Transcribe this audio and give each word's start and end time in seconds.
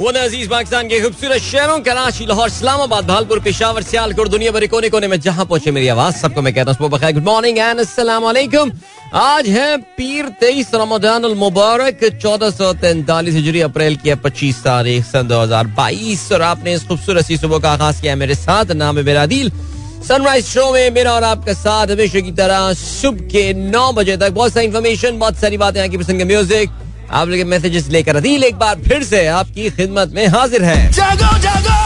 वो 0.00 0.08
अज़ीज़ 0.08 0.48
पाकिस्तान 0.48 0.88
के 0.88 1.00
खूबसूरत 1.00 1.42
शहरों, 1.42 1.78
कराची, 1.82 2.26
लाहौर, 2.26 2.48
इस्लामाबाद, 2.48 3.04
भालपुर, 3.04 3.38
पेशावर, 3.42 3.82
सियालकोट 3.82 4.28
दुनिया 4.30 4.50
भर 4.52 4.66
कोने 4.66 4.88
कोने 4.90 5.08
में 5.08 5.18
जहाँ 5.20 5.44
पहुँचे 5.44 5.70
मेरी 5.70 5.88
आवाज़, 5.88 6.14
सबको 6.16 6.42
मैं 6.42 6.54
कहता 6.54 6.72
हूँ 6.72 6.90
गुड 6.90 7.24
मॉर्निंग 7.24 7.58
एंड 7.58 7.80
वालेकुम 8.22 8.70
आज 9.16 9.48
है 9.48 9.76
पीर 9.98 10.28
तेईस 10.40 10.70
रमज़ान 10.74 11.26
मुबारक, 11.36 12.04
चौदह 12.22 12.50
सौ 12.50 12.72
तैंतालीस 12.78 13.34
हिजरी, 13.34 13.60
अप्रैल 13.62 13.96
की 13.96 14.14
पच्चीस 14.22 14.62
तारीख, 14.64 15.04
सन 15.04 15.28
दो 15.28 15.40
हज़ार 15.40 15.66
बाईस। 15.74 16.30
और 16.32 16.42
आपने 16.44 16.74
इस 16.74 16.86
खूबसूरत 16.88 17.26
सी 17.26 17.36
सुबह 17.36 17.58
का 17.58 17.72
आगाज़ 17.72 18.00
किया 18.02 18.16
मेरे 18.16 18.34
साथ, 18.36 18.72
नाम 18.78 18.98
है 18.98 19.04
मेरा 19.04 19.26
दिल। 19.26 19.50
सनराइज 20.08 20.44
शो 20.46 20.72
में 20.72 20.90
मेरा 20.94 21.12
और 21.12 21.24
आपका 21.24 21.52
साथ 21.54 21.86
हमेशा 21.90 22.20
की 22.20 22.32
तरह 22.32 22.72
सुबह 22.74 23.28
के 23.28 23.52
नौ 23.54 23.92
बजे 23.92 24.16
तक 24.16 24.30
बहुत 24.32 24.52
सारी 24.52 24.66
इन्फॉर्मेशन 24.66 25.18
बहुत 25.18 25.36
सारी 25.38 25.56
बातें 25.58 25.80
यहाँ 25.80 25.90
की 25.90 25.98
पसंद 25.98 26.22
म्यूज़िक 26.22 26.70
आप 27.10 27.28
लोग 27.28 27.46
मैसेजेस 27.48 27.88
लेकर 27.90 28.16
अदील 28.16 28.44
एक 28.44 28.56
बार 28.58 28.80
फिर 28.80 29.02
से 29.04 29.26
आपकी 29.26 29.70
खिदमत 29.70 30.10
में 30.14 30.26
हाजिर 30.28 30.64
है। 30.64 30.90
जागो 30.92 31.38
जागो! 31.40 31.76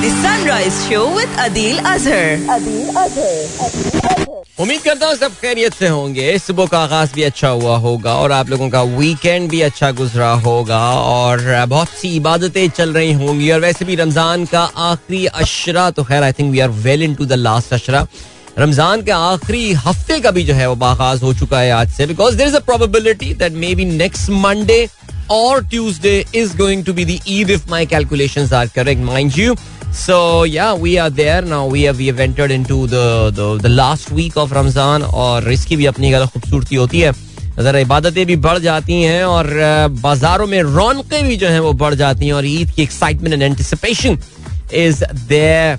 Sunrise 0.00 0.72
show 0.72 1.04
with 1.16 1.38
Adeel 1.38 1.78
Azhar 1.78 2.48
Adeel 2.50 2.88
Azhar 2.96 4.28
उम्मीद 4.60 4.80
करता 4.82 5.06
हूँ 5.06 5.14
सब 5.16 5.32
खैरियत 5.40 5.74
से 5.74 5.88
होंगे। 5.88 6.38
सुबह 6.38 6.66
का 6.66 6.78
आगाज़ 6.78 7.14
भी 7.14 7.22
अच्छा 7.22 7.48
हुआ 7.48 7.76
होगा 7.78 8.14
और 8.14 8.32
आप 8.32 8.50
लोगों 8.50 8.68
का 8.70 8.82
वीकेंड 8.82 9.48
भी 9.50 9.60
अच्छा 9.62 9.90
गुजरा 10.00 10.32
होगा 10.46 10.80
और 10.92 11.64
बहुत 11.68 11.88
सी 11.90 12.14
इबादतें 12.16 12.68
चल 12.70 12.92
रही 12.92 13.12
होंगी 13.12 13.50
और 13.50 13.60
वैसे 13.60 13.84
भी 13.84 13.94
रमज़ान 13.96 14.44
का 14.46 14.62
आखिरी 14.88 15.24
अशरा 15.26 15.90
तो 15.90 16.04
खैर 16.04 16.22
I 16.22 16.32
think 16.32 16.52
we 16.52 16.60
are 16.60 16.68
well 16.86 17.02
in 17.02 17.14
to 17.14 17.24
the 17.24 17.32
last 17.32 17.72
Ashara. 17.74 18.06
Ramzan 18.60 19.02
के 19.02 19.10
आखिरी 19.10 19.72
हफ़्ते 19.72 20.20
का 20.20 20.30
भी 20.30 20.42
जो 20.44 20.54
है 20.54 20.68
वो 20.68 20.74
बागाज 20.76 21.22
हो 21.22 21.34
चुका 21.34 21.60
है 21.60 21.70
आज 21.72 21.90
से 21.92 22.06
because 22.06 22.36
there 22.36 22.48
is 22.48 22.56
a 22.56 22.60
probability 22.70 23.32
that 23.34 23.52
may 23.64 23.74
be 23.74 23.84
next 23.84 24.30
Monday 24.44 24.86
और 25.32 25.64
Tuesday 25.68 26.24
is 26.36 26.56
going 26.56 26.84
to 26.84 26.92
be 26.92 27.04
the 27.04 27.18
Eid 27.28 27.50
if 27.50 27.70
my 27.70 27.86
calculation 27.86 28.54
are 28.54 28.66
correct 28.76 29.02
mind 29.04 29.38
you 29.38 29.54
So 29.92 30.44
yeah, 30.44 30.74
we 30.74 30.98
are 30.98 31.10
there. 31.10 31.42
Now. 31.42 31.66
We 31.66 31.80
have 31.82 31.96
we 31.98 32.06
have 32.06 32.20
entered 32.20 32.52
into 32.52 32.86
the 32.86 33.30
the, 33.30 33.46
the 33.58 33.68
last 33.70 34.12
week 34.12 34.36
और 34.36 35.50
इसकी 35.52 35.76
भी 35.76 35.86
अपनी 35.86 36.12
अलग 36.12 36.28
खूबसूरती 36.28 36.76
होती 36.76 37.00
है। 37.00 37.12
जरा 37.58 37.78
इबादतें 37.78 38.24
भी 38.26 38.36
बढ़ 38.36 38.58
जाती 38.58 39.02
हैं 39.02 39.24
और 39.24 39.46
बाजारों 40.00 40.46
में 40.46 40.60
रौनकें 40.62 41.26
भी 41.28 41.36
जो 41.36 41.48
हैं 41.48 41.60
वो 41.60 41.72
बढ़ 41.72 41.94
जाती 41.94 42.26
हैं 42.26 42.32
और 42.32 42.46
ईद 42.46 42.70
की 42.70 42.82
excitement 42.82 43.32
and 43.34 43.42
anticipation 43.42 44.18
is 44.74 45.04
there 45.28 45.78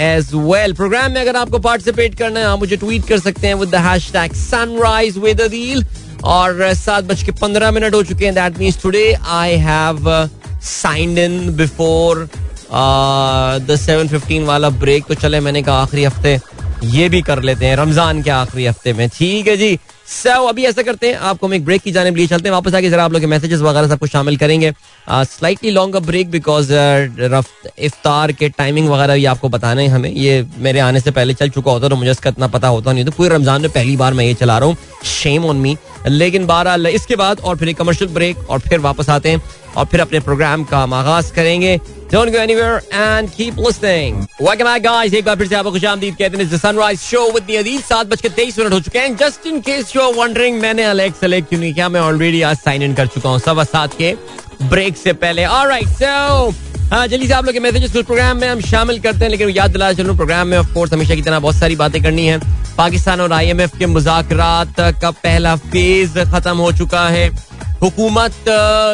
as 0.00 0.30
well 0.34 0.72
programme 0.74 1.12
में 1.12 1.20
अगर 1.20 1.36
आपको 1.36 1.58
पार्टिसिपेट 1.60 2.14
करना 2.18 2.40
है, 2.40 2.46
आप 2.46 2.58
मुझे 2.58 2.76
ट्वीट 2.76 3.06
कर 3.08 3.18
सकते 3.20 3.46
हैं 3.46 3.54
with 3.54 3.68
the 3.70 3.84
hashtag 3.86 4.32
sunrise 4.34 5.18
with 5.18 5.40
Adeel 5.40 5.84
और 6.26 6.72
सात 6.74 7.04
बज 7.04 7.22
के 7.22 7.32
पंद्रह 7.40 7.70
मिनट 7.70 7.94
हो 7.94 8.02
चुके 8.02 8.24
हैं। 8.24 8.34
That 8.34 8.58
means 8.58 8.82
today 8.82 9.12
I 9.30 9.56
have 9.58 10.28
signed 10.64 11.18
in 11.18 11.54
before 11.56 12.28
the 12.72 13.76
seven 13.80 14.08
fifteen 14.08 14.44
वाला 14.44 14.70
ब्रेक 14.70 15.04
तो 15.04 15.14
चले, 15.16 15.40
मैंने 15.40 15.62
कहा 15.62 15.82
आखिरी 15.82 16.04
हफ़्ते 16.04 16.38
ये 16.86 17.08
भी 17.08 17.20
कर 17.22 17.42
लेते 17.42 17.66
हैं। 17.66 17.76
रमज़ान 17.76 18.22
के 18.22 18.30
आखिरी 18.30 18.66
हफ़्ते 18.66 18.92
में। 18.92 19.08
ठीक 19.08 19.48
है 19.48 19.56
जी। 19.56 19.78
सो 20.10 20.46
अभी 20.46 20.64
ऐसा 20.66 20.82
करते 20.82 21.08
हैं, 21.08 21.16
आपको 21.16 21.46
हम 21.46 21.52
एक 21.54 21.64
ब्रेक 21.64 21.82
की 21.82 21.90
जाने 21.92 22.10
लिए 22.10 22.26
चलते 22.26 22.48
हैं। 22.48 22.52
वापस 22.52 22.74
आके 22.74 22.88
जरा 22.90 23.04
आप 23.04 23.12
लोग 23.12 23.24
मैसेजेस 23.24 23.60
वगैरह 23.60 23.88
सब 23.88 23.98
कुछ 23.98 24.10
शामिल 24.10 24.36
करेंगे। 24.36 24.72
Slightly 25.06 25.70
long 25.70 25.96
a 25.96 26.00
break 26.00 26.30
because 26.30 26.72
इफ्तार 26.72 28.32
के 28.32 28.48
टाइमिंग 28.50 28.88
वगैरह 28.88 29.14
भी 29.14 29.24
आपको 29.26 29.48
बताना 29.48 29.80
है 29.80 29.88
हमें। 29.88 30.10
ये 30.10 30.44
मेरे 30.58 30.80
आने 30.80 31.00
से 31.00 31.10
पहले 31.10 31.34
चल 31.34 31.48
चुका 31.50 31.70
होता 31.70 31.88
तो 31.88 31.96
मुझे 31.96 32.10
इसका 32.10 32.30
इतना 32.30 32.46
पता 32.48 32.68
होता 32.68 32.92
नहीं 32.92 33.04
तो 33.04 33.12
पूरे 33.12 33.34
रमज़ान 33.34 33.62
में 33.62 33.70
पहली 33.70 33.96
बार 33.96 34.14
मैं 34.14 34.24
ये 34.24 34.34
चला 34.34 34.58
रहा 34.58 34.68
हूँ। 34.68 34.76
शेम 35.04 35.44
ऑन 35.44 35.56
मी 35.56 35.76
लेकिन 36.08 36.46
बहरहाल, 36.46 36.86
इसके 36.86 37.16
बाद 37.16 37.40
और 37.40 37.56
फिर 37.56 37.68
एक 37.68 37.76
कमर्शियल 37.78 38.12
ब्रेक 38.12 38.48
और 38.50 38.58
फिर 38.60 38.78
वापस 38.80 39.08
आते 39.10 39.30
हैं। 39.30 39.42
और 39.76 39.84
फिर 39.86 40.00
अपने 40.00 40.20
प्रोग्राम 40.20 40.64
का 40.64 40.78
आगाज़ 40.78 41.32
करेंगे। 41.32 41.80
Don't 42.12 42.32
go 42.34 42.38
anywhere 42.42 42.78
and 43.00 43.30
keep 43.34 43.58
listening. 43.64 44.14
Welcome 44.44 44.68
back, 44.68 44.82
guys. 44.84 45.14
एक 45.14 45.24
बार 45.24 45.36
फिर 45.36 45.48
से 45.48 45.54
आपको 45.54 45.70
खुशामदीद 45.72 46.16
कहते 46.18 46.36
हैं 46.36 46.58
सनराइज 46.58 47.00
शो 47.00 47.20
विद 47.32 47.50
अदील 47.58 47.80
सात 47.82 48.06
बज 48.06 48.20
के 48.20 48.28
तेईस 48.28 48.58
मिनट 48.58 48.72
हो 48.72 48.80
चुके 48.80 48.98
हैं। 48.98 49.16
Just 49.16 49.46
in 49.46 49.60
case 49.68 49.94
you 49.96 50.02
are 50.02 50.14
wondering 50.14 50.60
मैंने 50.60 50.84
अलेक्स 50.84 51.20
सेलेक्ट 51.20 51.48
क्यों 51.48 51.60
नहीं 51.60 51.72
किया 51.74 51.88
मैं 51.88 52.00
ऑलरेडी 52.00 52.42
आज 52.42 52.56
साइन 52.56 52.82
इन 52.82 52.94
कर 52.94 53.06
चुका 53.06 53.28
हूँ। 53.28 53.38
सवा 53.40 53.64
सात 53.64 53.94
के 53.98 54.14
ब्रेक 54.62 54.96
से 54.96 55.12
पहले। 55.12 55.44
ऑलराइट 55.46 55.88
सो 56.02 56.50
हाँ 56.90 57.06
जल्दी 57.06 57.26
से 57.26 57.32
आप 57.34 57.44
लोग 57.44 57.54
के 57.54 57.60
मैसेजेस 57.60 57.90
प्रोग्राम 57.92 58.36
में 58.36 58.48
हम 58.48 58.60
शामिल 58.60 58.98
करते 59.00 59.24
हैं, 59.24 59.30
लेकिन 59.30 59.48
याद 59.48 59.70
दिला 59.70 59.92
चलूँ 59.92 60.14
प्रोग्राम 60.16 60.48
में 60.48 60.56
ऑफ़ 60.58 60.72
कोर्स 60.74 60.92
हमेशा 60.92 61.14
की 61.14 61.22
तरह 61.22 61.38
बहुत 61.40 61.56
सारी 61.56 61.76
बातें 61.76 62.02
करनी 62.02 62.26
है। 62.26 62.38
पाकिस्तान 62.76 63.20
और 63.20 63.32
आईएमएफ 63.32 63.76
के 63.78 63.86
मुजाकरात 63.86 64.80
का 65.02 65.10
पहला 65.12 65.54
फ़ेज़ 65.56 66.18
खत्म 66.32 66.56
हो 66.56 66.72
चुका 66.72 67.06
है। 67.08 67.28
हुकूमत 67.82 68.44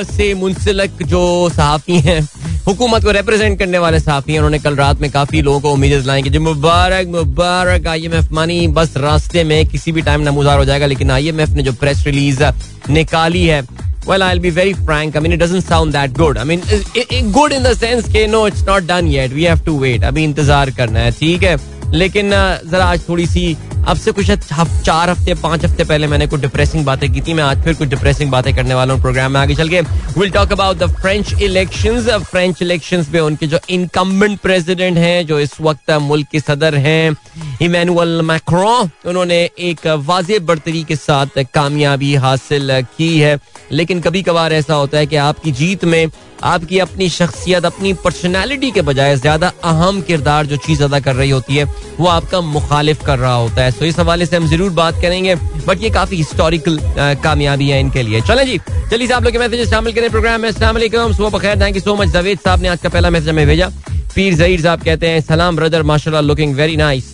से 0.07 0.33
मुंसलिक 0.35 1.03
जो 1.05 1.49
सहाफ़ी 1.51 2.01
हैं, 2.01 2.21
हुकूमत 2.67 3.05
को 3.05 3.11
रिप्रेजेंट 3.11 3.59
करने 3.59 3.79
वाले 3.79 4.01
सहाफ़ी 4.01 4.33
हैं, 4.33 4.41
उन्होंने 4.41 4.59
कल 4.59 4.77
रात 4.77 5.01
में 5.01 5.11
काफ़ी 5.11 5.43
लोगों 5.43 5.61
को 5.61 5.73
उम्मीदें 5.73 6.01
दिलाई 6.01 6.23
कि 6.23 6.31
जो 6.31 6.41
मुबारक 6.43 7.07
मुबारक 7.09 7.87
आई 7.87 8.05
एम 8.05 8.15
एफ़ 8.15 8.33
मानी 8.33 8.67
बस 8.71 8.97
रास्ते 8.99 9.45
में 9.45 9.67
किसी 9.69 9.93
भी 9.93 10.03
टाइम 10.03 10.29
नमूदार 10.29 10.59
हो 10.59 10.65
जाएगा, 10.65 10.87
लेकिन 10.87 11.11
आई 11.11 11.29
एम 11.29 11.41
एफ़ 11.41 11.51
ने 11.51 11.63
जो 11.63 11.73
प्रेस 11.75 12.05
रिलीज़ 12.07 12.45
निकाली 12.91 13.47
है 13.47 13.63
Well, 14.06 14.24
I'll 14.24 14.40
be 14.40 14.50
very 14.50 14.74
frank. 14.74 15.16
I 15.16 15.20
mean, 15.20 15.32
it 15.32 15.38
doesn't 15.38 15.62
sound 15.62 15.94
that 15.94 16.14
good. 16.14 16.38
I 16.38 16.44
mean, 16.44 16.62
it, 16.68 17.12
it, 17.12 17.32
good 17.34 17.52
in 17.52 17.62
the 17.64 17.76
sense 17.76 18.08
कि 18.08 18.28
no, 18.30 18.46
it's 18.46 18.66
not 18.66 18.88
done 18.88 19.08
yet. 19.08 19.32
We 19.32 19.44
have 19.44 19.64
to 19.66 19.76
wait. 19.84 20.04
अभी 20.04 20.24
इंतजार 20.24 20.72
करना 20.80 21.00
है 21.00 21.12
ठीक 21.20 21.44
है 21.44 21.58
लेकिन 21.94 22.32
जरा 22.72 22.86
आज 22.86 23.08
थोड़ी 23.10 23.26
सी 23.28 23.58
अब 23.87 23.97
से 23.97 24.13
कुछ 24.13 24.31
चार 24.31 25.11
हफ़्ते, 25.11 25.35
पाँच 25.35 25.65
हफ़्ते 25.65 25.85
पहले 25.85 26.07
मैंने 26.07 26.27
कुछ 26.27 26.41
डिप्रेसिंग 26.41 26.85
बातें 26.87 27.13
की 27.13 27.21
थी, 27.21 27.35
मैं 27.35 27.45
आज 27.45 27.63
फिर 27.65 27.75
कुछ 27.75 27.89
डिप्रेसिंग 27.89 28.31
बातें 28.31 28.55
करने 28.57 28.75
वाला 28.75 28.95
हूँ 28.95 29.01
प्रोग्राम 29.03 29.33
में 29.33 29.41
आगे 29.41 29.55
चल 29.55 29.69
के। 29.69 29.81
Will 30.19 30.31
talk 30.31 30.53
about 30.53 30.77
the 30.77 30.91
French 30.93 31.43
election 31.43 32.01
French 32.21 32.63
elections 32.63 33.09
में 33.11 33.21
उनके 33.21 33.47
जो 33.47 33.59
इनकम्बेंट 33.71 34.39
प्रेसिडेंट 34.41 34.99
हैं, 34.99 35.27
जो 35.27 35.41
इस 35.41 35.61
वक्त 35.61 35.91
मुल्क 36.03 36.29
के 36.33 36.41
सदर 36.41 36.75
हैं 36.77 37.17
इमैनुअल 37.63 38.21
मैक्रो 38.23 38.77
उन्होंने 39.09 39.43
एक 39.61 39.87
वाज 40.07 40.33
बर्तरी 40.43 40.83
के 40.85 40.97
साथ 40.97 41.43
कामयाबी 41.55 42.15
हासिल 42.17 42.81
की 42.99 43.19
है। 43.19 43.39
लेकिन 43.73 44.01
कभी 44.01 44.23
कभार 44.23 44.53
ऐसा 44.53 44.75
होता 44.75 44.99
है 44.99 45.07
कि 45.07 45.17
आपकी 45.19 45.53
जीत 45.53 45.85
में 45.85 46.09
आपकी 46.45 46.79
अपनी 46.79 47.09
शख्सियत, 47.09 47.65
अपनी 47.65 47.93
पर्सनैलिटी 47.95 48.71
के 48.71 48.83
बजाय 48.83 49.17
ज़्यादा 49.17 49.53
अहम 49.65 50.01
किरदार 50.01 50.47
जो 50.47 50.57
चीज़ 50.57 50.83
अदा 50.85 51.01
कर 51.01 51.15
रही 51.15 51.31
होती 51.31 51.57
है, 51.57 51.65
वो 52.01 52.07
आपका 52.09 52.41
मुखालिफ 52.43 53.05
कर 53.07 53.19
रहा 53.19 53.35
होता 53.35 53.63
है। 53.63 53.71
तो 53.79 53.85
इस 53.85 53.99
हवाले 53.99 54.27
से 54.27 54.37
हम 54.37 54.47
ज़रूर 54.49 54.71
बात 54.73 55.01
करेंगे 55.03 55.35
बट 55.67 55.83
ये 55.83 55.91
काफ़ी 55.91 56.17
हिस्टोरिकल 56.17 56.79
कामयाबी 57.23 57.69
है 57.69 57.81
इनके 57.81 58.03
लिए। 58.03 58.21
चले 58.23 58.45
जी 58.47 58.59
चलिए 58.91 59.13
आप 59.13 59.25
लोग 59.25 59.33
के 59.33 59.39
मैसेज 59.39 59.69
शामिल 59.71 59.93
करें 59.95 60.11
प्रोग्राम 60.11 60.41
में। 60.41 60.51
सुबह 60.53 61.29
बखैर 61.31 61.61
thank 61.61 61.77
you 61.77 61.83
so 61.83 61.95
much 61.97 62.09
Javed 62.11 62.39
साहब 62.39 62.63
ने 62.63 62.69
आज 62.69 62.81
का 62.81 62.89
पहला 62.89 63.11
मैसेज 63.11 63.29
हमें 63.29 63.47
भेजा। 63.47 63.69
पीर 64.15 64.35
जहीर 64.35 64.61
साहब 64.61 64.83
कहते 64.83 65.09
हैं, 65.09 65.21
सलाम 65.23 65.57
ब्रदर 65.57 65.83
माशाल्लाह 65.85 66.23
लुकिंग 66.23 66.55
वेरी 66.57 66.77
नाइस 66.77 67.13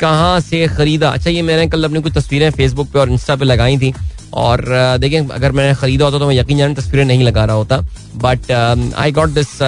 कहाँ 0.00 0.40
से 0.40 0.66
खरीदा? 0.68 1.08
अच्छा 1.10 1.30
ये 1.30 1.42
मैंने 1.42 1.66
कल 1.68 1.84
अपनी 1.84 2.00
कुछ 2.02 2.12
तस्वीरें 2.14 2.50
फेसबुक 2.52 2.88
पे 2.92 2.98
और 2.98 3.10
इंस्टा 3.10 3.36
पे 3.36 3.44
लगाई 3.44 3.78
थी। 3.78 3.92
और 4.34 4.64
देखें, 5.00 5.28
अगर 5.28 5.52
मैंने 5.52 5.74
खरीदा 5.74 6.04
होता 6.04 6.18
तो 6.18 6.26
मैं 6.28 6.34
यकीन 6.34 6.58
जान 6.58 6.74
तस्वीरें 6.74 7.04
नहीं 7.04 7.24
लगा 7.24 7.44
रहा 7.44 7.56
होता। 7.56 7.78
But 8.16 8.50
I 8.96 9.12
got 9.12 9.28
this 9.30 9.58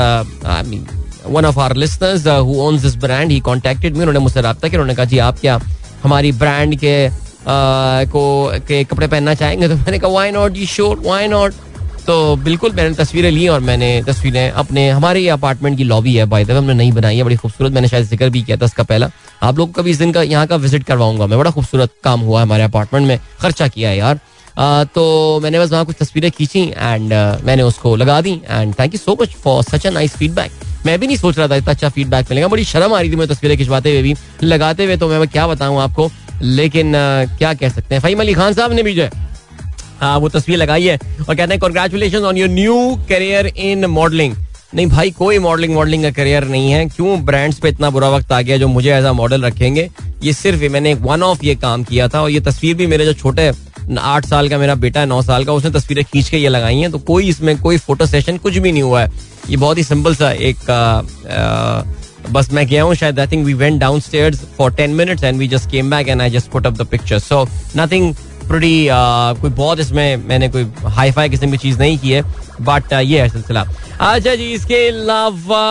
one 1.29 1.45
of 1.45 1.59
our 1.61 1.77
listeners 1.77 2.27
who 2.27 2.61
owns 2.63 2.83
this 2.83 2.97
brand 2.97 3.31
he 3.31 3.41
contacted 3.41 3.95
me 3.95 4.01
उन्होंने 4.01 4.19
मुझसे 4.19 4.41
रहा 4.41 4.53
कि 4.53 4.69
उन्होंने 4.69 4.95
कहा 4.95 5.05
जी 5.05 5.19
आप 5.19 5.39
क्या 5.41 5.61
हमारी 6.03 6.33
ब्रांड 6.33 6.77
के 6.79 6.97
को 7.49 8.53
के 8.69 8.83
कपड़े 8.85 9.07
पहनना 9.07 9.35
चाहेंगे? 9.35 9.69
तो 9.69 9.75
मैंने 9.75 9.99
कहा 9.99 10.11
why 10.11 10.31
not 10.31 10.57
you 10.57 10.67
sure 10.67 11.03
why 11.05 11.29
not 11.29 11.55
तो 12.07 12.37
बिल्कुल 12.37 12.73
मैंने 12.73 12.95
तस्वीरें 12.95 13.31
ली 13.31 13.47
और 13.49 13.61
मैंने 13.61 13.89
तस्वीरें 14.07 14.51
अपने 14.51 14.89
हमारे 14.91 15.21
ये 15.21 15.29
अपार्टमेंट 15.29 15.77
की 15.77 15.85
लॉबी 15.85 16.15
है 16.15 16.25
बाई 16.25 16.45
हमने 16.45 16.75
नहीं 16.75 16.93
बनाई 16.93 17.17
है 17.17 17.25
बड़ी 17.25 17.37
खूबसूरत 17.37 17.73
मैंने 17.73 17.89
शायद 17.89 18.05
ज़िक्र 18.07 18.29
भी 18.31 18.43
किया 18.43 18.57
था 18.57 18.65
इसका 18.65 18.83
पहला। 18.83 19.11
आप 19.43 19.59
लोग 19.59 19.75
कभी 19.75 19.91
इस 19.91 19.99
दिन 19.99 20.13
का 20.13 20.23
यहाँ 20.23 20.47
का 20.47 20.57
विज़िट 20.57 20.85
करवाऊँगा 20.85 21.27
मैं 21.27 21.39
बड़ा 21.39 21.51
खूबसूरत 21.51 21.91
काम 22.05 22.21
हुआ 22.21 22.43
हमारे 22.43 22.63
अपार्टमेंट 22.63 23.07
में 23.09 23.19
खर्चा 23.41 23.69
किया 23.69 23.91
है 23.91 23.97
यार। 23.99 24.21
आ, 24.59 24.85
तो 24.85 25.41
मैंने 25.43 25.61
बस 25.61 25.73
वहाँ 25.73 25.85
कुछ 25.85 25.97
तस्वीरें 26.01 26.31
खींची 26.31 26.63
एंड 26.77 27.13
मैंने 27.45 27.63
उसको 27.63 27.97
लगा 27.97 28.21
दी 28.21 28.41
and 28.51 28.75
thank 28.79 28.95
you 28.95 28.99
so 28.99 29.17
much 29.23 29.35
for 29.45 29.63
such 29.63 29.87
a 29.87 29.91
nice 29.91 30.17
feedback 30.17 30.53
मैं 30.87 30.99
भी 31.01 31.07
नहीं 31.07 31.17
सोच 31.17 31.39
रहा 31.39 31.49
था 31.49 31.57
इतना 31.57 31.71
अच्छा 31.71 31.89
फीडबैक 31.89 32.31
मिलेगा। 32.31 32.49
बड़ी 32.49 32.65
शर्म 32.65 32.95
आ 32.95 33.01
रही 33.01 33.11
थी 33.11 33.17
मैं 33.17 33.29
तस्वीरें 33.29 33.57
खिंचवाते 33.59 33.91
हुए 33.91 34.03
भी। 34.03 34.15
लगाते 34.45 34.85
हुए 34.85 34.97
तो 34.97 35.09
मैं 35.09 35.27
क्या 35.29 35.47
बताऊँ 35.47 35.81
आपको? 35.81 36.11
लेकिन 36.43 36.93
क्या 37.39 37.53
कह 37.55 37.69
सकते 37.69 37.95
हैं? 37.95 38.03
फहीम 38.03 38.21
अली 38.21 38.35
खान 38.35 38.53
साहब 38.53 38.73
ने 38.73 38.83
भी 38.83 38.95
जो 38.95 39.03
है 39.03 39.25
हाँ 40.01 40.17
वो 40.19 40.29
तस्वीर 40.29 40.59
लगाई 40.59 40.85
है 40.85 40.97
और 40.97 41.35
कहते 41.35 41.53
हैं 41.53 41.59
congratulation 41.61 42.25
on 42.25 42.37
your 42.37 42.49
new 42.51 42.75
career 43.09 43.47
in 43.47 43.85
modelling 43.87 44.35
नहीं 44.75 44.87
भाई, 44.87 45.11
कोई 45.11 45.39
मॉडलिंग 45.39 45.75
मॉडलिंग 45.75 46.03
का 46.03 46.11
करियर 46.11 46.45
नहीं 46.45 46.71
है। 46.71 46.85
क्यों 46.87 47.25
ब्रांड्स 47.25 47.59
पे 47.59 47.69
इतना 47.69 47.91
बुरा 47.91 48.09
वक्त 48.11 48.33
आ 48.33 48.41
गया 48.41 48.57
जो 48.57 48.69
मुझे 48.69 48.93
एज 48.95 49.05
अ 49.05 49.13
मॉडल 49.13 49.43
रखेंगे? 49.43 49.89
ये 50.25 50.33
सिर्फ़ 50.33 50.65
मैंने 50.73 50.93
वन 50.97 51.23
ऑफ़ 51.23 51.45
ये 51.45 51.55
काम 51.55 51.85
किया 51.85 52.09
था 52.09 52.23
और 52.23 52.31
ये 52.31 52.41
तस्वीर 52.41 52.75
भी 52.77 52.87
मेरे 52.87 53.05
जो 53.05 53.13
छोटे 53.15 53.51
आठ 53.91 54.27
साल 54.27 54.49
का 54.49 54.59
मेरा 54.59 54.75
बेटा 54.75 55.01
है 55.01 55.07
नौ 55.07 55.21
साल 55.23 55.45
का 55.45 55.53
उसने 55.53 55.71
तस्वीरें 55.71 56.05
खींच 56.05 56.29
के 56.29 56.37
ये 56.37 56.49
लगाई 56.49 56.77
हैं 56.77 56.91
तो 56.93 56.99
कोई 56.99 57.29
इसमें 57.29 57.57
कोई 57.61 57.79
फ़ोटो 57.79 58.07
सेशन 58.07 58.37
कुछ 58.37 58.57
भी 58.59 58.73
नहीं 58.73 58.83
हुआ 58.83 59.03
है। 59.03 59.11
ये 59.51 59.57
बहुत 59.57 59.79
ही 59.79 59.83
सिंपल 59.85 60.15
सा 60.15 60.31
एक 60.31 60.71
आ, 60.71 60.75
आ, 60.75 61.83
बस 62.33 62.51
मैं 62.53 62.67
गया 62.67 62.83
हूँ 62.83 62.95
शायद 62.95 63.21
I 63.21 63.27
think 63.27 63.45
we 63.47 63.55
went 63.55 63.81
downstairs 64.01 64.41
for 64.59 64.73
ten 64.75 64.91
minutes 64.91 65.25
and 65.25 65.39
we 65.39 65.49
just 65.49 65.71
came 65.71 65.91
back 65.91 66.09
and 66.09 66.23
I 66.23 66.31
just 66.31 66.51
put 66.51 66.67
up 66.67 66.73
the 66.73 66.87
picture 66.87 67.19
so 67.19 67.47
nothing 67.77 68.15
pretty 68.49 68.89
कोई 69.41 69.51
बहुत 69.51 69.81
इसमें 69.81 70.17
मैंने 70.29 70.49
कोई 70.49 70.67
हाई 70.97 71.11
फाई 71.13 71.29
किस्म 71.29 71.51
की 71.51 71.59
चीज़ 71.59 71.79
नहीं 71.79 71.99
की 71.99 72.11
है 72.11 72.23
बट 72.61 72.93
ये 72.93 73.21
है 73.21 73.29
सिलसिला 73.29 73.65
अच्छा 74.01 74.35
जी 74.35 74.53
इसके 74.53 74.87
अलावा 74.89 75.63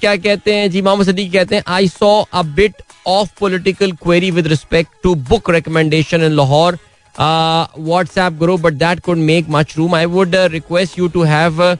क्या 0.00 0.16
कहते 0.16 0.54
हैं 0.54 0.70
जी 0.70 0.82
मोहम्मद 0.82 1.06
सदीक 1.06 1.32
कहते 1.32 1.56
हैं 1.56 1.62
I 1.68 1.88
saw 1.88 2.22
a 2.34 2.42
bit 2.56 2.82
of 3.06 3.30
political 3.40 3.92
query 4.02 4.30
with 4.30 4.46
respect 4.46 5.02
to 5.02 5.14
book 5.30 5.50
recommendation 5.50 6.24
in 6.24 6.32
Lahore 6.32 6.78
WhatsApp 7.16 8.38
group, 8.38 8.62
but 8.62 8.78
that 8.78 9.02
could 9.02 9.18
make 9.18 9.48
much 9.48 9.76
room. 9.76 9.94
I 9.94 10.06
would 10.06 10.34
uh, 10.34 10.48
request 10.50 10.96
you 10.96 11.08
to 11.10 11.22
have 11.22 11.60
uh, 11.60 11.76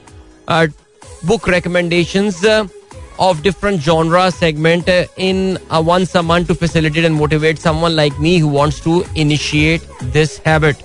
of 3.18 3.42
different 3.42 3.80
genre 3.80 4.30
segment 4.30 4.88
uh, 4.88 5.06
in 5.16 5.58
uh, 5.70 5.82
once 5.82 6.14
a 6.14 6.22
month 6.22 6.48
to 6.48 6.54
facilitate 6.54 7.04
and 7.04 7.14
motivate 7.14 7.58
someone 7.58 7.94
like 7.94 8.18
me 8.18 8.38
who 8.38 8.48
wants 8.48 8.80
to 8.80 9.04
initiate 9.16 9.82
this 10.02 10.38
habit. 10.40 10.76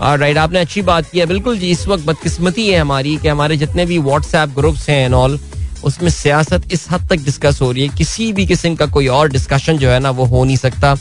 Right 0.00 0.36
आपने 0.38 0.58
अच्छी 0.58 0.82
बात 0.82 1.08
की 1.10 1.18
है 1.18 1.24
बिल्कुल 1.26 1.58
जी 1.58 1.70
इस 1.70 1.86
वक्त 1.88 2.04
बदकिस्मती 2.06 2.68
है 2.68 2.78
हमारी 2.78 3.16
कि 3.16 3.28
हमारे 3.28 3.56
जितने 3.56 3.86
भी 3.86 3.98
व्हाट्सएप 3.98 4.48
ग्रुप्स 4.56 4.88
हैं 4.88 5.04
एंड 5.04 5.14
ऑल 5.14 5.38
उसमें 5.84 6.10
सियासत 6.10 6.72
इस 6.72 6.86
हद 6.90 7.08
तक 7.10 7.24
डिस्कस 7.24 7.60
हो 7.62 7.70
रही 7.72 7.86
है 7.86 7.96
किसी 7.96 8.32
भी 8.32 8.46
किस्म 8.46 8.74
का 8.74 8.86
कोई 8.86 9.06
और 9.16 9.30
डिस्कशन 9.30 9.78
जो 9.78 9.90
है 9.90 9.98
ना 10.00 10.10
वो 10.10 10.24
हो 10.26 10.44
नहीं 10.44 10.56
सकता 10.56 10.96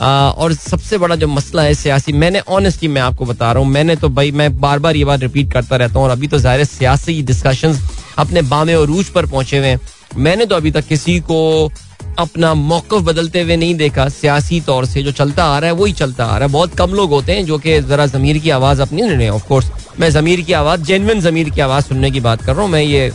और 0.00 0.52
सबसे 0.54 0.98
बड़ा 0.98 1.16
जो 1.16 1.28
मसला 1.28 1.62
है 1.62 1.74
सियासी 1.74 2.12
मैंने 2.12 2.40
ऑनेस्टली 2.48 2.88
मैं 2.88 3.00
आपको 3.02 3.24
बता 3.24 3.52
रहा 3.52 3.62
हूँ 3.62 3.70
मैंने 3.70 3.96
तो 3.96 4.08
भाई 4.08 4.30
मैं 4.32 4.50
बार 4.60 4.78
बार 4.78 4.96
ये 4.96 5.04
बात 5.04 5.20
रिपीट 5.20 5.52
करता 5.52 5.76
रहता 5.76 5.98
हूँ 5.98 6.04
और 6.04 6.10
अभी 6.10 6.28
तो 6.28 6.38
ज़ाहिर 6.38 6.64
सियासी 6.64 7.22
डिस्कशन 7.22 7.78
अपने 8.18 8.42
बामे 8.44 8.74
और 8.74 8.86
रूज 8.86 9.08
पर 9.08 9.26
पहुँचे 9.26 9.58
हुए 9.58 9.66
हैं 9.66 9.80
मैंने 10.16 10.46
तो 10.46 10.56
अभी 10.56 10.70
तक 10.70 10.86
किसी 10.86 11.18
को 11.22 11.70
अपना 12.18 12.52
मौकफ 12.54 13.02
बदलते 13.02 13.40
हुए 13.40 13.56
नहीं 13.56 13.74
देखा। 13.74 14.08
सियासी 14.10 14.60
तौर 14.60 14.86
से 14.86 15.02
जो 15.02 15.12
चलता 15.12 15.44
आ 15.44 15.58
रहा 15.58 15.70
है, 15.70 15.76
वही 15.76 15.92
चलता 15.92 16.24
आ 16.24 16.36
रहा 16.36 16.46
है। 16.46 16.52
बहुत 16.52 16.74
कम 16.74 16.94
लोग 16.94 17.10
होते 17.10 17.32
हैं 17.32 17.44
जो 17.46 17.58
कि 17.58 17.80
जरा 17.82 18.06
जमीर 18.08 18.38
की 18.38 18.50
आवाज़ 18.50 18.82
अपनी 18.82 19.02
नहीं 19.02 19.28
ऑफ़ 19.28 19.46
कोर्स 19.48 19.70
मैं 20.00 20.10
जमीर 20.10 20.40
की 20.40 20.52
आवाज़ 20.52 20.82
जेनविन 20.82 21.20
जमीर 21.20 21.50
की 21.50 21.60
आवाज़ 21.60 21.84
सुनने 21.84 22.10
की 22.10 22.20
बात 22.20 22.42
कर 22.42 22.54
रहा 22.54 22.62
हूँ। 22.62 22.70
मैं 22.70 22.82
ये 22.82 23.10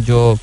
जो 0.00 0.36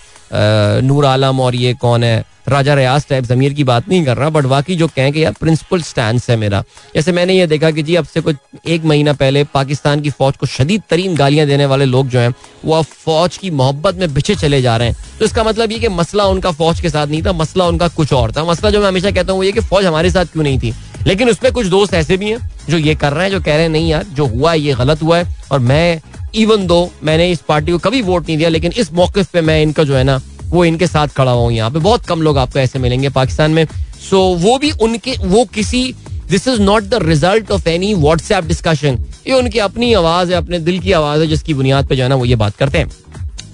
नूर 0.84 1.06
आलम 1.06 1.40
और 1.40 1.56
ये 1.56 1.74
कौन 1.74 2.04
है 2.04 2.24
राजा 2.48 2.74
रियाज 2.74 3.06
टाइप 3.10 3.24
जमीर 3.24 3.54
की 3.54 3.64
बात 3.64 3.90
नहीं 3.90 4.06
कर 4.06 4.18
रहा 4.18 4.30
बट 4.30 4.46
बाकी 4.46 4.76
जो 4.76 4.88
कहें 4.88 5.12
कि 5.14 5.24
यार 5.24 5.34
प्रिंसिपल 5.40 5.82
स्टैंड 5.82 6.22
है 6.30 6.36
मेरा। 6.36 6.64
जैसे 6.96 7.12
मैंने 7.12 7.34
ये 7.34 7.48
देखा 7.48 7.72
कि 7.72 7.84
जी, 7.84 7.96
अब 7.96 8.06
से 8.06 8.22
कुछ 8.22 8.36
एक 8.68 8.86
महीना 8.86 9.14
पहले 9.14 9.44
पाकिस्तान 9.44 10.02
की 10.02 10.10
फौज 10.10 10.38
को 10.38 10.46
शदीद 10.46 10.84
तरीन 10.90 11.16
गालियाँ 11.16 11.48
देने 11.48 11.66
वाले 11.66 11.86
लोग 11.86 12.08
जो 12.08 12.20
हैं, 12.20 12.34
वो 12.66 12.74
अब 12.74 12.86
फौज 12.86 13.38
की 13.38 13.52
मोहब्बत 13.52 13.96
में 13.96 14.14
बिछे 14.14 14.36
चले 14.36 14.62
जा 14.62 14.78
रहे 14.78 14.88
हैं। 14.88 14.98
तो 15.20 15.26
इसका 15.26 15.44
मतलब 15.44 15.72
ये 15.72 15.80
कि 15.80 15.88
मसला 15.88 16.26
उनका 16.26 16.52
फौज 16.52 16.80
के 16.80 16.90
साथ 16.90 17.08
नहीं 17.08 17.24
था, 17.24 17.34
मसला 17.34 17.68
उनका 17.68 17.88
कुछ 17.88 18.14
और 18.14 18.32
था। 18.32 18.44
मसला 18.44 18.70
जो 18.70 18.82
मैं 18.82 18.88
हमेशा 18.88 19.12
कहता 19.12 19.32
हूँ 19.32 19.40
वो 19.40 19.44
ये 19.44 19.52
कि 19.52 19.60
फौज 19.60 19.86
हमारे 19.86 20.12
साथ 20.12 20.26
क्यों 20.26 20.44
नहीं 20.44 20.60
थी? 20.60 20.74
लेकिन 21.08 21.30
उसमें 21.30 21.52
कुछ 21.52 21.68
दोस्त 21.68 21.94
ऐसे 21.94 22.18
भी 22.18 22.30
हैं 22.30 22.50
जो 22.70 22.78
ये 22.78 22.96
कर 22.96 23.14
रहे 23.14 23.24
हैं, 23.24 23.32
जो 23.32 23.40
कह 23.40 23.54
रहे 23.54 23.62
हैं, 23.62 23.70
नहीं 23.70 23.90
यार, 23.90 24.04
जो 24.04 24.26
हुआ 24.26 24.52
है, 24.52 24.60
ये 24.60 24.74
गलत 24.74 25.02
हुआ 25.02 25.18
है। 25.18 25.36
और 25.52 25.60
मैं 25.60 26.02
इवन 26.36 26.68
दो 26.68 26.92
मैंने 27.04 27.32
इस 27.32 27.40
पार्टी 27.40 27.72
को 27.72 27.78
कभी 27.78 28.02
वोट 28.02 28.28
नहीं 28.28 28.38
दिया, 28.38 28.50
लेकिन 28.50 28.72
इस 28.72 28.92
मौके 28.94 29.24
पे 29.24 29.42
मैं 29.42 29.62
इनका 29.62 29.84
जो 29.84 29.96
है 29.96 30.04
ना 30.04 30.20
वो 30.52 30.66
इनके 30.66 30.88
साथ 30.88 31.08
खड़ा 31.18 31.32
हुआ 31.32 31.52
यहाँ 31.52 31.72
पे। 31.72 31.80
बहुत 31.80 32.06
कम 32.06 32.22
लोग 32.22 32.38
आपको 32.38 32.60
ऐसे 32.60 32.80
मिलेंगे 32.80 33.10
पाकिस्तान 33.12 33.52
में। 33.52 33.66
सो 33.66 34.18
so, 34.18 34.42
वो 34.44 34.58
भी 34.58 34.72
उनके 34.82 35.16
वो 35.20 35.44
किसी 35.54 35.84
this 36.30 36.48
is 36.48 36.62
not 36.62 36.84
the 36.84 37.00
result 37.04 37.52
of 37.52 37.68
any 37.70 37.94
WhatsApp 37.96 38.46
discussion 38.46 38.98
ये 39.28 39.34
उनकी 39.34 39.60
अपनी 39.60 39.94
आवाज़ 39.94 40.32
है 40.32 40.38
अपने 40.38 40.60
दिल 40.60 40.80
की 40.80 40.92
आवाज़ 40.92 41.22
है 41.22 41.28
जिसकी 41.28 41.54
बुनियाद 41.54 41.88
पे 41.88 41.96
जो 41.96 42.04
है 42.04 42.10
ना 42.10 42.16
वो 42.16 42.26
ये 42.26 42.36
बात 42.36 42.56
करते 42.56 42.78
हैं। 42.78 42.90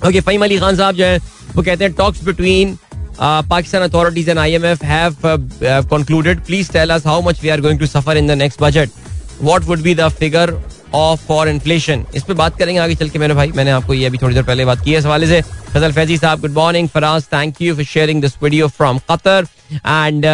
ओके 0.08 0.22
फहीम 0.22 0.44
अली 0.44 0.58
खान 0.60 0.76
साहब 0.78 0.96
जो 0.96 1.06
है 1.06 1.18
वो 1.56 1.64
कहते 1.64 1.84
हैं 1.84 1.94
talks 1.94 2.24
between 2.24 2.78
Pakistan 3.22 3.82
authorities 3.82 4.30
and 4.30 4.40
IMF 4.40 4.84
have 4.84 5.16
concluded 5.24 6.44
please 6.46 6.72
tell 6.72 6.90
us 6.94 7.06
how 7.08 7.22
much 7.22 7.44
we 7.44 7.50
are 7.50 7.62
going 7.62 7.80
to 7.80 7.86
suffer 7.88 8.18
in 8.18 8.28
the 8.28 8.38
next 8.38 8.62
budget 8.62 8.90
what 9.42 9.64
would 9.66 9.82
be 9.82 9.96
the 9.96 10.08
figure 10.10 10.52
of 10.96 11.26
for 11.28 11.50
inflation 11.50 12.06
इस 12.16 12.24
पर 12.24 12.34
बात 12.34 12.58
करेंगे 12.58 12.80
आगे 12.80 12.96
चल 12.96 13.10
के 13.10 13.20
मेरे 13.20 13.34
भाई। 13.34 13.52
मैंने 13.56 13.72
आपको 13.72 13.94
ये 13.94 14.06
अभी 14.06 14.18
थोड़ी 14.18 14.36
देर 14.36 14.44
पहले 14.44 14.66
बात 14.66 14.84
की 14.84 14.92
है। 14.92 15.00
इस 15.00 15.06
हवाले 15.06 15.28
से 15.28 15.42
फजल 15.42 15.92
फैजी 15.94 16.18
साहब 16.18 16.42
good 16.42 16.54
morning 16.54 16.90
Faraz 16.90 17.24
thank 17.34 17.62
you 17.62 17.76
for 17.76 17.86
sharing 17.86 18.22
this 18.22 18.34
video 18.44 18.68
from 18.70 19.00
Qatar 19.12 19.48
and 19.74 20.26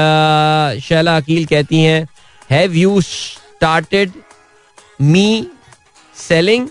Shaila 0.84 1.18
Aqeel 1.18 1.46
कहती 1.46 1.82
हैं 1.82 2.08
have 2.50 2.76
you 2.76 3.02
started 3.02 4.12
me 5.02 5.48
selling 6.18 6.68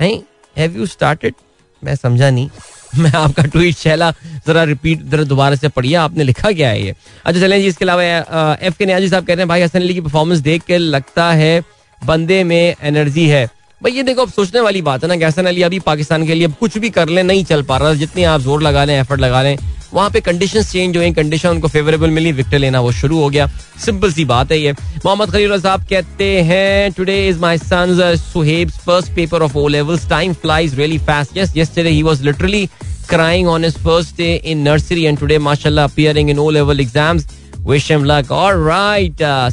have 0.00 0.76
you 0.76 0.86
started 0.86 1.34
मैं 1.82 1.94
समझा 1.96 2.30
नहीं। 2.30 2.48
मैं 2.94 3.10
आपका 3.14 3.42
ट्वीट 3.44 3.76
शैला 3.76 4.10
जरा 4.46 4.62
रिपीट 4.64 5.02
जरा 5.10 5.24
दोबारा 5.24 5.56
से 5.56 5.68
पढ़िए। 5.68 5.94
आपने 5.96 6.24
लिखा 6.24 6.50
क्या 6.52 6.68
है 6.68 6.82
ये? 6.82 6.94
अच्छा 7.24 7.40
चलें 7.40 7.60
जी, 7.60 7.66
इसके 7.66 7.84
अलावा 7.84 8.02
एफ़ 8.02 8.78
के 8.78 8.86
न्याजी 8.86 9.08
साहब 9.08 9.26
कहते 9.26 9.40
हैं, 9.40 9.48
भाई 9.48 9.62
हसन 9.62 9.80
अली 9.80 9.94
की 9.94 10.00
परफॉर्मेंस 10.00 10.38
देख 10.40 10.62
के 10.62 10.78
लगता 10.78 11.30
है 11.32 11.60
बंदे 12.06 12.42
में 12.44 12.74
एनर्जी 12.82 13.26
है। 13.28 13.44
भाई 13.80 13.92
ये 13.92 14.02
देखो 14.02 14.22
अब 14.22 14.30
सोचने 14.32 14.60
वाली 14.60 14.82
बात 14.82 15.02
है 15.02 15.08
ना 15.08 15.14
गैसन 15.16 15.46
अली 15.46 15.62
अभी 15.62 15.78
पाकिस्तान 15.80 16.26
के 16.26 16.34
लिए 16.34 16.48
कुछ 16.60 16.78
भी 16.78 16.90
कर 16.90 17.08
ले 17.08 17.22
नहीं 17.22 17.44
चल 17.44 17.62
पा 17.62 17.76
रहा। 17.76 17.94
जितने 17.94 18.24
आप 18.24 18.40
ज़ोर 18.40 18.62
लगा 18.62 18.84
लें 18.84 18.98
एफर्ट 19.00 19.20
लगा 19.20 19.42
लें 19.42 19.56
वहाँ 19.92 20.10
पे 20.10 20.20
कंडीशन 20.20 20.62
चेंज 20.62 20.96
हुई 20.96 21.10
कंडीशन 21.14 21.48
उनको 21.48 21.68
फेवरेबल 21.68 22.10
मिली 22.10 22.32
विक्टर 22.32 22.58
लेना 22.58 22.80
वो 22.80 22.90
शुरू 22.92 23.20
हो 23.20 23.28
गया। 23.30 23.46
सिंपल 23.84 24.12
सी 24.12 24.24
बात 24.24 24.52
है 24.52 24.58
ये। 24.60 24.72
मोहम्मद 25.04 25.30
खलील 25.32 25.58
साहब 25.60 25.84
कहते 25.90 26.24
हैं 26.42 26.92
today 26.92 27.16
is 27.28 27.38
my 27.40 27.58
sons 27.58 28.20
Suhaib's 28.32 28.78
first 28.86 29.14
paper 29.14 29.42
of 29.42 29.56
O 29.58 29.66
levels 29.68 30.08
time 30.10 30.32
flies 30.42 30.74
really 30.78 30.98
fast 31.08 31.36
yes 31.36 31.56
yesterday 31.56 31.90
he 31.90 32.02
was 32.02 32.22
literally 32.22 32.68
crying 33.10 33.46
on 33.50 33.62
his 33.64 33.76
first 33.84 34.18
day 34.18 34.32
in 34.52 34.64
nursery 34.64 35.04
and 35.10 35.20
today 35.20 35.38
mashallah 35.44 35.84
appearing 35.88 36.32
in 36.32 36.42
O 36.42 36.48
level 36.56 36.82
exams. 36.84 37.24
Wish 37.70 37.86
him 37.90 38.04
luck. 38.10 38.34
All 38.38 38.58
right 38.64 39.22
uh, 39.28 39.48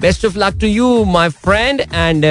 best 0.00 0.24
of 0.26 0.38
luck 0.38 0.58
to 0.60 0.66
you 0.66 1.04
my 1.06 1.28
friend 1.44 1.80
and 1.82 2.24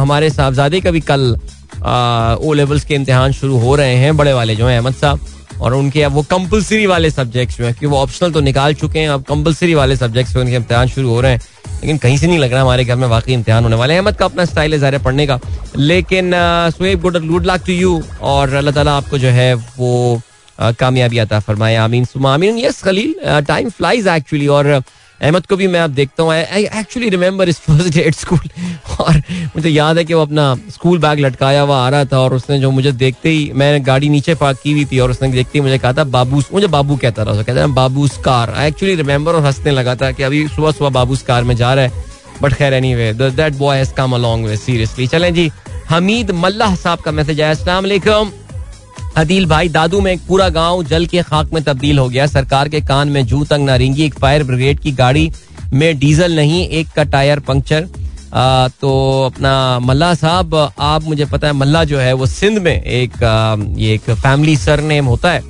हमारे 0.00 0.30
साहबजादे 0.30 0.80
का 0.80 0.90
भी 0.90 1.00
कल 1.02 1.36
ओ 1.84 2.52
levels 2.52 2.84
के 2.84 2.94
इम्तिहान 2.94 3.32
शुरू 3.32 3.58
हो 3.58 3.74
रहे 3.76 3.94
हैं, 3.96 4.16
बड़े 4.16 4.32
वाले 4.32 4.56
जो 4.56 4.66
हैं, 4.66 4.78
अहमद 4.78 4.94
साहब, 4.94 5.20
और 5.60 5.74
उनके, 5.74 6.02
अब 6.02 6.12
वो 6.12 6.22
कंपलसरी 6.30 6.86
वाले 6.86 7.10
सब्जेक्ट्स 7.10 7.58
जो 7.58 7.64
हैं 7.64 7.74
कि 7.74 7.86
वो 7.86 7.98
ऑप्शनल 7.98 8.32
तो 8.32 8.40
निकाल 8.40 8.74
चुके 8.74 8.98
हैं, 8.98 9.08
अब 9.08 9.22
कंपलसरी 9.24 9.74
वाले 9.74 9.96
सब्जेक्ट्स 9.96 10.36
उनके 10.36 10.54
इम्तिहान 10.56 10.88
शुरू 10.88 11.08
हो 11.08 11.20
रहे 11.20 11.32
हैं, 11.32 11.40
लेकिन 11.80 11.98
कहीं 11.98 12.16
से 12.18 12.26
नहीं 12.26 12.38
लग 12.38 12.52
रहा 12.52 12.62
हमारे 12.62 12.84
घर 12.84 12.96
में 12.96 13.06
वाकई 13.08 13.32
इम्तिहान 13.32 13.64
होने 13.64 13.76
वाले 13.76 13.94
हैं। 13.94 14.00
अहमद 14.00 14.16
का 14.16 14.24
अपना 14.24 14.44
स्टाइल 14.44 14.72
है 14.72 14.78
ज़ाहिर 14.78 14.98
पढ़ने 15.02 15.26
का। 15.26 15.38
लेकिन 15.76 16.30
Suhaib 16.76 17.00
good 17.00 17.26
good 17.26 17.46
luck 17.46 17.64
to 17.66 17.72
you 17.72 18.02
और 18.22 18.54
अल्लाह 18.54 18.74
ताला 18.74 18.96
आपको 18.96 19.18
जो 19.18 19.28
है 19.30 19.54
वो 19.54 20.20
कामयाबी 20.80 21.18
आता 21.18 21.40
फरमाए। 21.40 21.74
आमीन, 21.76 22.04
सुमा, 22.04 22.34
आमीन। 22.34 22.58
Yes 22.58 22.82
Khalil 22.82 23.14
time 23.46 23.70
flies 23.70 24.06
actually 24.08 24.46
और 24.48 24.82
अहमद 25.20 25.46
को 25.46 25.56
भी 25.56 25.66
मैं 25.66 25.80
आप 25.80 25.90
देखता 25.90 26.22
हूँ। 26.22 26.32
I 26.32 26.64
actually 26.64 27.08
remember 27.08 27.48
his 27.48 27.58
first 27.60 27.94
day 27.94 28.00
at 28.00 28.14
school 28.14 28.48
और 29.00 29.22
मुझे 29.56 29.68
याद 29.68 29.98
है 29.98 30.04
कि 30.04 30.14
वो 30.14 30.22
अपना 30.22 30.54
स्कूल 30.70 30.98
बैग 30.98 31.20
लटकाया 31.20 31.60
हुआ 31.62 31.78
आ 31.78 31.88
रहा 31.88 32.04
था 32.04 32.18
और 32.20 32.34
उसने 32.34 32.58
जो 32.60 32.70
मुझे 32.70 32.92
देखते 32.92 33.28
ही 33.28 33.50
मैंने 33.54 33.80
गाड़ी 33.84 34.08
नीचे 34.08 34.34
पार्क 34.34 34.58
की 34.62 34.72
हुई 34.72 34.84
थी 34.84 34.98
और 34.98 35.10
उसने 35.10 35.28
देखते 35.32 35.58
ही 35.58 35.62
मुझे 35.62 35.78
कहा 35.78 35.92
था 35.92 36.04
बाबू 36.04 36.42
मुझे 36.52 36.66
बाबू 36.68 36.96
कहता 36.96 37.24
था 37.24 37.42
कहता 37.42 37.60
है 37.60 37.66
बाबू 37.74 38.08
कार। 38.24 38.50
आई 38.50 38.68
एक्चुअली 38.68 38.94
रिमेंबर 38.94 39.34
और 39.34 39.44
हंसने 39.46 39.70
लगा 39.70 39.94
था 39.96 40.10
कि 40.12 40.22
अभी 40.22 40.46
सुबह 40.48 40.72
सुबह 40.72 40.90
बाबू 40.90 41.16
कार 41.26 41.44
में 41.44 41.56
जा 41.56 41.74
रहा 41.74 41.84
है। 41.84 42.02
बट 42.42 42.54
खैर 42.54 42.74
anyway 42.94 43.12
that 43.14 43.52
boy 43.58 43.84
come 43.96 44.14
along 44.14 44.46
way 44.46 44.56
seriously 44.56 45.06
चलें 45.06 45.32
जी, 45.34 45.50
हमीद 45.90 46.30
मल्लाह 46.36 46.74
साहब 46.76 46.98
का 47.00 47.12
मैसेज 47.12 47.40
आया। 47.40 47.50
अस्सलाम 47.50 48.32
अदील 49.16 49.46
भाई 49.46 49.68
दादू 49.68 50.00
में 50.00 50.12
एक 50.12 50.20
पूरा 50.28 50.48
गाँव 50.50 50.82
जल 50.84 51.06
के 51.06 51.22
खाक 51.22 51.52
में 51.52 51.62
तब्दील 51.64 51.98
हो 51.98 52.08
गया। 52.08 52.26
सरकार 52.26 52.68
के 52.68 52.80
कान 52.82 53.08
में 53.08 53.24
जू 53.26 53.44
तंग 53.44 53.66
ना 53.66 53.76
रिंगी। 53.76 54.04
एक 54.04 54.18
फायर 54.18 54.44
ब्रिगेड 54.44 54.80
की 54.80 54.92
गाड़ी 54.92 55.30
में 55.72 55.98
डीजल 55.98 56.36
नहीं 56.36 56.66
एक 56.68 56.88
का 56.96 57.04
टायर 57.04 57.40
पंक्चर। 57.40 57.88
तो 58.80 58.90
अपना 59.26 59.78
मल्ला 59.80 60.12
साहब 60.14 60.54
आप 60.54 61.04
मुझे 61.04 61.24
पता 61.24 61.46
है 61.46 61.52
मल्ला 61.52 61.84
जो 61.84 61.98
है 61.98 62.12
वो 62.12 62.26
सिंध 62.26 62.58
में 62.58 62.82
एक 62.82 63.22
आ, 63.24 63.56
ये 63.78 63.94
एक 63.94 64.10
फैमिली 64.10 64.56
सर 64.56 64.80
नेम 64.82 65.06
होता 65.06 65.32
है 65.32 65.42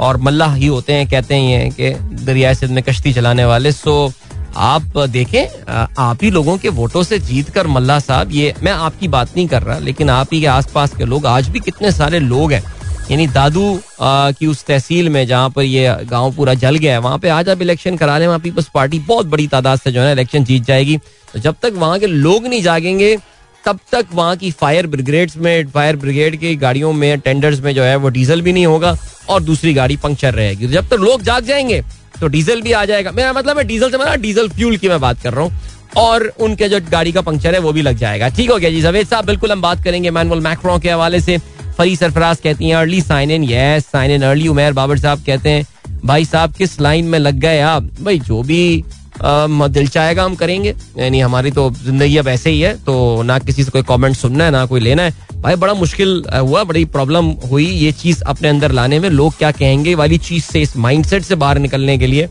और 0.00 0.16
मल्ला 0.16 0.52
ही 0.54 0.66
होते 0.66 0.92
हैं 0.92 1.06
कहते 1.08 1.34
हैं 1.34 1.50
ये 1.50 1.70
कि 1.70 2.24
दरिया 2.24 2.52
सिंध 2.54 2.72
में 2.72 2.82
कश्ती 2.84 3.12
चलाने 3.12 3.44
वाले। 3.44 3.72
सो 3.72 4.12
आप 4.56 4.98
देखें 5.10 5.72
आप 5.98 6.22
ही 6.22 6.30
लोगों 6.30 6.56
के 6.58 6.68
वोटों 6.68 7.02
से 7.02 7.18
जीत 7.20 7.50
कर 7.50 7.66
मल्ला 7.66 7.98
साहब 8.00 8.32
ये 8.32 8.54
मैं 8.62 8.72
आपकी 8.72 9.08
बात 9.08 9.36
नहीं 9.36 9.46
कर 9.48 9.62
रहा 9.62 9.78
लेकिन 9.78 10.10
आप 10.10 10.32
ही 10.32 10.40
के 10.40 10.46
आसपास 10.46 10.94
के 10.96 11.04
लोग 11.04 11.26
आज 11.26 11.48
भी 11.48 11.60
कितने 11.60 11.92
सारे 11.92 12.18
लोग 12.20 12.52
हैं 12.52 12.62
यानी 13.10 13.26
दादू 13.26 13.80
की 14.00 14.46
उस 14.46 14.64
तहसील 14.64 15.08
में 15.08 15.26
जहाँ 15.26 15.48
पर 15.50 15.62
ये 15.62 15.96
गाँव 16.10 16.32
पूरा 16.34 16.54
जल 16.54 16.76
गया 16.76 16.92
है, 16.92 16.98
वहाँ 17.00 17.18
पे 17.18 17.28
आज 17.28 17.48
आप 17.48 17.62
इलेक्शन 17.62 17.96
करा 17.96 18.18
लें 18.18 18.26
वहाँ 18.26 18.38
पीपल्स 18.40 18.68
पार्टी 18.74 18.98
बहुत 19.00 19.26
बड़ी 19.26 19.46
तादाद 19.48 19.78
से 19.78 19.92
जो 19.92 20.00
है 20.00 20.12
इलेक्शन 20.12 20.44
जीत 20.44 20.64
जाएगी। 20.64 20.96
तो 21.32 21.38
जब 21.38 21.56
तक 21.62 21.72
वहाँ 21.76 21.98
के 21.98 22.06
लोग 22.06 22.46
नहीं 22.46 22.62
जागेंगे, 22.62 23.16
तब 23.64 23.78
तक 23.92 24.06
वहाँ 24.12 24.36
की 24.36 24.50
फायर 24.52 24.86
ब्रिगेड्स 24.86 25.36
में 25.36 25.66
फायर 25.70 25.96
ब्रिगेड 25.96 26.36
की 26.36 26.54
गाड़ियों 26.56 26.92
में 26.92 27.18
टेंडर्स 27.20 27.60
में 27.60 27.74
जो 27.74 27.82
है 27.82 27.96
वो 27.96 28.08
डीजल 28.10 28.42
भी 28.42 28.52
नहीं 28.52 28.66
होगा 28.66 28.96
और 29.28 29.42
दूसरी 29.42 29.74
गाड़ी 29.74 29.96
पंक्चर 29.96 30.34
रहेगी। 30.34 30.68
जब 30.68 30.88
तक 30.88 31.00
लोग 31.00 31.22
जाग 31.22 31.44
जाएँगे 31.44 31.82
तो 32.20 32.26
डीजल 32.28 32.62
भी 32.62 32.72
आ 32.72 32.84
जाएगा। 32.84 33.12
मेरा 33.12 33.32
मतलब 33.32 33.58
है 33.58 33.64
डीजल 33.64 33.90
से 33.90 33.98
मतलब 33.98 34.20
डीजल 34.22 34.48
फ्यूल 34.48 34.76
की 34.76 34.88
मैं 34.88 35.00
बात 35.00 35.20
कर 35.22 35.32
रहा 35.34 35.44
हूँ 35.44 35.60
और 35.98 36.26
उनके 36.40 36.68
जो 36.68 36.78
गाड़ी 36.90 37.12
का 37.12 37.20
पंक्चर 37.20 37.54
है, 37.54 37.60
वो 37.60 37.72
भी 37.72 37.82
लग 37.82 37.96
जाएगा। 37.98 38.28
ठीक 38.28 38.50
हो 38.50 38.56
गया 38.56 38.70
जी, 38.70 38.80
जवेद 38.80 39.06
साहब, 39.06 39.24
बिल्कुल 39.26 39.52
हम 39.52 39.62
बात 39.62 39.82
करेंगे। 39.84 40.10
मैनुअल 40.10 40.40
मैक्रो 40.40 40.78
के 40.78 40.90
हवाले 40.90 41.20
से 41.20 41.36
फरी 41.78 41.96
सरफराज 41.96 42.40
कहती 42.40 42.68
हैं 42.68 42.76
early 42.76 43.00
sign 43.02 43.30
in 43.30 43.44
yes 43.44 43.86
sign 43.86 44.10
in 44.10 44.22
early 44.22 44.48
Umair 44.48 44.72
Babar 44.72 44.98
साहब 44.98 45.22
कहते 45.26 45.50
हैं, 45.50 45.66
भाई 46.04 46.24
साहब, 46.24 46.52
किस 46.52 46.80
लाइन 46.80 47.04
में 47.04 47.18
लग 47.18 47.38
गए 47.40 47.60
आप? 47.60 47.90
भाई, 48.00 48.18
जो 48.20 48.42
भी 48.42 48.84
दिल 49.20 49.86
चाहेगा 49.86 50.24
हम 50.24 50.34
करेंगे. 50.34 50.74
यानी 50.98 51.20
हमारी 51.20 51.50
तो 51.50 51.70
ज़िंदगी 51.74 52.16
अब 52.16 52.28
ऐसे 52.28 52.50
ही 52.50 52.60
है 52.60 52.74
तो 52.76 53.22
ना 53.22 53.38
किसी 53.38 53.64
से 53.64 53.70
कोई 53.70 53.82
कमेंट 53.82 54.16
सुनना 54.16 54.44
है, 54.44 54.50
ना 54.50 54.64
कोई 54.66 54.80
लेना 54.80 55.02
है। 55.02 55.14
भाई, 55.34 55.56
बड़ा 55.56 55.74
मुश्किल 55.74 56.22
हुआ, 56.30 56.62
बड़ी 56.64 56.84
प्रॉब्लम 56.86 57.26
हुई 57.50 57.66
ये 57.66 57.92
चीज़ 57.94 58.22
अपने 58.24 58.48
अंदर 58.48 58.72
लाने 58.72 58.98
में। 58.98 59.08
लोग 59.10 59.36
क्या 59.38 59.50
कहेंगे 59.52 59.94
वाली 59.94 60.18
चीज़ 60.20 60.44
से 60.44 60.60
इस 60.62 60.76
माइंडसेट 60.76 61.22
से 61.22 61.34
बाहर 61.34 61.58
निकलने 61.58 61.96
के 61.98 62.06
लिए। 62.06 62.26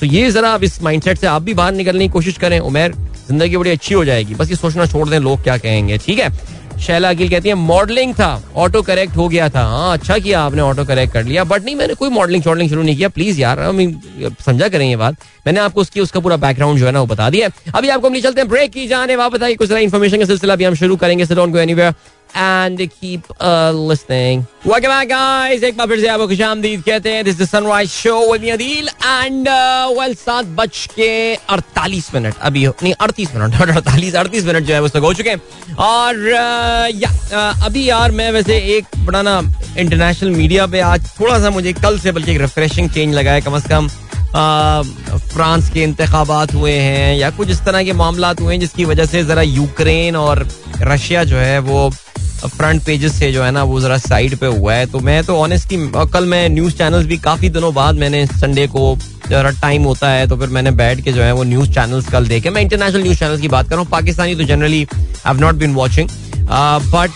तो 0.00 0.06
ये 0.06 0.30
जरा 0.30 0.52
अब 0.54 0.64
इस 0.64 0.82
माइंडसेट 0.82 1.18
से 1.18 1.26
आप 1.26 1.42
भी 1.42 1.54
बाहर 1.54 1.72
निकलने 1.74 2.06
की 2.06 2.12
कोशिश 2.12 2.38
करें। 2.38 2.58
उमेर, 2.60 2.92
ज़िंदगी 3.28 3.56
बड़ी 3.56 3.70
अच्छी 3.70 3.94
हो 3.94 4.04
जाएगी। 4.04 4.34
बस 4.34 4.50
ये 4.50 4.56
सोचना 4.56 4.86
छोड़ 4.86 5.08
दें, 5.08 5.18
लोग 5.20 5.42
क्या 5.42 5.56
कहेंगे, 5.58 5.98
ठीक 5.98 6.18
है? 6.18 6.28
शैला 6.80 7.10
अकील 7.10 7.28
कहती 7.28 7.48
है 7.48 7.54
मॉडलिंग 7.54 8.12
था 8.14 8.28
ऑटो 8.56 8.82
करेक्ट 8.82 9.16
हो 9.16 9.28
गया 9.28 9.48
था। 9.48 9.60
हाँ 9.60 9.92
अच्छा 9.92 10.18
किया 10.18 10.40
आपने 10.40 10.62
ऑटो 10.62 10.84
करेक्ट 10.84 11.12
कर 11.12 11.24
लिया। 11.24 11.44
बट 11.44 11.64
नहीं, 11.64 11.76
मैंने 11.76 11.94
कोई 11.94 12.10
मॉडलिंग 12.10 12.42
शॉडलिंग 12.42 12.70
शुरू 12.70 12.82
नहीं 12.82 12.96
किया। 12.96 13.08
प्लीज़ 13.08 13.40
यार 13.40 13.58
समझा 14.46 14.68
करें 14.68 14.88
ये 14.88 14.96
बात। 14.96 15.16
मैंने 15.46 15.60
आपको 15.60 15.80
उसकी, 15.80 16.00
उसका 16.00 16.20
पूरा 16.20 16.36
बैकग्राउंड 16.36 16.78
जो 16.78 16.86
है 16.86 16.92
ना, 16.92 17.00
वो 17.00 17.06
बता 17.06 17.30
दिया 17.30 17.48
अभी 17.74 17.88
आपको 17.88 18.08
हम 18.08 18.20
चलते 18.20 18.40
हैं। 18.40 18.48
ब्रेक 18.50 18.70
की 18.72 18.86
जाने 18.86 19.16
वापस 19.16 19.34
बताइए 19.34 19.54
कुछ 19.54 19.70
इन्फॉर्मेशन 19.72 20.18
का 20.18 20.24
सिलसिला 20.24 20.56
भी 20.56 20.64
हम 20.64 20.74
शुरू 20.74 20.96
करेंगे। 20.96 21.24
So 22.36 22.42
don't 22.42 22.76
go 22.76 22.76
anywhere 22.76 22.76
and 22.76 22.78
keep 22.78 23.20
uh, 23.40 23.72
listening. 23.90 24.46
Welcome 24.66 24.90
back, 24.90 25.08
guys. 25.08 25.64
एक 25.64 25.76
बार 25.76 25.86
फिर 25.86 26.00
से 26.00 26.06
आपको 26.06 26.28
खुशामदीद 26.28 26.82
कहते 26.82 27.10
हैं। 27.10 27.24
This 27.24 27.38
the 27.38 27.44
sunrise 27.44 27.90
show 27.90 28.32
with 28.32 28.42
me 28.42 28.48
Adeel 28.48 28.88
and 28.88 29.48
well 30.00 30.14
सात 30.14 30.44
बज 30.44 30.88
के 30.96 31.34
अड़तालीस 31.34 32.14
मिनट। 32.14 32.34
अभी 32.42 32.66
नहीं 32.66 32.94
अड़तीस 33.00 33.34
मिनट 33.34 33.54
अड़तालीस 33.60 34.14
अड़तीस 34.14 34.44
मिनट 34.44 34.64
जो 34.64 34.74
है 34.74 34.82
उस 34.82 34.92
तक 34.92 35.00
हो 35.00 35.14
चुके 35.14 35.30
हैं। 35.30 35.40
और 35.74 36.14
uh, 36.14 37.02
या 37.02 37.10
uh, 37.10 37.66
अभी 37.66 37.88
यार 37.88 38.10
मैं 38.10 38.30
वैसे 38.30 38.56
एक 38.56 38.84
बड़ा 38.98 39.22
ना 39.22 39.42
इंटरनेशनल 39.78 40.30
मीडिया 40.30 40.66
पे 40.66 40.80
आज 40.80 41.10
थोड़ा 41.20 41.38
सा 41.38 41.50
मुझे 41.50 41.72
कल 41.72 41.98
से 41.98 42.12
बल्कि 42.12 42.32
एक 42.32 42.40
रिफ्रेशिंग 42.40 42.90
चेंज 42.90 43.14
लगा 43.14 43.32
है। 43.32 43.40
कम 43.40 43.56
अज 43.56 43.64
कम 43.68 43.88
फ्रांस 45.16 45.70
के 45.70 45.82
इंतबात 45.82 46.54
हुए 46.54 46.72
हैं 46.72 47.16
या 47.16 47.30
कुछ 47.30 47.50
इस 47.50 47.64
तरह 47.64 47.84
के 47.84 47.92
मामला 47.92 48.34
हुए 48.40 48.54
हैं 48.54 48.60
जिसकी 48.60 48.84
वजह 48.84 49.06
से 49.06 49.24
जरा 49.24 49.42
यूक्रेन 49.42 50.16
और 50.16 50.48
रशिया 50.80 51.24
जो 51.24 51.36
है 51.36 51.58
वो 51.58 51.92
फ्रंट 52.38 52.82
पेजेस 52.84 53.18
से 53.18 53.30
जो 53.32 53.42
है 53.42 53.50
ना, 53.50 53.62
वो 53.64 53.80
जरा 53.80 53.96
साइड 53.98 54.36
पे 54.38 54.46
हुआ 54.48 54.74
है। 54.74 54.86
तो 54.86 55.00
मैं 55.00 55.22
तो 55.24 55.36
ऑनेस्टली 55.36 55.76
कल 56.12 56.24
मैं 56.26 56.48
न्यूज़ 56.48 56.74
चैनल्स 56.78 57.06
भी 57.06 57.16
काफ़ी 57.18 57.48
दिनों 57.50 57.72
बाद 57.74 57.94
मैंने 57.96 58.26
संडे 58.26 58.66
को 58.66 58.96
जरा 59.28 59.50
टाइम 59.52 59.82
होता 59.84 60.10
है 60.10 60.26
तो 60.28 60.36
फिर 60.36 60.48
मैंने 60.48 60.70
बैठ 60.72 61.00
के 61.04 61.12
जो 61.12 61.22
है 61.22 61.32
वो 61.32 61.44
न्यूज़ 61.44 61.70
चैनल्स 61.70 62.08
कल 62.10 62.26
देखे। 62.26 62.50
मैं 62.50 62.62
इंटरनेशनल 62.62 63.02
न्यूज़ 63.02 63.18
चैनल्स 63.18 63.40
की 63.40 63.48
बात 63.48 63.68
कर 63.68 63.74
रहा 63.74 63.80
हूँ, 63.80 63.90
पाकिस्तानी 63.90 64.34
तो 64.34 64.44
generally 64.44 64.86
I 65.26 65.34
not 65.40 65.54
been 65.54 65.74
watching 65.74 66.08
but 66.48 67.10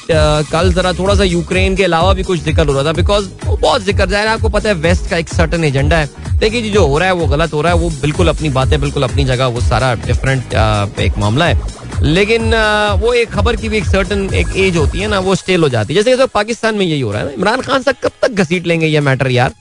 कल 0.53 0.73
जरा 0.75 0.93
थोड़ा 0.93 1.15
सा 1.15 1.25
यूक्रेन 1.25 1.77
के 1.77 1.85
अलावा 1.85 2.13
भी 2.13 2.23
कुछ 2.23 2.43
ज़िक्र 2.45 2.67
हो 2.67 2.73
रहा 2.73 2.85
था 2.85 2.93
बिकॉज़ 2.93 3.29
बहुत 3.47 3.83
ज़िक्र 3.83 4.07
जाए 4.11 4.27
आपको 4.27 4.49
पता 4.49 4.69
है 4.69 4.75
वेस्ट 4.77 5.09
का 5.11 5.17
एक 5.17 5.29
सर्टन 5.29 5.65
एजेंडा 5.65 5.97
है। 5.97 6.09
देखिए 6.41 6.63
जी, 6.63 6.71
जो 6.71 6.87
हो 6.87 6.99
रहा 6.99 7.09
है, 7.09 7.15
वो 7.15 7.27
गलत 7.27 7.53
हो 7.53 7.61
रहा 7.63 7.73
है, 7.73 7.79
वो 7.79 7.89
बिल्कुल 8.03 8.29
अपनी 8.29 8.49
बातें, 8.51 8.81
बिल्कुल 8.81 9.03
अपनी 9.03 9.25
जगह, 9.25 9.47
वो 9.47 9.61
सारा 9.61 9.95
डिफरेंट 10.07 10.55
एक 11.01 11.19
मामला 11.19 11.47
है। 11.47 11.79
लेकिन 12.03 12.55
वो 13.01 13.13
एक 13.13 13.31
खबर 13.31 13.57
की 13.57 13.69
भी 13.69 13.77
एक 13.77 13.87
सर्टन 13.87 14.29
एक 14.35 14.57
एज 14.57 14.77
होती 14.77 15.01
है 15.01 15.09
ना, 15.09 15.19
वो 15.19 15.35
स्टेल 15.35 15.63
हो 15.63 15.69
जाती 15.69 15.95
है। 15.95 16.03
जैसे 16.03 16.17
तो 16.17 16.27
पाकिस्तान 16.35 16.75
में 16.75 16.85
यही 16.87 17.01
हो 17.01 17.13
रहा 17.13 17.23
है 17.23 17.35
इमरान 17.35 17.61
खान 17.61 17.83
साहब 17.83 17.97
कब 18.05 18.13
तक 18.23 18.41
घसीट 18.43 18.67
लेंगे 18.67 18.87
ये 18.87 19.01
मैटर 19.01 19.31
यार? 19.31 19.53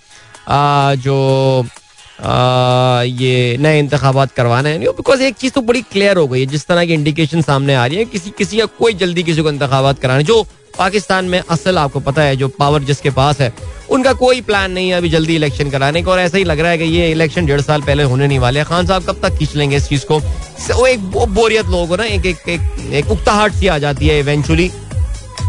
जो 0.97 1.65
ये 3.19 3.57
नए 3.59 3.79
इंतबात 3.79 4.31
करवाना 4.31 4.69
है। 4.69 4.79
बिकॉज़ 4.79 5.21
एक 5.21 5.35
चीज़ 5.35 5.53
तो 5.53 5.61
बड़ी 5.61 5.81
क्लियर 5.81 6.17
हो 6.17 6.27
गई 6.27 6.39
है, 6.39 6.45
जिस 6.45 6.65
तरह 6.67 6.85
की 6.85 6.93
इंडिकेशन 6.93 7.41
सामने 7.41 7.75
आ 7.75 7.85
रही 7.85 7.97
है, 7.97 8.05
किसी 8.05 8.31
किसी 8.37 8.57
का 8.57 8.65
कोई 8.79 8.93
जल्दी 8.95 9.23
किसी 9.23 9.41
को 9.41 9.49
इंतबात 9.49 9.99
कराने, 9.99 10.23
जो 10.23 10.45
पाकिस्तान 10.77 11.25
में 11.25 11.41
असल 11.41 11.77
आपको 11.77 11.99
पता 11.99 12.21
है, 12.21 12.35
जो 12.35 12.47
पावर 12.59 12.83
जिसके 12.83 13.09
पास 13.11 13.39
है 13.41 13.53
उनका 13.91 14.11
कोई 14.13 14.41
प्लान 14.41 14.71
नहीं 14.71 14.89
है 14.89 14.97
अभी 14.97 15.09
जल्दी 15.09 15.35
इलेक्शन 15.35 15.69
कराने 15.69 16.01
का 16.03 16.11
और 16.11 16.19
ऐसा 16.19 16.37
ही 16.37 16.43
लग 16.43 16.59
रहा 16.59 16.71
है 16.71 16.77
कि 16.77 16.83
ये 16.85 17.09
इलेक्शन 17.11 17.45
डेढ़ 17.45 17.61
साल 17.61 17.81
पहले 17.81 18.03
होने 18.03 18.27
नहीं 18.27 18.39
वाले 18.39 18.63
खान 18.63 18.87
साहब 18.87 19.05
कब 19.05 19.19
तक 19.23 19.37
खींच 19.37 19.55
लेंगे 19.55 19.75
इस 19.75 19.87
चीज़ 19.89 20.05
को? 20.05 20.19
वो 20.75 20.85
एक 20.87 20.99
बोरियत 21.05 21.65
लोगों 21.65 21.87
को 21.87 21.95
ना 21.95 22.03
एक 22.05 22.25
एक 22.25 22.49
एक, 22.49 22.61
एक 22.93 23.11
उकताहट 23.11 23.53
सी 23.53 23.67
आ 23.67 23.77
जाती 23.77 24.07
है 24.07 24.19
इवेंचुअली 24.19 24.69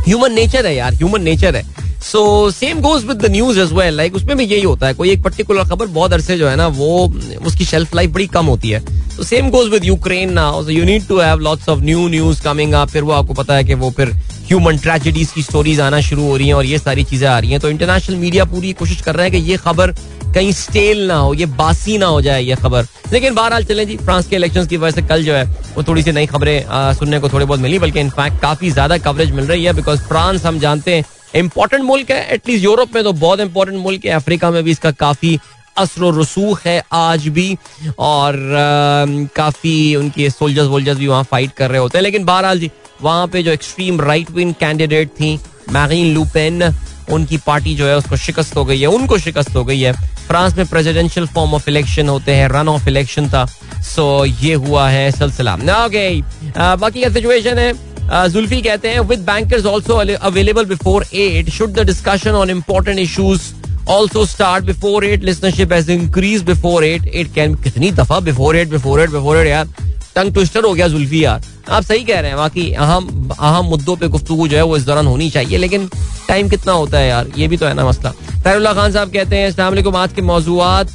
ह्यूमन 0.06 0.32
नेचर 0.32 0.66
है 0.66 0.74
यार 0.76 0.94
ह्यूमन 0.94 1.22
नेचर 1.22 1.56
है। 1.56 1.64
So 2.02 2.50
same 2.50 2.80
goes 2.80 3.04
with 3.04 3.16
the 3.16 3.30
news 3.30 3.58
as 3.60 3.72
well 3.72 3.96
like 3.96 4.14
उसमें 4.16 4.36
भी 4.36 4.44
यही 4.44 4.62
होता 4.62 4.86
है 4.86 4.94
कोई 4.94 5.10
एक 5.10 5.22
पर्टिकुलर 5.22 5.64
खबर 5.64 5.86
बहुत 5.88 6.12
अरसे 6.12 6.36
जो 6.38 6.48
है 6.48 6.56
ना 6.56 6.66
वो 6.78 7.06
उसकी 7.46 7.64
शेल्फ 7.64 7.94
लाइफ 7.94 8.10
बड़ी 8.10 8.26
कम 8.26 8.46
होती 8.46 8.70
है। 8.70 8.80
तो 9.16 9.24
same 9.24 9.50
goes 9.50 9.68
with 9.68 9.84
Ukraine 9.84 10.32
now 10.32 10.68
you 10.68 10.84
need 10.84 11.06
to 11.08 11.18
have 11.18 11.40
lots 11.40 11.68
of 11.68 11.80
new 11.80 12.08
news 12.08 12.42
coming 12.42 12.74
फिर 12.86 13.02
वो 13.02 13.12
आपको 13.12 13.34
पता 13.34 13.54
है 13.54 13.64
कि 13.64 13.74
वो 13.74 13.90
फिर 13.90 14.14
ह्यूमन 14.50 14.78
ट्रेजिडीज 14.78 15.30
की 15.32 15.42
स्टोरीज 15.42 15.80
आना 15.80 16.00
शुरू 16.00 16.22
हो 16.26 16.36
रही 16.36 16.46
हैं 16.46 16.54
और 16.54 16.64
ये 16.66 16.78
सारी 16.78 17.02
चीज़ें 17.04 17.26
आ 17.28 17.38
रही 17.38 17.50
हैं। 17.50 17.58
तो 17.60 17.68
इंटरनेशनल 17.70 18.16
मीडिया 18.18 18.44
पूरी 18.44 18.72
कोशिश 18.80 19.00
कर 19.00 19.14
रहा 19.14 19.24
है 19.24 19.30
कि 19.30 19.38
ये 19.50 19.56
खबर 19.56 19.92
कहीं 20.34 20.50
स्टेल 20.52 21.06
ना 21.08 21.16
हो 21.16 21.32
ये 21.34 21.46
बासी 21.58 21.98
ना 21.98 22.06
हो 22.06 22.20
जाए 22.22 22.42
ये 22.42 22.54
खबर। 22.56 22.86
लेकिन 23.12 23.34
बहरहाल 23.34 23.64
चलें 23.64 23.86
जी 23.86 23.96
फ्रांस 23.98 24.26
के 24.28 24.36
इलेक्शंस 24.36 24.66
की 24.68 24.76
वजह 24.76 25.00
से 25.00 25.02
कल 25.08 25.24
जो 25.24 25.34
है 25.34 25.44
वो 25.76 25.82
थोड़ी 25.82 26.02
सी 26.02 26.12
नई 26.12 26.26
खबरें 26.26 26.94
सुनने 26.94 27.18
को 27.20 27.28
थोड़ी 27.28 27.44
बहुत 27.44 27.60
मिली 27.60 27.78
बल्कि 27.78 28.00
इनफैक्ट 28.00 28.40
काफ़ी 28.42 28.70
ज़्यादा 28.70 28.98
कवरेज 28.98 29.30
मिल 29.30 29.46
रही 29.46 29.64
है 29.64 29.72
बिकॉज़ 29.74 30.00
फ्रांस 30.08 30.46
हम 30.46 30.58
जानते 30.58 30.94
हैं 30.94 31.04
इंपॉर्टेंट 31.36 31.84
मुल्क 31.84 32.10
है 32.10 32.26
एटलीस्ट 32.34 32.64
यूरोप 32.64 32.94
में 32.94 33.02
तो 33.04 33.12
बहुत 33.14 33.40
इंपॉर्टेंट 33.40 33.78
मुल्क 33.78 34.04
है 34.04 34.12
अफ्रीका 34.12 34.50
में 34.50 34.62
भी 34.64 34.70
इसका 34.70 34.90
काफ़ी 35.00 35.38
असर 35.76 36.14
रसूख 36.14 36.66
है 36.66 36.82
आज 36.92 37.26
भी। 37.28 37.56
और 37.98 38.34
आ, 38.34 39.26
काफ़ी 39.36 39.94
उनके 39.96 40.30
सोल्जर्स 40.30 40.68
वोल्जर्स 40.68 40.98
भी 40.98 41.06
वहाँ 41.06 41.22
फाइट 41.30 41.52
कर 41.52 41.70
रहे 41.70 41.80
होते 41.80 41.98
हैं। 41.98 42.02
लेकिन 42.02 42.24
बहरहाल 42.24 42.60
जी 42.60 42.70
वहाँ 43.02 43.26
पे 43.28 43.42
जो 43.42 43.50
एक्सट्रीम 43.52 44.00
राइट 44.00 44.30
विंग 44.30 44.54
कैंडिडेट 44.60 45.08
थी 45.20 45.38
मैगीन 45.72 46.14
लूपेन 46.14 46.62
उनकी 47.12 47.36
पार्टी 47.46 47.74
जो 47.74 47.86
है, 47.86 47.96
उसको 47.96 48.16
शिकस्त 48.16 48.56
हो 48.56 48.64
गई 48.64 48.80
है, 48.80 48.86
उनको 48.86 49.18
शिकस्त 49.18 49.56
हो 49.56 49.64
गई 49.64 49.80
है। 49.80 49.92
फ्रांस 50.26 50.56
में 50.56 50.66
प्रेसिडेंशियल 50.66 51.26
फॉर्म 51.26 51.54
ऑफ़ 51.54 51.68
इलेक्शन 51.70 52.08
होते 52.08 52.34
हैं 52.34 52.48
रन 52.48 52.68
ऑफ़ 52.68 52.88
इलेक्शन 52.88 53.28
था 53.28 53.44
सो 53.84 54.24
ये 54.24 54.54
हुआ 54.54 54.88
है 54.90 55.10
सिलसिला। 55.12 55.54
ओके 55.84 56.20
बाकी 56.76 57.00
क्या 57.00 57.10
सिचुएशन 57.12 57.58
है। 57.58 58.28
जुल्फी 58.30 58.60
कहते 58.62 58.88
हैं 58.90 59.00
with 59.08 59.20
bankers 59.26 59.66
also 59.66 59.94
available 60.16 60.64
before 60.66 61.06
at 61.14 61.50
should 61.50 61.72
the 61.72 61.86
discussion 61.86 62.30
on 62.30 62.50
important 62.50 62.98
issues 62.98 63.52
also 63.92 64.22
start 64.30 64.66
before 64.66 64.98
eight 65.04 65.22
listenership 65.26 65.72
has 65.74 65.88
increased 65.92 66.44
before 66.48 66.80
eight 66.88 67.06
it 67.20 67.30
can, 67.36 67.54
कितनी 67.62 67.90
दफ़ा 67.92 68.18
before 68.26 68.50
eight 68.56 68.68
before 68.72 68.98
eight 69.00 69.12
before 69.14 69.36
eight 69.36 69.48
यार। 69.48 69.66
Tongue 70.16 70.32
twister 70.34 70.64
हो 70.64 70.72
गया 70.74 70.88
जुल्फी 70.88 71.24
यार। 71.24 71.42
आप 71.70 71.82
सही 71.82 72.04
कह 72.04 72.20
रहे 72.20 72.30
हैं, 72.30 72.38
बाकी 72.38 72.70
अहम 72.74 73.30
अहम 73.30 73.64
मुद्दों 73.66 73.96
पे 73.96 74.08
गुफ्तु 74.08 74.46
जो 74.48 74.56
है 74.56 74.62
वो 74.62 74.76
इस 74.76 74.84
दौरान 74.84 75.06
होनी 75.06 75.30
चाहिए, 75.30 75.58
लेकिन 75.58 75.88
टाइम 76.28 76.48
कितना 76.48 76.72
होता 76.72 76.98
है 76.98 77.08
यार, 77.08 77.30
ये 77.36 77.48
भी 77.48 77.56
तो 77.56 77.66
है 77.66 77.74
ना 77.74 77.84
मसला। 77.88 78.10
तैरुल्ला 78.44 78.72
खान 78.74 78.92
साहब 78.92 79.12
कहते 79.12 79.36
हैं 79.36 79.48
इस्लाम 79.48 79.96
आज 79.96 80.12
के 80.12 80.22
मौजूद 80.22 80.88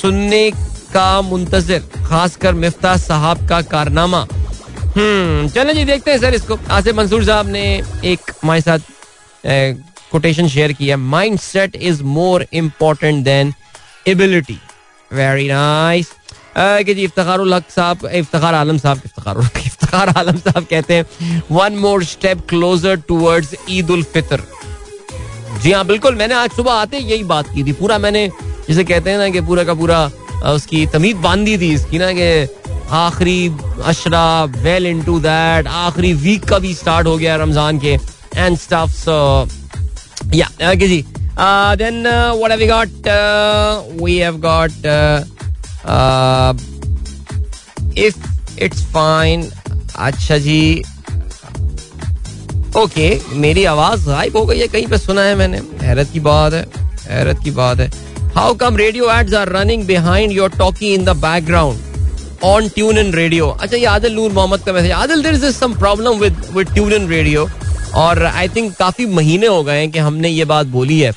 सुनने 0.00 0.50
का 0.92 1.20
मुंतजर, 1.22 1.82
खासकर 2.06 2.54
मिफ्ता 2.54 2.96
साहब 2.98 3.48
का 3.48 3.60
कारनामा। 3.62 4.26
हम्म 4.96 5.48
चले 5.48 5.74
जी, 5.74 5.84
देखते 5.84 6.10
हैं 6.10 6.18
सर 6.18 6.34
इसको। 6.34 6.58
आसिफ 6.70 6.94
मंसूर 6.96 7.24
साहब 7.24 7.48
ने 7.48 7.62
एक 8.04 8.20
हमारे 8.42 8.60
साथ 8.60 8.78
कोटेशन 10.12 10.48
शेयर 10.48 10.72
किया 10.72 10.96
mind 10.96 11.38
set 11.40 11.76
is 11.76 12.02
more 12.04 12.46
important 12.54 13.24
than 13.24 13.52
ability 14.08 14.58
very 15.10 15.48
nice 15.48 16.12
कि 16.56 16.94
जी 16.94 17.04
इफ्तार 17.04 17.60
साहब, 17.70 18.06
इफ्तार 18.14 18.54
आलम 18.54 18.78
साहब, 18.78 19.00
इफ्तार 19.04 19.38
इफ्तार 19.58 20.08
आलम 20.18 20.36
साहब 20.38 20.66
कहते 20.70 20.94
हैं 20.94 21.42
one 21.50 21.76
more 21.78 22.04
step 22.04 22.46
closer 22.48 22.96
towards 23.08 23.54
Eid 23.70 23.90
ul 23.90 24.02
Fitr. 24.12 24.40
जी 25.62 25.72
हाँ 25.72 25.84
बिल्कुल, 25.86 26.14
मैंने 26.14 26.34
आज 26.34 26.50
सुबह 26.50 26.72
आते 26.72 26.98
यही 26.98 27.22
बात 27.24 27.48
की 27.54 27.64
थी। 27.64 27.72
पूरा 27.72 27.98
मैंने 27.98 28.28
जिसे 28.68 28.84
कहते 28.84 29.10
हैं 29.10 29.18
ना 29.18 29.28
कि 29.28 29.40
पूरा 29.46 29.64
का 29.64 29.74
पूरा 29.74 30.04
उसकी 30.46 30.86
तमीद 30.92 31.16
बांधी 31.18 31.56
थी 31.58 31.72
इसकी 31.74 31.98
ना 31.98 32.12
कि 32.12 32.30
आखिरी 32.92 33.48
अशरा 33.84 34.44
वेल 34.62 34.86
इन 34.86 35.02
टू 35.02 35.18
दैट 35.20 35.66
आखिरी 35.66 36.12
वीक 36.22 36.44
का 36.48 36.58
भी 36.58 36.74
स्टार्ट 36.74 37.06
हो 37.06 37.16
गया 37.18 37.36
रमज़ान 37.36 37.78
के 37.78 37.92
एंड 38.36 38.56
स्टफ़ 38.58 40.34
या 40.34 40.74
जी। 40.74 41.04
Then 41.76 42.02
what 42.06 42.50
have 42.50 42.66
got 42.68 43.08
we 44.02 44.16
have 44.16 44.36
got 44.40 44.86
if 47.98 48.16
it's 48.64 48.82
fine 48.94 49.50
अच्छा 49.96 50.38
जी। 50.38 50.82
ओके 52.76 53.08
मेरी 53.36 53.64
आवाज़ 53.64 54.06
गायब 54.06 54.36
हो 54.36 54.44
गई 54.46 54.58
है, 54.58 54.66
कहीं 54.68 54.86
पे 54.86 54.98
सुना 54.98 55.22
है 55.22 55.34
मैंने। 55.36 55.60
हैरत 55.82 56.10
की 56.12 56.20
बात 56.20 56.52
है, 56.52 56.64
हैरत 57.08 57.40
की 57.44 57.50
बात 57.52 57.80
है। 57.80 57.90
How 58.34 58.54
come 58.60 58.76
radio 58.76 59.10
ads 59.12 59.34
are 59.34 59.48
running 59.56 59.84
behind 59.86 60.32
your 60.32 60.50
talkie 60.58 60.94
in 60.94 61.04
the 61.04 61.16
background 61.18 61.78
on 62.44 62.68
tune 62.68 62.98
in 62.98 63.12
radio 63.14 63.48
अच्छा 63.48 63.76
ये 63.76 63.84
आदिल 63.86 64.14
नूर 64.14 64.32
मोहम्मद 64.32 64.60
का 64.66 64.72
message 64.72 64.90
Adil 64.92 65.22
there 65.22 65.34
is 65.34 65.44
some 65.50 65.74
problem 65.74 66.18
with 66.20 66.42
with 66.54 66.72
tune 66.74 66.92
in 66.92 67.08
radio 67.08 67.48
और 67.96 68.22
आई 68.24 68.48
थिंक 68.56 68.74
काफ़ी 68.76 69.06
महीने 69.06 69.46
हो 69.46 69.62
गए 69.64 69.78
हैं 69.78 69.90
कि 69.90 69.98
हमने 69.98 70.28
ये 70.28 70.44
बात 70.44 70.66
बोली 70.68 71.00
है। 71.00 71.12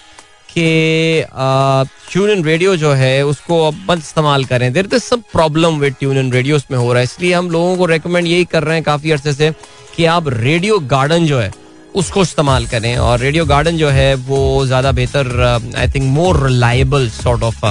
कि 0.50 1.26
ट्यून 2.12 2.30
इन 2.30 2.44
रेडियो 2.44 2.76
जो 2.76 2.92
है, 2.94 3.26
उसको 3.26 3.62
अब 3.68 3.86
मत 3.90 3.98
इस्तेमाल 4.00 4.46
करें। 4.46 4.72
There 4.74 4.90
is 4.94 5.04
some 5.04 5.24
problem 5.32 5.80
with 5.80 5.96
tune 6.00 6.18
in 6.18 6.32
radio 6.34 6.56
उसमें 6.56 6.78
हो 6.78 6.92
रहा 6.92 7.00
है। 7.00 7.04
इसलिए 7.04 7.34
हम 7.34 7.50
लोगों 7.52 7.76
को 7.78 7.86
रेकमेंड 7.86 8.28
यही 8.28 8.46
कर 8.46 8.64
रहे 8.64 8.76
हैं 8.76 8.84
काफ़ी 8.84 9.12
अरसे 9.12 9.34
से 9.34 9.52
कि 9.96 10.06
आप 10.08 10.28
रेडियो 10.30 10.80
गार्डन 10.90 11.26
जो 11.26 11.40
है, 11.40 11.52
उसको 11.96 12.22
इस्तेमाल 12.22 12.66
करें। 12.68 12.96
और 12.98 13.20
रेडियो 13.20 13.46
गार्डन 13.46 13.78
जो 13.78 13.90
है, 13.90 14.14
वो 14.16 14.66
ज़्यादा 14.66 14.92
बेहतर 14.92 15.74
I 15.78 15.88
think 15.88 16.04
more 16.06 16.44
reliable 16.46 17.10
sort 17.12 17.44
of 17.44 17.66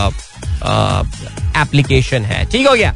application 1.59 2.25
है। 2.25 2.45
ठीक 2.51 2.67
हो 2.69 2.75
गया? 2.75 2.95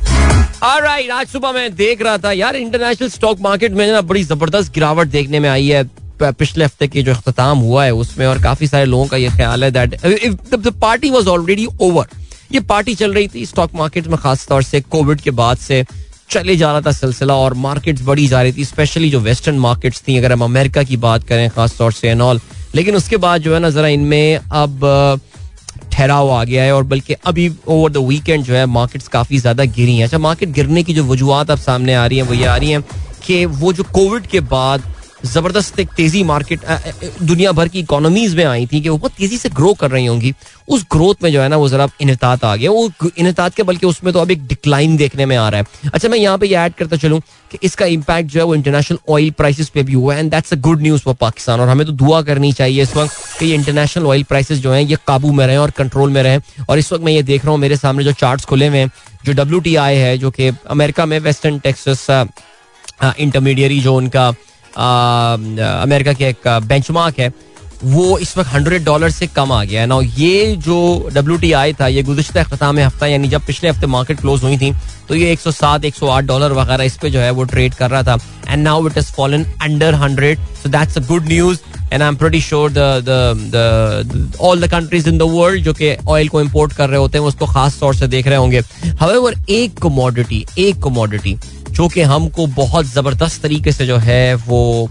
राइट 0.80 1.10
आज 1.10 1.26
सुबह 1.28 1.52
मैं 1.52 1.74
देख 1.74 2.02
रहा 2.02 2.18
था, 2.18 2.32
यार 2.32 2.56
इंटरनेशनल 2.56 3.08
स्टॉक 3.08 3.40
मार्केट 3.40 3.72
में 3.72 3.86
ना 3.92 4.00
बड़ी 4.02 4.22
ज़बरदस्त 4.24 4.72
गिरावट 4.74 5.08
देखने 5.08 5.40
में 5.40 5.48
आई 5.48 5.68
है। 5.68 5.82
पिछले 6.22 6.64
हफ़्ते 6.64 6.88
की 6.88 7.02
जो 7.02 7.12
अख्ताम 7.12 7.58
हुआ 7.58 7.84
है, 7.84 7.94
उसमें 7.94 8.26
और 8.26 8.42
काफ़ी 8.42 8.66
सारे 8.66 8.84
लोगों 8.84 9.06
का 9.06 9.16
ये 9.16 9.28
ख्याल 9.30 9.64
है 9.64 9.70
that 9.70 10.68
party 10.70 11.10
was 11.10 11.28
already 11.28 11.66
over 11.80 12.06
ये 12.52 12.60
पार्टी 12.68 12.94
चल 12.94 13.12
रही 13.14 13.28
थी 13.28 13.46
स्टॉक 13.46 13.74
मार्केट 13.74 14.06
में 14.06 14.16
खास 14.18 14.46
तौर 14.48 14.62
से 14.62 14.80
कोविड 14.82 15.20
के 15.20 15.30
बाद 15.32 15.56
से 15.58 15.84
चले 16.30 16.56
जा 16.56 16.70
रहा 16.72 16.80
था 16.80 16.92
सिलसिला 16.92 17.34
और 17.36 17.54
मार्केट्स 17.56 18.02
बढ़ी 18.02 18.26
जा 18.28 18.42
रही 18.42 18.52
थी 18.52 18.64
स्पेशली 18.64 19.10
जो 19.10 19.20
वेस्टर्न 19.20 19.58
मार्केट्स 19.58 20.02
थी, 20.08 20.16
अगर 20.18 20.32
हम 20.32 20.44
अमेरिका 20.44 20.82
की 20.82 20.96
बात 20.98 21.24
करें 21.24 21.48
खास 21.50 21.76
तौर 21.78 21.92
से 21.92 22.08
एंड 22.08 22.22
ऑल 22.22 22.40
लेकिन 22.74 22.96
उसके 22.96 23.16
बाद 23.16 23.40
जो 23.42 23.54
है 23.54 23.60
ना, 23.60 23.70
जरा 23.70 23.88
इनमें 23.88 24.36
अब 24.36 25.20
ठहराव 25.92 26.30
आ 26.30 26.42
गया 26.44 26.62
है 26.62 26.74
और 26.74 26.82
बल्कि 26.84 27.14
अभी 27.14 27.50
ओवर 27.68 27.90
द 27.92 27.96
वीकेंड 27.98 28.44
जो 28.44 28.54
है 28.54 28.64
मार्केट्स 28.68 29.08
काफ़ी 29.08 29.38
ज़्यादा 29.38 29.64
गिरी 29.66 29.96
हैं। 29.96 30.04
अच्छा 30.04 30.18
मार्केट 30.18 30.48
गिरने 30.50 30.82
की 30.82 30.94
जो 30.94 31.04
वजूहत 31.04 31.50
अब 31.50 31.58
सामने 31.58 31.94
आ 31.94 32.06
रही 32.06 32.18
हैं, 32.18 32.26
वो 32.26 32.34
ये 32.34 32.44
आ 32.44 32.56
रही 32.56 32.70
हैं 32.70 32.82
कि 33.24 33.44
वो 33.46 33.72
जो 33.72 33.82
कोविड 33.92 34.26
के 34.26 34.40
बाद 34.40 34.82
ज़बरदस्त 35.24 35.78
एक 35.80 35.88
तेज़ी 35.96 36.22
मार्केट 36.24 36.60
दुनिया 37.22 37.52
भर 37.52 37.68
की 37.68 37.80
इकोनॉमीज 37.80 38.34
में 38.36 38.44
आई 38.44 38.66
थी 38.66 38.80
कि 38.80 38.88
वो 38.88 38.96
बहुत 38.98 39.12
तेज़ी 39.12 39.36
से 39.38 39.48
ग्रो 39.50 39.72
कर 39.80 39.90
रही 39.90 40.06
होंगी। 40.06 40.32
उस 40.68 40.84
ग्रोथ 40.92 41.22
में 41.22 41.30
जो 41.32 41.40
है 41.42 41.48
ना, 41.48 41.56
वो 41.56 41.68
जरा 41.68 41.88
इनतात 42.00 42.44
आ 42.44 42.54
गया। 42.56 42.70
वो 42.70 43.10
इनतात 43.18 43.54
के 43.54 43.62
बल्कि 43.62 43.86
उसमें 43.86 44.12
तो 44.12 44.20
अब 44.20 44.30
एक 44.30 44.46
डिक्लाइन 44.46 44.96
देखने 44.96 45.26
में 45.26 45.36
आ 45.36 45.48
रहा 45.48 45.60
है। 45.60 45.90
अच्छा 45.94 46.08
मैं 46.08 46.18
यहाँ 46.18 46.38
पे 46.38 46.46
ये 46.46 46.56
ऐड 46.56 46.74
करता 46.74 46.96
चलूँ 46.96 47.20
कि 47.50 47.58
इसका 47.62 47.86
इम्पैक्ट 47.86 48.30
जो 48.30 48.40
है 48.40 48.46
वो 48.46 48.54
इंटरनेशनल 48.54 48.98
ऑयल 49.08 49.30
प्राइसेस 49.38 49.68
पे 49.68 49.82
भी 49.82 49.92
हुआ 49.92 50.14
है 50.14 50.20
and 50.20 50.30
that's 50.30 50.52
a 50.52 50.56
good 50.58 50.82
news 50.82 51.02
for 51.02 51.14
Pakistan 51.20 51.60
और 51.60 51.68
हमें 51.68 51.86
तो 51.86 51.92
दुआ 51.94 52.20
करनी 52.22 52.52
चाहिए 52.52 52.82
इस 52.82 52.96
वक्त 52.96 53.14
कि 53.38 53.46
ये 53.46 53.54
इंटरनेशनल 53.54 54.06
ऑयल 54.06 54.22
प्राइसेस 54.24 54.58
जो 54.58 54.72
हैं, 54.72 54.82
ये 54.82 54.96
काबू 55.06 55.32
में 55.32 55.46
रहे 55.46 55.56
और 55.56 55.70
कंट्रोल 55.70 56.10
में 56.10 56.22
रहे। 56.22 56.38
और 56.68 56.78
इस 56.78 56.92
वक्त 56.92 57.04
मैं 57.04 57.12
ये 57.12 57.22
देख 57.22 57.44
रहा 57.44 57.52
हूँ, 57.52 57.60
मेरे 57.60 57.76
सामने 57.76 58.04
जो 58.04 58.12
चार्ट्स 58.14 58.44
खुले 58.44 58.68
हुए 58.68 58.78
हैं, 58.78 58.90
जो 59.24 59.32
डब्ल्यूटीआई 59.32 59.96
है, 59.96 60.16
जो 60.18 60.30
कि 60.30 60.48
अमेरिका 60.48 61.06
में 61.06 61.18
वेस्टर्न 61.20 61.58
टेक्सस 61.58 62.06
इंटरमीडियरी 63.02 63.80
जो 63.80 63.94
उनका 63.94 64.32
अमेरिका 64.72 66.12
के 66.12 66.24
एक 66.26 66.48
बेंचमार्क 66.64 67.18
है, 67.18 67.32
वो 67.84 68.16
इस 68.18 68.36
वक्त 68.36 68.50
हंड्रेड 68.52 68.84
डॉलर 68.84 69.10
से 69.10 69.26
कम 69.26 69.52
आ 69.52 69.62
गया 69.64 69.80
है। 69.80 69.86
ना 69.86 69.98
ये 70.16 70.56
जो 70.58 71.08
डब्ल्यू 71.12 71.36
टी 71.38 71.52
आई 71.52 71.72
था, 71.72 71.86
ये 71.88 72.02
गुजशत 72.02 72.36
अख्ताम 72.36 72.78
हफ़्ता, 72.78 73.06
यानी 73.06 73.28
जब 73.28 73.46
पिछले 73.46 73.70
हफ़्ते 73.70 73.86
मार्केट 73.88 74.20
क्लोज 74.20 74.42
हुई 74.42 74.58
थी 74.58 74.72
तो 75.08 75.14
ये 75.14 75.32
107 75.32 75.84
108 75.84 76.24
डॉलर 76.24 76.52
वगैरह 76.52 76.84
इस 76.84 76.96
पे 77.02 77.10
जो 77.10 77.20
है 77.20 77.30
वो 77.30 77.44
ट्रेड 77.44 77.74
कर 77.74 77.90
रहा 77.90 78.02
था। 78.02 78.16
And 78.48 78.62
now 78.62 78.86
it 78.86 78.98
is 78.98 79.06
fallen 79.12 79.44
under 79.62 79.94
hundred 79.94 80.38
so 80.62 80.68
that's 80.68 80.98
a 80.98 81.00
good 81.06 81.26
news 81.28 81.58
and 81.92 82.02
I 82.02 82.08
am 82.08 82.16
pretty 82.16 82.40
sure 82.40 82.70
all 84.40 84.60
the 84.60 84.70
countries 84.70 85.08
in 85.08 85.18
the 85.18 85.22
world 85.32 85.64
जो 85.64 85.72
कि 85.72 85.94
ऑयल 86.08 86.28
को 86.28 86.40
इम्पोर्ट 86.40 86.72
कर 86.72 86.88
रहे 86.88 86.98
होते 87.00 87.18
हैं 87.18 87.24
उसको 87.26 87.46
खास 87.46 87.78
तौर 87.80 87.94
से 87.94 88.06
देख 88.08 88.26
रहे 88.26 88.36
होंगे। 88.36 88.60
हवेवर 89.00 89.34
एक 89.50 89.78
कमोडिटी 89.82 90.44
एक 90.58 90.82
कमोडिटी 90.82 91.36
जो 91.70 91.88
कि 91.88 92.02
हमको 92.02 92.46
बहुत 92.56 92.86
ज़बरदस्त 92.86 93.42
तरीके 93.42 93.72
से 93.72 93.86
जो 93.86 93.96
है 93.98 94.34
वो 94.34 94.90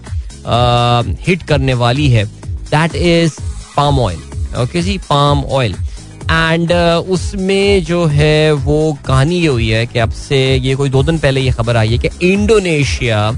हिट 1.26 1.42
करने 1.48 1.74
वाली 1.74 2.08
है। 2.10 2.24
That 2.24 2.94
is 2.96 3.32
palm 3.76 3.98
oil 4.00 4.58
okay 4.62 4.82
ji 4.82 4.98
palm 5.08 5.44
oil 5.44 5.74
and 6.30 6.72
उसमें 7.12 7.84
जो 7.84 8.04
है 8.06 8.52
वो 8.52 8.76
कहानी 9.06 9.36
ये 9.36 9.46
हुई 9.46 9.68
है 9.68 9.86
कि 9.86 9.98
अब 9.98 10.10
से 10.12 10.38
ये 10.56 10.74
कोई 10.76 10.90
दो 10.90 11.02
दिन 11.02 11.18
पहले 11.18 11.40
ये 11.40 11.50
खबर 11.50 11.76
आई 11.76 11.88
है 11.88 11.98
कि 11.98 12.32
Indonesia 12.32 13.28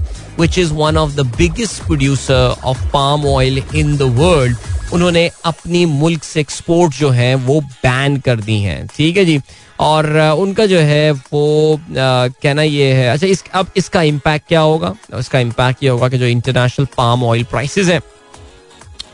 which 0.41 0.59
is 0.59 0.73
one 0.75 0.97
of 0.97 1.15
the 1.17 1.27
biggest 1.39 1.83
producer 1.85 2.57
of 2.65 2.87
palm 2.93 3.27
oil 3.27 3.63
in 3.75 3.97
the 3.97 4.03
world 4.19 4.57
उन्होंने 4.93 5.31
अपनी 5.47 5.85
मुल्क 5.87 6.23
से 6.25 6.41
एक्सपोर्ट 6.41 6.95
जो 6.95 7.11
है 7.11 7.35
वो 7.35 7.61
बैन 7.61 8.17
कर 8.21 8.41
दी 8.41 8.59
हैं। 8.61 8.87
ठीक 8.97 9.17
है 9.17 9.25
जी? 9.25 9.39
और 9.81 10.17
उनका 10.39 10.67
जो 10.67 10.79
है 10.81 11.11
वो 11.13 11.81
कहना 11.89 12.63
ये 12.63 12.93
है 12.95 13.09
अच्छा 13.09 13.27
इस, 13.27 13.45
अब 13.55 13.71
इसका 13.77 14.03
इम्पैक्ट 14.05 14.49
क्या 14.49 14.61
होगा? 14.61 14.95
इसका 15.19 15.39
इम्पैक्ट 15.41 15.83
ये 15.83 15.89
होगा 15.89 16.09
कि 16.09 16.19
जो 16.19 16.27
इंटरनेशनल 16.27 16.87
पाम 16.97 17.25
ऑयल 17.25 17.45
प्राइसेस 17.51 17.89
हैं, 17.89 18.01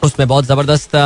उसमें 0.02 0.26
बहुत 0.28 0.44
ज़बरदस्त 0.44 0.96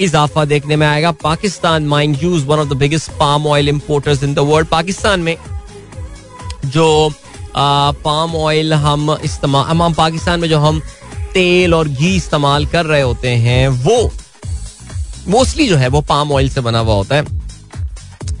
इजाफा 0.00 0.44
देखने 0.44 0.76
में 0.76 0.86
आएगा। 0.86 1.10
Pakistan 1.22 1.86
mind 1.86 2.16
use 2.22 2.44
one 2.46 2.58
of 2.58 2.68
the 2.68 2.76
biggest 2.76 3.10
palm 3.18 3.46
oil 3.46 3.68
importers 3.68 4.22
in 4.22 4.34
the 4.34 4.38
world 4.48 4.68
Pakistan 4.68 5.20
में 5.20 5.36
जो 6.66 7.12
पाम 7.56 8.34
ऑयल 8.36 8.74
हम 8.74 9.16
इस्तेमाल 9.24 9.64
हम 9.66 9.92
पाकिस्तान 9.94 10.40
में 10.40 10.48
जो 10.48 10.58
हम 10.58 10.80
तेल 11.34 11.74
और 11.74 11.88
घी 11.88 12.14
इस्तेमाल 12.16 12.66
कर 12.66 12.86
रहे 12.86 13.00
होते 13.00 13.28
हैं, 13.28 13.68
वो 13.68 14.10
मोस्टली 15.28 15.68
जो 15.68 15.76
है 15.76 15.88
वो 15.88 16.00
पाम 16.02 16.32
ऑयल 16.32 16.48
से 16.50 16.60
बना 16.60 16.78
हुआ 16.78 16.94
होता 16.94 17.16
है। 17.16 17.39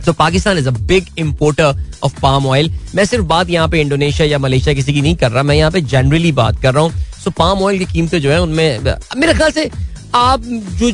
तो 0.06 0.12
Pakistan 0.14 0.58
is 0.58 0.68
a 0.68 0.72
big 0.72 1.06
importer 1.18 1.74
of 2.04 2.20
palm 2.20 2.46
oil 2.46 2.70
मैं 2.94 3.04
सिर्फ़ 3.04 3.24
बात 3.26 3.50
यहाँ 3.50 3.68
पे 3.68 3.80
इंडोनेशिया 3.80 4.26
या 4.28 4.38
मलेशिया 4.38 4.74
किसी 4.74 4.92
की 4.92 5.00
नहीं 5.00 5.14
कर 5.16 5.30
रहा, 5.30 5.42
मैं 5.42 5.56
यहाँ 5.56 5.70
पे 5.70 5.80
जनरली 5.82 6.32
बात 6.32 6.60
कर 6.62 6.74
रहा 6.74 6.82
हूँ। 6.82 6.92
सो 7.24 7.30
पाम 7.32 7.62
ऑयल 7.62 7.78
की 7.78 7.84
कीमतें 7.84 8.20
जो 8.20 8.30
है 8.30 8.40
उनमें, 8.42 8.80
मेरे 9.16 9.34
ख्याल 9.34 9.50
से 9.50 9.70
आप 10.14 10.42
जो, 10.42 10.90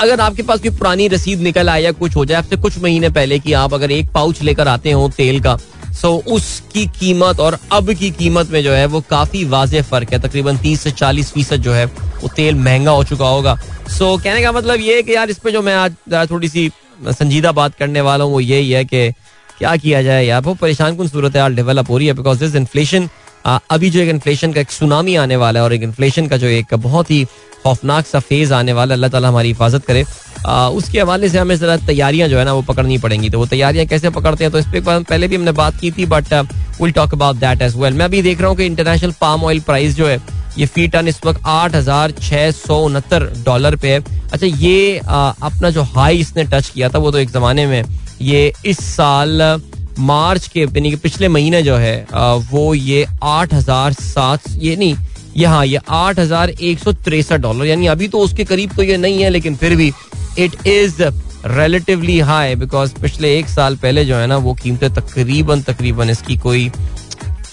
अगर 0.00 0.20
आपके 0.20 0.42
पास 0.42 0.60
कोई 0.60 0.70
पुरानी 0.70 1.08
रसीद 1.08 1.40
निकल 1.40 1.68
आए 1.68 1.82
या 1.82 1.92
कुछ 1.92 2.16
हो 2.16 2.24
जाए, 2.24 2.38
आपसे 2.38 2.56
कुछ 2.56 2.78
महीने 2.82 3.08
पहले 3.10 3.38
कि 3.38 3.52
आप 3.54 3.74
अगर 3.74 3.90
एक 3.92 4.12
पाउच 4.14 4.42
लेकर 4.42 4.68
आते 4.68 4.92
हो 4.92 5.08
तेल 5.16 5.40
का 5.42 5.56
सो 5.94 6.12
उसकी 6.28 6.84
कीमत 6.90 7.40
और 7.40 7.58
अब 7.72 7.92
की 7.92 8.10
कीमत 8.12 8.50
में 8.50 8.62
जो 8.62 8.72
है 8.72 8.86
वो 8.86 9.00
काफ़ी 9.10 9.44
वाजे 9.46 9.82
फ़र्क 9.82 10.12
है। 10.12 10.18
तकरीबन 10.20 10.56
तीस 10.58 10.80
से 10.80 10.90
चालीस 10.92 11.30
फ़ीसद 11.32 11.62
जो 11.62 11.72
है 11.72 11.84
वो 11.86 12.28
तेल 12.36 12.54
महँगा 12.56 12.90
हो 12.90 13.04
चुका 13.04 13.28
होगा। 13.28 13.54
सो 13.90 14.16
कहने 14.16 14.42
का 14.42 14.52
मतलब 14.52 14.80
ये 14.80 14.96
है 14.96 15.02
कि 15.02 15.14
यार 15.14 15.30
इस 15.30 15.38
पे 15.38 15.52
जो 15.52 15.62
मैं 15.62 15.74
आज, 15.74 15.94
थोड़ी 16.30 16.48
सी 16.48 16.70
संजीदा 17.12 17.52
बात 17.52 17.74
करने 17.78 18.00
वाला 18.00 18.24
हूँ 18.24 18.32
वो 18.32 18.40
यही 18.40 18.70
है 18.70 18.84
कि 18.84 19.10
क्या 19.58 19.74
किया 19.76 20.02
जाए 20.02 20.24
यार? 20.26 20.40
बहुत 20.40 20.58
परेशान 20.58 20.96
कन 20.96 21.08
सूरत 21.08 21.36
हाल 21.36 21.54
डेवलप 21.56 21.90
हो 21.90 21.98
रही 21.98 22.06
है 22.06 22.12
बिकॉज़ 22.14 22.40
दिस 22.40 22.54
इन्फ्लेशन 22.56 23.08
अभी 23.46 23.90
जो 23.90 24.00
एक 24.00 24.08
इन्फ्लेशन 24.08 24.52
का 24.52 24.60
एक 24.60 24.70
सुनामी 24.70 25.14
आने 25.16 25.36
वाला 25.36 25.60
है 25.60 25.64
और 25.64 25.72
एक 25.72 25.82
इन्फ्लेशन 25.82 26.26
का 26.28 26.36
जो 26.36 26.46
एक 26.48 26.74
बहुत 26.74 27.10
ही 27.10 27.24
खौफनाक 27.62 28.06
सा 28.06 28.20
फ़ेज़ 28.20 28.52
आने 28.54 28.72
वाला 28.72 28.94
अल्लाह 28.94 29.10
ताला 29.10 29.28
हमारी 29.28 29.48
हिफाजत 29.48 29.84
करे। 29.84 30.04
आ, 30.46 30.68
उसके 30.68 31.00
हवाले 31.00 31.28
से 31.28 31.38
हमें 31.38 31.56
जरा 31.56 31.76
तैयारियाँ 31.86 32.28
जो 32.28 32.38
है 32.38 32.44
ना 32.44 32.52
वो 32.52 32.62
पकड़नी 32.62 32.98
पड़ेंगी। 32.98 33.30
तो 33.30 33.38
वो 33.38 33.46
तैयारियाँ 33.46 33.86
कैसे 33.86 34.10
पकड़ते 34.10 34.44
हैं? 34.44 34.50
तो 34.52 34.58
इस 34.58 34.66
पर 34.66 35.02
पहले 35.02 35.28
भी 35.28 35.36
हमने 35.36 35.52
बात 35.52 35.80
की 35.80 35.90
थी 35.90 36.06
but 36.06 36.32
will 36.80 36.92
talk 36.92 37.14
about 37.14 37.36
that 37.36 37.62
as 37.62 37.76
well 37.76 37.94
मैं 37.94 38.04
अभी 38.04 38.22
देख 38.22 38.40
रहा 38.40 38.48
हूँ 38.48 38.56
कि 38.56 38.66
इंटरनेशनल 38.66 39.12
पाम 39.20 39.44
ऑयल 39.44 39.60
प्राइस 39.60 39.96
जो 39.96 40.06
है 40.06 40.18
ये 40.58 40.66
फ़ी 40.66 40.86
टन 40.88 41.08
इस 41.08 41.20
वक्त 41.24 41.40
आठ 41.46 41.74
हज़ार 41.74 42.10
छह 42.20 42.50
सौ 42.50 42.78
उनहत्तर 42.84 43.24
डॉलर 43.44 43.76
पे 43.76 43.92
है। 43.92 44.02
अच्छा 44.32 44.46
ये 44.46 44.98
आ, 44.98 45.30
अपना 45.42 45.70
जो 45.70 45.82
हाई 45.84 46.18
इसने 46.18 46.44
टच 46.44 46.68
किया 46.68 46.88
था 46.88 46.98
वो 46.98 47.10
तो 47.10 47.18
एक 47.18 47.30
जमाने 47.30 47.66
में 47.66 47.82
ये 48.22 48.52
इस 48.66 48.78
साल 48.86 49.60
मार्च 49.98 50.46
के 50.48 50.60
यानी 50.60 50.90
कि 50.90 50.96
पिछले 50.98 51.28
महीने 51.28 51.62
जो 51.62 51.76
है 51.76 52.06
आ, 52.14 52.32
वो 52.32 52.74
ये 52.74 53.06
आठ 53.22 53.54
हज़ार 53.54 53.92
सात 53.92 54.48
ये 54.58 54.76
नहीं 54.76 54.96
ये 55.36 55.46
हाँ 55.46 55.64
ये 55.66 55.78
आठ 55.90 56.18
हज़ार 56.18 56.50
एक 56.50 56.78
सौ 56.78 56.92
तिरसठ 56.94 57.40
डॉलर 57.40 57.66
यानी 57.66 57.86
अभी 57.86 58.08
तो 58.08 58.18
उसके 58.20 58.44
करीब 58.44 58.74
तो 58.76 58.82
ये 58.82 58.96
नहीं 58.96 59.22
है 59.22 59.30
लेकिन 59.30 59.56
फिर 59.56 59.76
भी 59.76 59.92
it 60.38 60.66
is 60.66 61.02
relatively 61.46 62.18
high 62.20 62.54
because 62.56 62.92
पिछले 63.00 63.36
एक 63.38 63.48
साल 63.48 63.76
पहले 63.76 64.04
जो 64.04 64.16
है 64.16 64.26
ना 64.26 64.36
वो 64.36 64.54
कीमतें 64.54 64.92
तकरीबन 64.94 65.62
तकरीबन 65.62 66.10
इसकी 66.10 66.36
कोई 66.36 66.70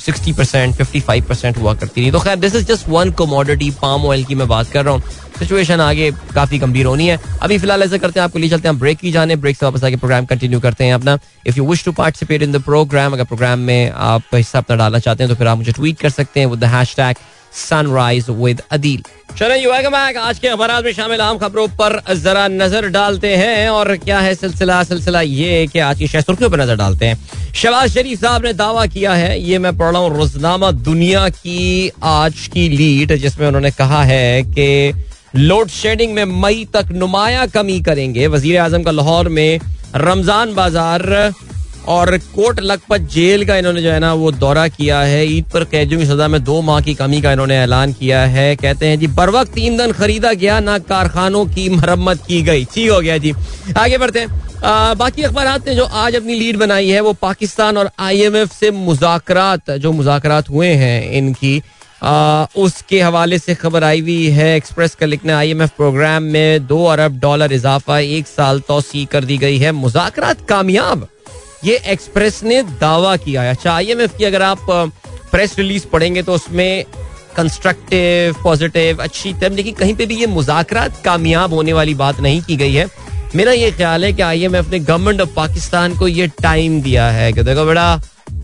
sixty 0.01 0.33
percent 0.33 0.75
fifty 0.75 0.99
five 0.99 1.25
percent 1.29 1.57
हुआ 1.57 1.73
करती 1.73 2.05
थी 2.05 2.11
तो 2.11 2.19
खैर 2.19 2.35
this 2.39 2.55
is 2.55 2.65
just 2.67 2.89
one 2.89 3.11
commodity 3.19 3.69
palm 3.81 4.05
oil 4.05 4.23
की 4.25 4.35
मैं 4.35 4.47
बात 4.47 4.71
कर 4.71 4.85
रहा 4.85 4.93
हूँ। 4.93 5.01
सिचुएशन 5.39 5.81
आगे 5.81 6.11
काफ़ी 6.33 6.57
गंभीर 6.59 6.85
होनी 6.85 7.07
है। 7.07 7.19
अभी 7.41 7.57
फ़िलहाल 7.57 7.83
ऐसा 7.83 7.97
करते 7.97 8.19
हैं, 8.19 8.25
आपको 8.25 8.39
ले 8.39 8.49
चलते 8.49 8.67
हैं 8.67 8.77
ब्रेक 8.79 8.97
की 8.99 9.11
जाने 9.11 9.35
ब्रेक 9.35 9.57
से 9.57 9.65
वापस 9.65 9.83
आके 9.83 9.95
प्रोग्राम 9.95 10.25
कंटिन्यू 10.25 10.59
करते 10.59 10.85
हैं 10.85 10.93
अपना। 10.93 11.17
If 11.47 11.57
you 11.57 11.65
wish 11.67 11.83
to 11.85 11.91
participate 11.91 12.41
in 12.41 12.51
the 12.51 12.61
program 12.61 13.13
अगर 13.13 13.23
प्रोग्राम 13.23 13.59
में 13.59 13.91
आप 13.91 14.35
हिस्सा 14.35 14.59
अपना 14.59 14.75
डालना 14.77 14.99
चाहते 14.99 15.23
हैं 15.23 15.31
तो 15.31 15.37
फिर 15.37 15.47
आप 15.47 15.57
मुझे 15.57 15.71
ट्वीट 15.71 15.99
कर 15.99 16.09
सकते 16.09 16.39
हैं 16.39 16.47
with 16.47 16.59
the 16.59 16.73
hashtag 16.73 17.15
sunrise 17.53 18.29
with 18.29 18.61
Adeel 18.71 19.03
चलो 19.37 19.55
यू 19.55 19.71
वेलकम 19.71 19.91
बैक 19.91 20.17
आज 20.17 20.39
के 20.39 20.47
अखबार 20.47 20.83
में 20.83 20.91
शामिल 20.93 21.21
आम 21.21 21.37
खबरों 21.37 21.67
पर 21.79 22.01
जरा 22.15 22.47
नज़र 22.47 22.87
डालते 22.89 23.35
हैं 23.35 23.69
और 23.69 23.95
क्या 23.97 24.19
है 24.19 24.33
सिलसिला? 24.35 24.83
सिलसिला 24.83 25.21
ये 25.21 25.67
कि 25.67 25.79
आज 25.79 25.99
की 25.99 26.07
शह 26.07 26.21
सुर्खियों 26.21 26.49
पर 26.49 26.61
नज़र 26.61 26.75
डालते 26.75 27.05
हैं। 27.05 27.53
शबाज 27.53 27.93
शरीफ 27.93 28.19
साहब 28.21 28.45
ने 28.45 28.53
दावा 28.53 28.85
किया 28.87 29.13
है, 29.13 29.39
ये 29.41 29.57
मैं 29.59 29.77
पढ़ 29.77 29.91
रहा 29.91 30.01
हूँ, 30.01 30.17
रोजनामा 30.17 30.71
दुनिया 30.71 31.27
की 31.29 31.91
आज 32.03 32.49
की 32.53 32.67
लीड, 32.69 33.15
जिसमें 33.15 33.47
उन्होंने 33.47 33.71
कहा 33.71 34.03
है 34.03 34.43
कि 34.43 34.93
लोड 35.35 35.69
शेडिंग 35.69 36.13
में 36.13 36.25
मई 36.41 36.65
तक 36.73 36.91
नुमाया 36.93 37.45
कमी 37.47 37.79
करेंगे। 37.81 38.27
वज़ीर 38.27 38.59
आज़म 38.59 38.83
का 38.83 38.91
लाहौर 38.91 39.29
में 39.29 39.59
रमज़ान 39.95 40.53
बाज़ार 40.55 41.33
और 41.87 42.17
कोट 42.35 42.59
लखपत 42.59 43.01
जेल 43.13 43.45
का 43.45 43.55
इन्होंने 43.57 43.81
जो 43.81 43.91
है 43.91 43.99
ना 43.99 44.13
वो 44.13 44.31
दौरा 44.31 44.67
किया 44.67 44.99
है। 44.99 45.25
ईद 45.27 45.45
पर 45.45 45.63
कैदियों 45.63 45.99
की 46.01 46.05
सजा 46.05 46.27
में 46.27 46.43
दो 46.43 46.61
माह 46.61 46.79
की 46.81 46.93
कमी 46.93 47.21
का 47.21 47.31
इन्होंने 47.31 47.57
ऐलान 47.57 47.93
किया 47.93 48.21
है। 48.25 48.55
कहते 48.55 48.87
हैं 48.87 48.99
जी 48.99 49.07
बर 49.07 49.29
वक्त 49.29 49.57
ईंधन 49.57 49.91
खरीदा 49.91 50.33
गया 50.33 50.59
ना 50.59 50.77
कारखानों 50.79 51.45
की 51.45 51.67
मरम्मत 51.69 52.23
की 52.27 52.41
गई। 52.41 52.65
ठीक 52.65 52.89
हो 52.91 52.99
गया 53.01 53.17
जी। 53.17 53.33
आगे 53.77 53.97
बढ़ते 53.97 54.19
हैं। 54.19 54.41
आ, 54.63 54.93
बाकी 54.93 55.21
अखबार 55.21 55.59
ने 55.67 55.75
जो 55.75 55.85
आज 55.85 56.15
अपनी 56.15 56.33
लीड 56.35 56.57
बनाई 56.57 56.89
है 56.89 56.99
वो 57.01 57.13
पाकिस्तान 57.13 57.77
और 57.77 57.89
आईएमएफ 57.99 58.51
से 58.51 58.71
मुजाकरात 58.71 59.71
जो 59.71 59.91
मुजाकरात 59.91 60.49
हुए 60.49 60.67
हैं 60.67 61.11
इनकी 61.11 61.61
आ, 62.03 62.45
उसके 62.57 63.01
हवाले 63.01 63.37
से 63.39 63.55
खबर 63.55 63.83
आई 63.83 63.99
हुई 64.01 64.27
है। 64.27 64.55
एक्सप्रेस 64.57 64.95
का 64.95 65.05
लिखना 65.05 65.37
आई 65.37 65.49
एम 65.51 65.61
एफ़ 65.61 65.71
प्रोग्राम 65.77 66.23
में 66.23 66.67
दो 66.67 66.83
अरब 66.85 67.19
डॉलर 67.19 67.53
इजाफा 67.53 67.99
एक 67.99 68.27
साल 68.27 68.59
तोसी 68.59 69.05
कर 69.05 69.23
दी 69.23 69.37
गई 69.37 69.57
है। 69.57 69.71
मुजाकर 69.71 70.33
कामयाब। 70.49 71.07
ये 71.63 71.75
एक्सप्रेस 71.87 72.41
ने 72.43 72.61
दावा 72.79 73.15
किया 73.17 73.41
है। 73.41 73.49
अच्छा 73.49 73.73
आई 73.73 73.95
की 73.95 74.25
अगर 74.25 74.41
आप 74.41 74.65
प्रेस 75.31 75.55
रिलीज़ 75.57 75.85
पढ़ेंगे 75.87 76.21
तो 76.21 76.33
उसमें 76.33 76.83
कंस्ट्रक्टिव 77.35 78.35
पॉजिटिव 78.43 79.01
अच्छी 79.01 79.33
तरह 79.33 79.55
लेकिन 79.55 79.75
कहीं 79.75 79.93
पे 79.95 80.05
भी 80.05 80.15
ये 80.15 80.27
मुजाकर 80.27 80.91
कामयाब 81.05 81.53
होने 81.53 81.73
वाली 81.73 81.93
बात 81.95 82.19
नहीं 82.19 82.41
की 82.41 82.55
गई 82.55 82.73
है। 82.73 82.87
मेरा 83.35 83.51
ये 83.51 83.71
ख्याल 83.71 84.05
है 84.05 84.11
कि 84.13 84.21
आई 84.21 84.43
एम 84.43 84.55
एफ़ 84.55 84.71
ने 84.71 84.79
गवर्नमेंट 84.79 85.21
ऑफ़ 85.21 85.29
पाकिस्तान 85.35 85.95
को 85.97 86.07
ये 86.07 86.27
टाइम 86.41 86.81
दिया 86.81 87.09
है 87.09 87.31
कि 87.33 87.43
देखो 87.43 87.65
बेटा, 87.65 88.01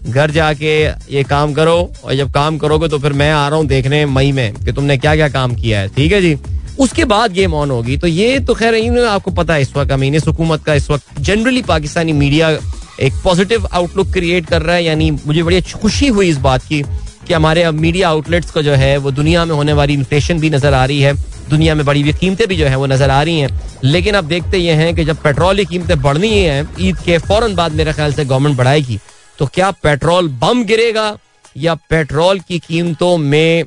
घर 0.07 0.31
जाके 0.31 0.75
ये 1.13 1.23
काम 1.23 1.53
करो 1.53 1.75
और 2.03 2.13
जब 2.15 2.31
काम 2.31 2.57
करोगे 2.57 2.87
तो 2.87 2.99
फिर 2.99 3.13
मैं 3.13 3.31
आ 3.31 3.47
रहा 3.47 3.57
हूँ 3.57 3.67
देखने 3.67 4.05
मई 4.05 4.31
में 4.31 4.53
कि 4.55 4.71
तुमने 4.71 4.97
क्या 4.97 5.15
क्या 5.15 5.29
काम 5.29 5.55
किया 5.55 5.79
है। 5.79 5.87
ठीक 5.87 6.11
है 6.11 6.21
जी? 6.21 6.37
उसके 6.79 7.05
बाद 7.05 7.31
गेम 7.33 7.53
ऑन 7.53 7.71
होगी। 7.71 7.97
तो 7.97 8.07
ये 8.07 8.39
तो 8.39 8.53
खैर 8.53 9.05
आपको 9.05 9.31
पता 9.31 9.53
है 9.53 9.61
इस 9.61 9.75
वक्त 9.75 9.91
अमीन 9.91 10.15
इस 10.15 10.27
हुकूमत 10.27 10.63
का 10.63 10.73
इस 10.73 10.89
वक्त 10.89 11.19
जनरली 11.19 11.61
पाकिस्तानी 11.63 12.13
मीडिया 12.13 12.57
एक 12.99 13.13
पॉजिटिव 13.23 13.67
आउटलुक 13.67 14.11
क्रिएट 14.13 14.45
कर 14.45 14.61
रहा 14.61 14.75
है, 14.75 14.83
यानी 14.83 15.09
मुझे 15.11 15.43
बड़ी 15.43 15.61
खुशी 15.73 16.07
हुई 16.09 16.29
इस 16.29 16.37
बात 16.39 16.63
की 16.63 16.81
कि 17.27 17.33
हमारे 17.33 17.69
मीडिया 17.73 18.09
आउटलेट्स 18.09 18.51
को 18.51 18.61
जो 18.61 18.73
है, 18.73 18.95
वो 18.97 19.11
दुनिया 19.11 19.43
में 19.45 19.55
होने 19.55 19.73
वाली 19.73 19.93
इन्फ्लेशन 19.93 20.39
भी 20.39 20.49
नज़र 20.49 20.73
आ 20.73 20.83
रही 20.85 21.01
है, 21.01 21.13
दुनिया 21.49 21.75
में 21.75 21.85
बड़ी 21.85 22.01
हुई 22.01 22.13
कीमतें 22.13 22.47
भी 22.47 22.55
जो 22.55 22.65
है 22.65 22.75
वो 22.75 22.85
नज़र 22.85 23.09
आ 23.09 23.21
रही 23.21 23.39
हैं। 23.39 23.49
लेकिन 23.83 24.15
अब 24.15 24.25
देखते 24.25 24.57
ये 24.57 24.73
हैं 24.73 24.95
कि 24.95 25.03
जब 25.05 25.21
पेट्रोल 25.23 25.57
की 25.57 25.65
कीमतें 25.65 26.01
बढ़नी 26.01 26.27
ही 26.29 26.87
ईद 26.87 26.97
के 27.05 27.17
फ़ौरन 27.19 27.55
बाद 27.55 27.71
मेरे 27.71 27.93
ख्याल 27.93 28.13
से 28.13 28.25
गवर्नमेंट 28.25 28.57
बढ़ाएगी 28.57 28.99
तो 29.39 29.45
क्या 29.45 29.71
पेट्रोल 29.83 30.27
बम 30.41 30.63
गिरेगा 30.63 31.17
या 31.57 31.75
पेट्रोल 31.89 32.39
की 32.39 32.59
कीमतों 32.59 33.17
में 33.17 33.63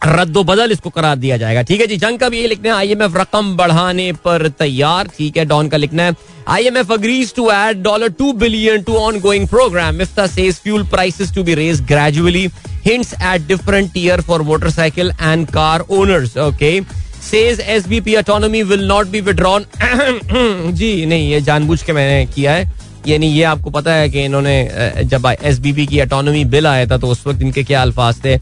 रद्दो 0.00 0.42
बदल 0.44 0.72
इसको 0.72 0.90
करार 0.90 1.16
दिया 1.16 1.36
जाएगा। 1.36 1.62
ठीक 1.62 1.80
है 1.80 1.86
जी, 1.86 1.96
जंग 1.96 2.18
का 2.18 2.28
भी 2.28 2.40
ये 2.40 2.48
लिखना 2.48 2.68
है 2.68 2.74
आईएमएफ 2.76 3.16
रकम 3.16 3.54
बढ़ाने 3.56 4.12
पर 4.24 4.48
तैयार। 4.58 5.08
ठीक 5.16 5.36
है, 5.36 5.44
डॉन 5.44 5.68
का 5.68 5.76
लिखना 5.76 6.02
है 6.02 6.14
IMF 6.48 6.92
agrees 6.92 7.34
to 7.34 7.50
add 7.50 7.82
dollar 7.82 8.08
two 8.18 8.32
billion 8.34 8.82
to 8.82 8.94
ongoing 9.20 9.48
program 9.48 9.94
Miftah 9.94 10.26
says 10.26 10.60
fuel 10.62 10.84
prices 10.88 11.34
to 11.34 11.42
be 11.44 11.54
raise 11.54 11.80
gradually 11.88 12.46
hints 12.86 13.12
at 13.14 13.46
different 13.48 13.92
tier 13.92 14.20
for 14.20 14.42
motorcycle 14.42 15.12
and 15.20 15.46
car 15.50 15.84
owners 15.90 16.36
okay 16.38 16.80
says 17.22 17.60
SBP 17.60 18.14
autonomy 18.16 18.62
will 18.62 18.86
not 18.88 19.06
be 19.06 19.20
withdrawn 19.20 19.64
जी, 19.72 21.06
नहीं, 21.06 21.30
ये 21.30 21.40
जानबूझ 21.40 21.82
के 21.82 21.92
मैंने 21.92 22.24
किया 22.34 22.52
है। 22.52 22.76
यानी 23.06 23.26
ये 23.26 23.42
आपको 23.44 23.70
पता 23.70 23.92
है 23.94 24.08
कि 24.10 24.24
इन्होंने 24.24 25.04
जब 25.04 25.26
एस 25.42 25.58
बी 25.58 25.72
पी 25.72 25.86
की 25.86 26.00
ऑटोनॉमी 26.00 26.44
बिल 26.46 26.66
आया 26.66 26.86
था 26.86 26.98
तो 26.98 27.08
उस 27.08 27.26
वक्त 27.26 27.42
इनके 27.42 27.62
क्या 27.64 27.82
अल्फाज 27.82 28.24
थे? 28.24 28.36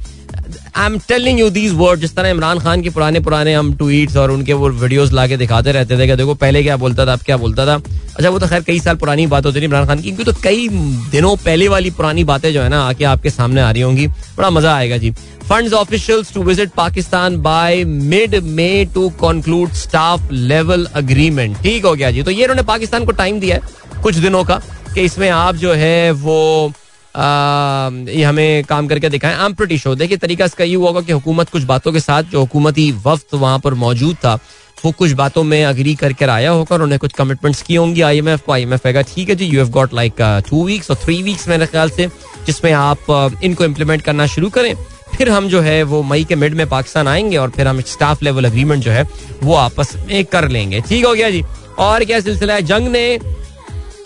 I 0.76 0.86
am 0.86 0.98
telling 1.08 1.38
you 1.40 1.48
these 1.50 1.72
word 1.74 2.00
जिस 2.00 2.14
तरह 2.16 2.28
इमरान 2.28 2.58
खान 2.58 2.82
के 2.82 2.90
पुराने 2.90 3.20
पुराने 3.20 3.52
हम 3.54 3.72
ट्वीट्स 3.76 4.16
और 4.16 4.30
उनके 4.30 4.52
वो 4.52 4.68
वीडियोस 4.70 5.12
लाके 5.12 5.36
दिखाते 5.36 5.72
रहते 5.72 5.98
थे 5.98 6.06
कि 6.06 6.16
देखो, 6.16 6.34
पहले 6.34 6.62
क्या 6.62 6.76
बोलता 6.76 7.06
था, 7.06 7.12
अब 7.12 7.20
क्या 7.26 7.36
बोलता 7.36 7.66
था। 7.66 7.74
अच्छा 8.16 8.28
वो 8.30 8.38
तो 8.38 8.46
खैर 8.48 8.62
कई 8.62 8.80
साल 8.80 8.96
पुरानी 8.96 9.26
बात 9.26 9.46
होती 9.46 9.60
थी 9.60 9.64
इमरान 9.64 9.86
खान 9.86 10.00
की, 10.00 10.10
क्योंकि 10.10 10.24
तो 10.24 10.40
कई 10.42 10.68
दिनों 11.12 11.34
पहले 11.36 11.68
वाली 11.68 11.90
पुरानी 11.92 12.24
बातें 12.24 12.52
जो 12.52 12.62
है 12.62 12.68
ना, 12.68 12.82
आके 12.82 13.04
आपके 13.04 13.30
सामने 13.30 13.60
आ 13.60 13.70
रही 13.70 13.82
होंगी। 13.82 14.06
बड़ा 14.06 14.50
मज़ा 14.50 14.76
आएगा 14.76 14.96
जी। 14.96 15.10
Funds 15.48 15.72
officials 15.74 16.32
to 16.34 16.42
visit 16.42 16.70
Pakistan 16.76 17.40
by 17.42 17.84
mid 17.84 18.34
May 18.44 18.84
to 18.94 19.08
conclude 19.20 19.72
staff 19.74 20.32
level 20.32 20.84
agreement 20.94 21.56
ठीक 21.62 21.84
हो 21.84 21.94
गया 21.94 22.10
जी। 22.10 22.22
तो 22.22 22.30
ये 22.30 22.42
इन्होंने 22.42 22.62
पाकिस्तान 22.64 23.04
को 23.04 23.12
टाइम 23.14 23.40
दिया 23.40 23.56
है, 23.56 23.62
कुछ 24.02 24.16
दिनों 24.16 24.44
का, 24.44 24.60
कि 24.94 25.00
इसमें 25.02 25.28
आप 25.30 25.54
जो 25.56 25.72
है 25.74 26.10
वो 26.12 26.72
ये 27.16 28.22
हमें 28.22 28.64
काम 28.64 28.86
करके 28.86 29.08
दिखाएँ। 29.08 29.34
आम 29.34 29.54
प्रटी 29.54 29.78
शो 29.78 29.94
देखिए, 29.94 30.16
तरीका 30.16 30.44
इसका 30.44 30.64
ये 30.64 30.74
हुआ 30.74 31.00
कि 31.00 31.12
हुकूमत 31.12 31.50
कुछ 31.50 31.62
बातों 31.64 31.92
के 31.92 32.00
साथ, 32.00 32.22
जो 32.22 32.40
हुकूमती 32.40 32.90
वक्त 33.06 33.34
वहाँ 33.34 33.58
पर 33.58 33.74
मौजूद 33.74 34.16
था, 34.16 34.38
वो 34.84 34.90
कुछ 34.92 35.12
बातों 35.12 35.42
में 35.44 35.64
अग्री 35.64 35.94
करके 35.94 36.24
आया 36.24 36.50
होगा 36.50 36.74
उन्होंने 36.74 36.98
कुछ 36.98 37.12
कमिटमेंट्स 37.12 37.62
की 37.62 37.74
होंगी। 37.74 38.00
आई 38.00 38.18
एम 38.18 38.28
एफ़ 38.28 38.42
को 38.46 38.52
आई 38.52 38.62
एम 38.62 38.74
एफ़ 38.74 38.88
ठीक 39.14 39.28
है 39.28 39.34
जी 39.36 39.44
you 39.44 39.60
have 39.60 39.70
got 39.70 39.94
like 39.94 40.20
two 40.48 40.64
weeks 40.66 40.90
और 40.90 40.96
थ्री 40.96 41.22
वीक्स 41.22 41.48
मेरे 41.48 41.66
ख्याल 41.66 41.90
से, 41.90 42.06
जिसमें 42.46 42.72
आप 42.72 43.38
इनको 43.44 43.64
इम्प्लीमेंट 43.64 44.02
करना 44.02 44.26
शुरू 44.26 44.50
करें। 44.50 44.74
फिर 45.14 45.28
हम 45.30 45.48
जो 45.48 45.60
है, 45.60 45.82
वो 45.82 46.02
मई 46.02 46.24
के 46.24 46.36
मिड 46.36 46.54
में 46.54 46.68
पाकिस्तान 46.68 47.08
आएँगे 47.08 47.36
और 47.36 47.50
फिर 47.50 47.68
हम 47.68 47.80
स्टाफ 47.80 48.22
लेवल 48.22 48.44
अग्रीमेंट 48.44 48.82
जो 48.82 48.90
है, 48.90 49.04
वो 49.42 49.54
आपस 49.54 49.94
में 50.06 50.24
कर 50.24 50.48
लेंगे। 50.48 50.80
ठीक 50.80 51.04
हो 51.06 51.12
गया 51.14 51.30
जी। 51.30 51.42
और 51.78 52.04
क्या 52.04 52.20
सिलसिला 52.20 52.54
है? 52.54 52.62
जंग 52.62 52.88
ने 52.88 53.18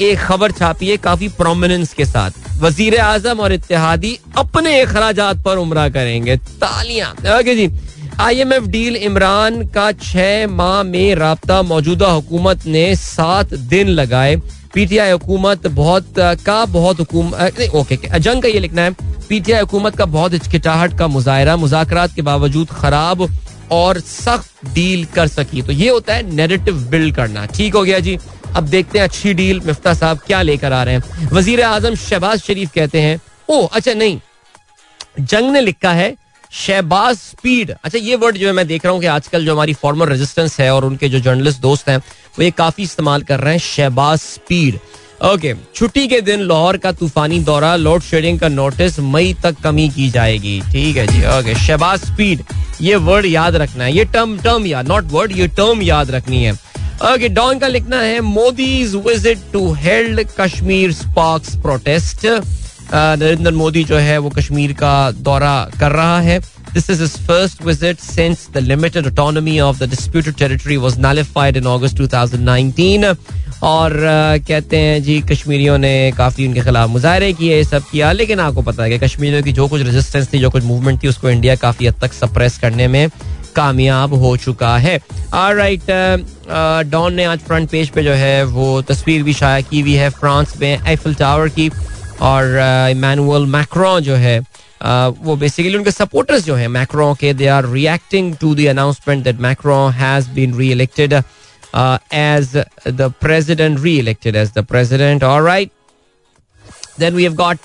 एक 0.01 0.19
खबर 0.19 0.53
छापी 0.53 0.89
है 0.89 0.97
काफ़ी 0.99 1.29
प्रोमिनेंस 1.31 1.93
के 1.95 2.05
साथ। 2.05 2.31
वज़ीर 2.59 2.99
आज़म 3.01 3.41
और 3.41 3.53
इतिहादी 3.53 4.19
अपने 4.39 4.81
अखराज 4.81 5.21
पर 5.45 5.59
उम्र 5.59 5.89
करेंगे। 5.91 6.37
तालियाँ। 6.37 7.11
ओके 7.39 7.55
जी। 7.55 7.71
आईएमएफ 8.21 8.63
डील 8.69 8.97
इमरान 8.99 9.63
का 9.69 9.91
छह 9.95 10.47
माह 10.49 10.83
में 10.83 11.15
रबता 11.15 11.61
मौजूदा 11.65 12.09
हुकूमत 12.09 12.67
ने 12.67 12.95
सात 12.97 13.55
दिन 13.55 13.89
लगाए। 13.91 14.37
पीटीआई 14.75 15.11
हुकूमत 15.11 15.67
बहुत, 15.69 16.13
का 16.19 16.65
बहुत 16.67 16.99
हुकूमत 17.01 17.61
ओके 17.75 17.97
जंग 18.19 18.43
का 18.43 18.49
ये 18.49 18.59
लिखना 18.61 18.83
है। 18.83 18.91
पीटीआई 19.29 19.61
हुकूमत 19.61 19.97
का 19.97 20.05
बहुत 20.07 20.33
हिचकिचाहट 20.33 20.99
का 20.99 21.09
मुजाहरा 21.09 21.57
मुजाकर 21.57 22.07
के 22.07 22.23
बावजूद 22.23 22.69
खराब 22.73 23.29
और 23.73 24.01
सख्त 24.01 24.75
डील 24.75 25.05
कर 25.15 25.29
सकी। 25.29 25.63
तो 25.63 25.73
ये 25.73 25.89
होता 25.89 26.15
है 26.15 26.35
नेरेटिव 26.35 26.79
बिल्ड 26.91 27.15
करना। 27.17 27.47
ठीक 27.47 27.75
हो 27.75 27.83
गया 27.83 27.99
जी। 27.99 28.19
अब 28.51 28.69
देखते 28.69 28.99
हैं 28.99 29.05
अच्छी 29.05 29.35
डील 29.35 29.61
मिफ्ता 29.67 29.95
साहब 29.95 30.19
क्या 30.27 30.43
लेकर 30.43 30.73
आ 30.73 30.83
रहे 30.83 30.95
हैं। 30.95 31.29
वज़ीर 31.33 31.63
आज़म 31.65 31.95
शहबाज 31.97 32.41
शरीफ 32.43 32.71
कहते 32.75 33.01
हैं, 33.01 33.21
ओ 33.49 33.65
अच्छा 33.65 33.95
नहीं, 33.95 34.19
जंग 35.21 35.53
ने 35.53 35.61
लिखा 35.61 35.93
है 35.93 36.15
शहबाज 36.53 37.17
स्पीड. 37.17 37.71
अच्छा 37.85 37.99
ये 37.99 38.17
वर्ड 38.17 38.37
जो 38.37 38.47
है 38.47 38.53
मैं 38.53 38.67
देख 38.67 38.85
रहा 38.85 38.93
हूँ 38.93 39.01
कि 39.01 39.07
आजकल 39.09 39.45
जो 39.45 39.53
हमारी 39.53 39.75
फॉर्मल 39.75 40.09
रेजिस्टेंस 40.09 40.59
है 40.61 40.71
और 40.75 40.85
उनके 40.85 41.09
जो 41.09 41.21
जर्नलिस्ट 41.21 41.61
दोस्त 41.61 41.89
हैं, 41.89 41.99
वो 41.99 42.43
ये 42.43 42.51
काफ़ी 42.53 42.83
इस्तेमाल 42.83 43.23
कर 43.23 43.41
रहे 43.41 43.53
हैं 43.55 43.61
शहबाज 43.61 44.19
स्पीड। 44.19 44.79
ओके, 45.25 45.55
छुट्टी 45.75 46.07
के 46.09 46.21
दिन 46.21 46.41
लाहौर 46.43 46.77
का 46.77 46.93
तूफानी 46.93 47.39
दौरा 47.45 47.75
लोड 47.77 48.03
शेडिंग 48.03 48.39
का 48.41 48.49
नोटिस, 48.49 48.99
मई 49.01 49.35
तक 49.43 49.61
कमी 49.63 49.89
की 49.89 50.09
जाएगी। 50.11 50.61
ठीक 50.73 50.97
है 50.97 51.07
जी, 51.07 51.25
ओके, 51.29 51.55
शहबाज 51.57 52.01
स्पीड, 52.03 52.43
ये 52.81 52.97
वर्ड 52.99 53.27
याद 53.27 53.57
रखना 53.57 53.85
है। 53.85 53.93
ये 53.93 54.05
टर्म 54.07 54.37
टर्म 54.39 54.67
याद 54.67 54.89
नॉट 54.89 55.13
वर्ड 55.13 55.33
ये 55.33 55.47
टर्म 55.51 55.83
याद 55.83 56.11
रखनी 56.11 56.43
है। 56.45 56.53
ओके 57.01 57.29
डॉन 57.29 57.59
का 57.59 57.67
लिखना 57.67 58.01
है 58.01 58.21
Modi 58.21 58.85
visit 58.97 59.39
to 59.53 59.73
held 59.73 60.21
Kashmir 60.39 60.93
sparks 60.93 61.55
protest 61.57 62.27
Narendra 62.93 63.53
Modi 63.53 63.85
जो 63.85 63.97
है 63.97 64.19
वो 64.19 64.31
कश्मीर 64.31 64.73
का 64.73 65.11
दौरा 65.11 65.55
कर 65.81 65.93
रहा 65.93 66.19
है। 66.21 66.39
This 66.75 66.91
is 66.91 67.05
first 67.27 67.65
visit 67.65 67.99
since 67.99 68.47
the 68.55 68.59
limited 68.59 69.07
autonomy 69.07 69.59
of 69.61 69.79
the 69.79 69.89
disputed 69.91 70.35
territory 70.35 70.77
was 70.77 70.99
nullified 71.01 71.57
in 71.57 71.67
August 71.67 71.97
2019 71.97 73.17
और 73.63 73.93
uh, 73.93 74.47
कहते 74.49 74.77
हैं 74.77 75.03
जी 75.03 75.21
कश्मीरियों 75.23 75.79
ने 75.79 76.13
काफ़ी 76.17 76.47
उनके 76.49 76.61
खिलाफ 76.61 76.91
मुजाहरे 76.91 77.33
किए 77.33 77.63
सब 77.65 77.91
किया 77.91 78.13
लेकिन 78.13 78.41
आपको 78.41 78.63
पता 78.63 78.83
है 78.83 78.91
कि 78.91 78.99
कश्मीरियों 78.99 79.43
की 79.43 79.53
जो 79.53 79.69
कुछ 79.69 79.83
रेजिस्टेंस 79.83 80.33
थी 80.33 80.39
जो 80.39 80.51
कुछ 80.51 80.65
मूवमेंट 80.65 81.03
थी 81.03 81.09
उसको 81.09 81.31
इंडिया 81.31 81.57
काफ़ी 81.57 81.87
हद 81.87 82.01
तक 82.03 82.13
सप्रेस 82.13 82.59
करने 82.59 82.89
में 82.89 83.07
कामयाब 83.57 84.15
हो 84.23 84.37
चुका 84.37 84.77
है। 84.79 84.97
राइट 85.35 85.91
डॉन 86.91 87.11
uh, 87.11 87.17
ने 87.17 87.25
आज 87.25 87.39
फ्रंट 87.49 87.71
पेज 87.71 87.89
पे 87.91 88.03
जो 88.03 88.13
है 88.13 88.45
वो 88.45 88.81
तस्वीर 88.89 89.23
भी 89.23 89.33
शाया 89.33 89.61
की 89.61 89.81
हुई 89.81 89.95
है 89.95 90.11
फ्रांस 90.11 90.57
में 90.61 90.73
एफिल 90.87 91.15
टावर 91.15 91.49
की 91.59 91.71
और 92.23 92.59
इमानुअल 92.91 93.43
uh, 93.43 93.49
मैक्रो 93.49 93.99
जो 94.01 94.15
है 94.17 94.41
Uh, 94.81 95.13
वो 95.23 95.35
बेसिकली 95.37 95.77
उनके 95.77 95.91
सपोर्टर्स 95.91 96.45
जो 96.45 96.55
हैं 96.57 96.69
मैक्रो 96.75 97.13
के 97.21 97.33
they 97.35 97.47
are 97.55 97.67
reacting 97.69 98.35
to 98.41 98.55
the 98.55 98.67
announcement 98.69 99.25
that 99.25 99.41
Macron 99.41 99.75
has 99.97 100.29
been 100.35 100.55
re 100.59 100.71
elected 100.73 101.13
as 101.13 102.57
the 102.89 103.13
president 103.21 103.81
re 103.81 103.97
elected 103.99 104.37
as 104.37 104.53
the 104.55 104.65
president 104.71 105.25
alright 105.25 105.71
then 107.01 107.15
we 107.15 107.23
have 107.23 107.35
got 107.35 107.59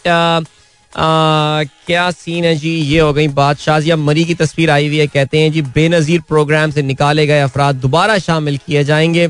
क्या 0.96 2.10
scene 2.12 2.46
है 2.46 2.56
जी? 2.56 2.70
ये 2.70 3.00
हो 3.00 3.14
गई 3.14 3.28
बात 3.30 3.60
शाजिया 3.60 3.96
मरी 3.96 4.24
की 4.26 4.34
तस्वीर 4.34 4.70
आई 4.70 4.88
हुई 4.88 4.98
है, 4.98 5.08
कहते 5.08 5.40
हैं 5.40 5.52
जी, 5.52 5.62
बेनजीर 5.62 6.22
प्रोग्राम 6.22 6.72
से 6.72 6.82
निकाले 6.82 7.26
गए 7.28 7.40
अफराद 7.42 7.76
दोबारा 7.76 8.18
शामिल 8.18 8.58
किए 8.58 8.84
जाएँगे। 8.84 9.28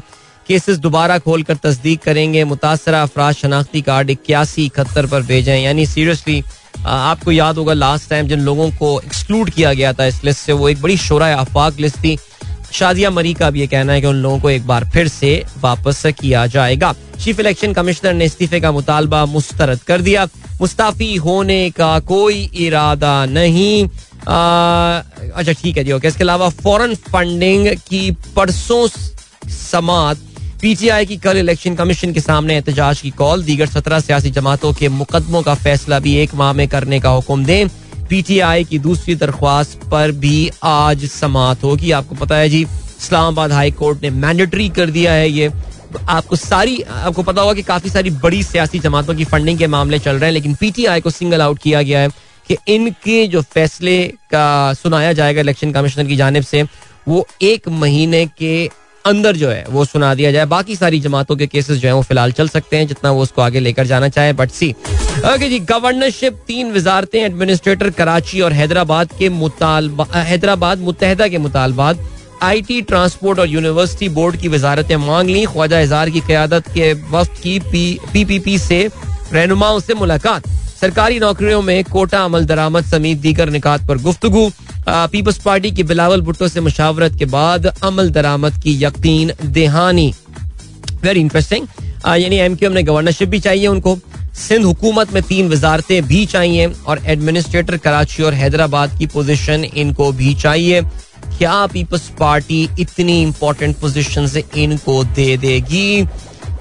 केसेस 0.47 0.77
दोबारा 0.77 1.17
खोल 1.19 1.43
कर 1.43 1.55
तस्दीक 1.55 2.01
करेंगे। 2.01 2.43
मुतासरा 2.43 3.01
अफराज 3.03 3.35
शनाख्ती 3.35 3.81
कार्ड 3.81 4.09
इक्यासी 4.09 4.65
इकहत्तर 4.65 5.05
पर 5.05 5.21
भेजें। 5.21 5.57
यानी 5.57 5.85
सीरियसली 5.85 6.43
आपको 6.85 7.31
याद 7.31 7.57
होगा 7.57 7.73
लास्ट 7.73 8.09
टाइम 8.09 8.27
जिन 8.27 8.39
लोगों 8.39 8.69
को 8.71 8.99
एक्सक्लूड 9.01 9.49
किया 9.49 9.73
गया 9.73 9.93
था 9.93 10.05
इस 10.05 10.23
लिस्ट 10.23 10.39
से, 10.39 10.53
वो 10.53 10.69
एक 10.69 10.81
बड़ी 10.81 10.97
शोरा 10.97 11.35
आफाक 11.35 11.79
लिस्ट 11.79 11.97
थी। 11.97 12.17
शादिया 12.75 13.09
मरी 13.11 13.33
का 13.33 13.49
भी 13.49 13.59
ये 13.59 13.67
कहना 13.67 13.93
है 13.93 14.01
कि 14.01 14.07
उन 14.07 14.15
लोगों 14.15 14.39
को 14.39 14.49
एक 14.49 14.65
बार 14.67 14.85
फिर 14.93 15.07
से 15.07 15.31
वापस 15.61 16.01
किया 16.19 16.45
जाएगा। 16.47 16.93
चीफ 17.19 17.39
इलेक्शन 17.39 17.73
कमिश्नर 17.73 18.13
ने 18.13 18.25
इस्तीफे 18.25 18.59
का 18.59 18.71
मुतालबा 18.71 19.25
मुस्तरद 19.25 19.79
कर 19.83 20.01
दिया। 20.01 20.25
मुस्ताफी 20.61 21.15
होने 21.17 21.69
का 21.69 21.99
कोई 22.07 22.43
इरादा 22.55 23.25
नहीं। 23.25 23.87
अच्छा 23.87 25.51
ठीक 25.53 25.77
है 25.77 25.83
जी, 25.83 25.91
ओके। 25.91 26.07
इसके 26.07 26.23
अलावा 26.23 26.49
फॉरेन 26.61 26.95
फंडिंग 27.07 27.67
की 27.89 28.11
परसों 28.35 28.87
समात 29.49 30.17
पीटीआई 30.61 31.05
की 31.05 31.17
कल 31.17 31.37
इलेक्शन 31.37 31.75
कमीशन 31.75 32.13
के 32.13 32.19
सामने 32.19 32.53
एहतजाज 32.55 32.99
की 33.01 33.09
कॉल। 33.13 33.43
दीगर 33.43 33.67
सत्रह 33.67 33.99
सियासी 33.99 34.31
जमातों 34.31 34.73
के 34.73 34.89
मुकदमों 34.89 35.41
का 35.41 35.53
फैसला 35.55 35.99
भी 35.99 36.15
एक 36.17 36.35
माह 36.35 36.53
में 36.53 36.67
करने 36.67 36.99
का 36.99 37.09
हुक्म 37.09 37.45
दें। 37.45 37.67
पीटीआई 38.09 38.63
की 38.63 38.79
दूसरी 38.79 39.15
दरख्वास्त 39.15 39.79
पर 39.91 40.11
भी 40.11 40.49
आज 40.63 41.05
समात 41.05 41.63
होगी। 41.63 41.91
आपको 41.91 42.15
पता 42.15 42.35
है 42.35 42.49
जी, 42.49 42.61
इस्लामाबाद 42.61 43.51
हाई 43.51 43.71
कोर्ट 43.71 44.01
ने 44.03 44.09
मैंडेटरी 44.09 44.69
कर 44.69 44.89
दिया 44.89 45.13
है 45.13 45.29
ये। 45.29 45.51
आपको 46.09 46.35
सारी, 46.35 46.81
आपको 46.81 47.23
पता 47.23 47.41
होगा 47.41 47.53
कि 47.53 47.61
काफ़ी 47.61 47.89
सारी 47.89 48.09
बड़ी 48.09 48.43
सियासी 48.43 48.79
जमातों 48.79 49.15
की 49.15 49.25
फंडिंग 49.25 49.59
के 49.59 49.67
मामले 49.67 49.99
चल 49.99 50.11
रहे 50.11 50.25
हैं, 50.25 50.33
लेकिन 50.33 50.55
पीटीआई 50.55 51.01
को 51.01 51.09
सिंगल 51.09 51.41
आउट 51.41 51.59
किया 51.59 51.81
गया 51.81 51.99
है 51.99 52.09
कि 52.47 52.57
इनके 52.67 53.27
जो 53.27 53.41
फैसले 53.41 54.01
का 54.31 54.73
सुनाया 54.73 55.13
जाएगा 55.13 55.41
इलेक्शन 55.41 55.71
कमिश्नर 55.71 56.05
की 56.05 56.15
जानब 56.15 56.43
से, 56.43 56.63
वो 57.07 57.27
एक 57.41 57.69
महीने 57.69 58.25
के 58.37 58.69
अंदर 59.05 59.35
जो 59.35 59.49
है, 59.49 59.63
वो 59.69 59.85
सुना 59.85 60.13
दिया 60.15 60.31
जाए। 60.31 60.45
बाकी 60.45 60.75
सारी 60.75 60.99
जमातों 60.99 61.35
के 61.35 61.47
केसेस 61.47 61.77
जो 61.77 61.87
है, 61.87 61.93
वो 61.95 62.01
फ़िलहाल 62.01 62.31
चल 62.31 62.47
सकते 62.49 62.77
हैं, 62.77 62.87
जितना 62.87 63.11
वो 63.11 63.21
उसको 63.23 63.41
आगे 63.41 63.59
लेकर 63.59 63.85
जाना 63.87 64.09
चाहे 64.09 64.33
बट 64.33 64.51
सी 64.51 64.71
ओके 64.71 65.49
जी 65.49 65.59
गवर्नरशिप 65.65 66.39
तीन 66.47 66.71
वजारतें 66.73 67.19
एडमिनिस्ट्रेटर 67.19 67.89
कराची 67.89 68.41
और 68.41 68.53
हैदराबाद 68.53 69.09
के 69.19 69.29
मुतालबा 69.29 70.07
हैदराबाद 70.13 70.79
मुतहदा 70.79 71.27
के 71.27 71.37
मुतालबात। 71.37 71.99
आईटी 72.43 72.81
ट्रांसपोर्ट 72.81 73.39
और 73.39 73.47
यूनिवर्सिटी 73.47 74.09
बोर्ड 74.09 74.35
की 74.35 74.47
वजारतें 74.47 74.95
मांग 74.97 75.29
ली। 75.29 75.45
ख्वाजा 75.45 75.79
इजार 75.79 76.09
की 76.09 76.19
क्यादत 76.21 76.67
के 76.73 76.91
वक्त 77.11 77.41
की 77.43 77.59
पी 77.61 77.85
पीपीपी 78.13 78.57
से, 78.59 78.89
रहनुमाओं 79.33 79.79
से 79.79 79.93
मुलाकात। 79.93 80.47
सरकारी 80.81 81.19
नौकरियों 81.19 81.61
में 81.61 81.83
कोटा 81.83 82.23
अमल 82.25 82.45
दरामद 82.45 82.85
समेत 82.85 83.17
दीगर 83.17 83.49
निकात 83.49 83.85
पर 83.87 83.97
गुफ्तगु। 83.97 84.49
पीपल्स 84.87 85.37
पार्टी 85.37 85.71
की 85.71 85.83
बिलावल 85.83 86.21
भुट्टो 86.21 86.47
से 86.47 86.61
मुशावरत 86.61 87.15
के 87.19 87.25
बाद 87.27 87.65
अमल 87.65 88.09
दरामद 88.09 88.61
की 88.63 88.73
यकीन 88.83 89.31
दहानी। 89.45 90.13
वेरी 91.03 91.19
इंटरेस्टिंग 91.19 91.67
यानी 92.07 92.37
एम 92.37 92.55
क्यू 92.55 92.69
एम 92.69 92.75
ने 92.75 92.83
गवर्नरशिप 92.83 93.29
भी 93.29 93.39
चाहिए 93.39 93.67
उनको। 93.67 93.97
सिंध 94.37 94.65
हुकूमत 94.65 95.13
में 95.13 95.21
तीन 95.23 95.49
वजारतें 95.49 96.07
भी 96.07 96.25
चाहिए 96.25 96.67
और 96.87 97.01
एडमिनिस्ट्रेटर 97.05 97.77
कराची 97.77 98.23
और 98.23 98.33
हैदराबाद 98.33 98.97
की 98.99 99.05
पोजीशन 99.07 99.63
इनको 99.65 100.11
भी 100.11 100.33
चाहिए। 100.35 100.81
क्या 101.37 101.65
पीपल्स 101.67 102.09
पार्टी 102.19 102.67
इतनी 102.79 103.21
इंपॉर्टेंट 103.21 103.75
पोजीशन 103.77 104.27
इनको 104.57 105.03
दे 105.05 105.35
देगी? 105.37 106.01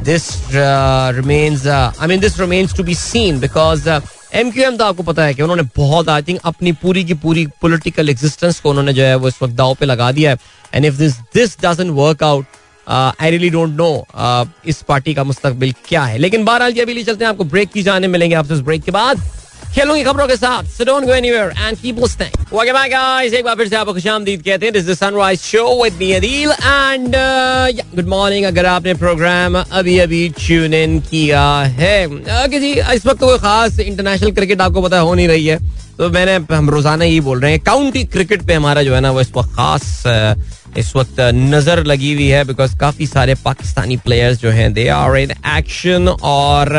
This 0.05 0.29
remains 0.51 1.67
I 1.67 2.07
mean 2.07 2.21
this 2.21 2.39
remains 2.41 2.77
to 2.77 2.83
be 2.83 2.95
seen 2.95 3.41
because 3.41 3.89
M 4.35 4.51
Q 4.51 4.65
M 4.65 4.77
तो 4.77 4.85
आपको 4.85 5.03
पता 5.03 5.25
है 5.25 5.35
कि 5.35 5.43
उन्होंने 5.43 5.63
बहुत 5.77 6.09
आई 6.09 6.23
थिंक 6.23 6.41
अपनी 6.45 6.73
पूरी 6.73 7.05
की 7.05 7.15
पूरी 7.15 7.47
पोलिटिकल 7.63 8.09
एग्जिस्टेंस 8.09 8.61
को 8.61 8.71
उन्होंने 8.71 8.93
जो 8.93 9.03
है 9.03 9.15
वो 9.17 9.29
इस 9.29 9.43
वक्त 9.43 9.55
दाव 9.55 9.75
पे 9.81 9.87
लगा 9.87 10.11
दिया 10.13 10.31
है। 10.31 10.39
And 10.75 10.85
if 10.85 10.95
this 10.95 11.17
this 11.35 11.57
doesn't 11.63 11.91
work 11.91 12.23
out 12.23 12.47
I 12.89 13.31
really 13.31 13.51
don't 13.51 13.77
know 13.77 14.05
इस 14.67 14.83
पार्टी 14.83 15.15
का 15.15 15.25
मुस्तकबिल 15.25 15.75
क्या 15.87 16.05
है। 16.05 16.19
लेकिन 16.19 16.45
बहरहाल 16.45 16.73
जी, 16.73 16.81
अभी 16.81 17.05
चलते 17.05 17.25
हैं। 17.25 17.31
आपको 17.31 17.45
ब्रेक 17.45 17.71
की 17.73 17.83
जाने 17.83 18.07
मिलेंगे। 18.07 18.35
आपसे 18.35 18.55
उस 18.55 18.61
ब्रेक 18.61 18.83
के 18.83 18.91
बाद 18.91 19.23
खेलों 19.75 19.95
की 19.97 20.03
खबरों 20.05 20.27
के 20.29 20.37
साथ। 20.37 20.65
So 20.73 20.85
don't 20.87 21.07
go 21.07 21.13
anywhere 21.13 21.47
and 21.61 21.79
keep 21.79 21.97
listening. 22.03 22.35
Welcome 22.51 22.77
back 22.79 22.91
guys. 22.91 23.33
एक 23.35 23.45
बार 23.45 23.57
फिर 23.57 23.69
से 23.69 23.77
आपको 23.77 23.93
खुशामदीद 23.95 24.43
कहते 24.43 24.67
हैं। 24.67 24.73
This 24.73 24.89
is 24.89 24.99
sunrise 24.99 25.41
show 25.41 25.83
with 25.83 25.95
me 26.01 26.11
Adeel 26.13 26.51
and 26.51 27.17
good 27.95 28.09
morning 28.09 28.45
अगर 28.47 28.67
आपने 28.67 28.95
प्रोग्राम 28.95 29.59
अभी 29.59 29.99
अभी 29.99 30.29
ट्यून 30.39 30.75
इन 30.75 30.99
किया 31.11 31.45
है। 31.81 32.07
ओके 32.07 32.61
जी 32.61 32.73
इस 32.73 33.07
वक्त 33.07 33.21
कोई 33.21 33.39
खास 33.39 33.79
इंटरनेशनल 33.81 34.33
क्रिकेट 34.33 34.61
आपको 34.61 34.83
पता 34.83 34.99
हो 34.99 35.15
नहीं 35.15 35.29
रही 35.29 35.47
है। 35.47 35.59
तो 35.99 36.09
मैंने, 36.11 36.35
हम 36.55 36.71
रोज़ाना 36.71 37.05
ही 37.05 37.21
बोल 37.21 37.41
रहे 37.41 37.51
हैं 37.51 37.61
काउंटी 37.65 38.05
क्रिकेट 38.05 38.43
पे 38.47 38.55
हमारा 38.55 38.83
जो 38.83 38.95
है 38.95 39.01
ना, 39.01 39.11
वो 39.11 39.21
इस 39.21 39.33
वक्त 39.37 39.51
खास 39.57 40.03
इस 40.79 40.95
वक्त 40.97 41.21
नज़र 41.35 41.83
लगी 41.85 42.13
हुई 42.15 42.27
है 42.29 42.45
बिकॉज़ 42.45 42.77
काफ़ी 42.79 43.07
सारे 43.07 43.35
पाकिस्तानी 43.45 43.97
प्लेयर्स 43.97 44.41
जो 44.41 44.51
हैं 44.51 44.73
दे 44.75 44.87
आर 44.89 45.17
इन 45.17 45.31
एक्शन 45.57 46.09
और, 46.09 46.77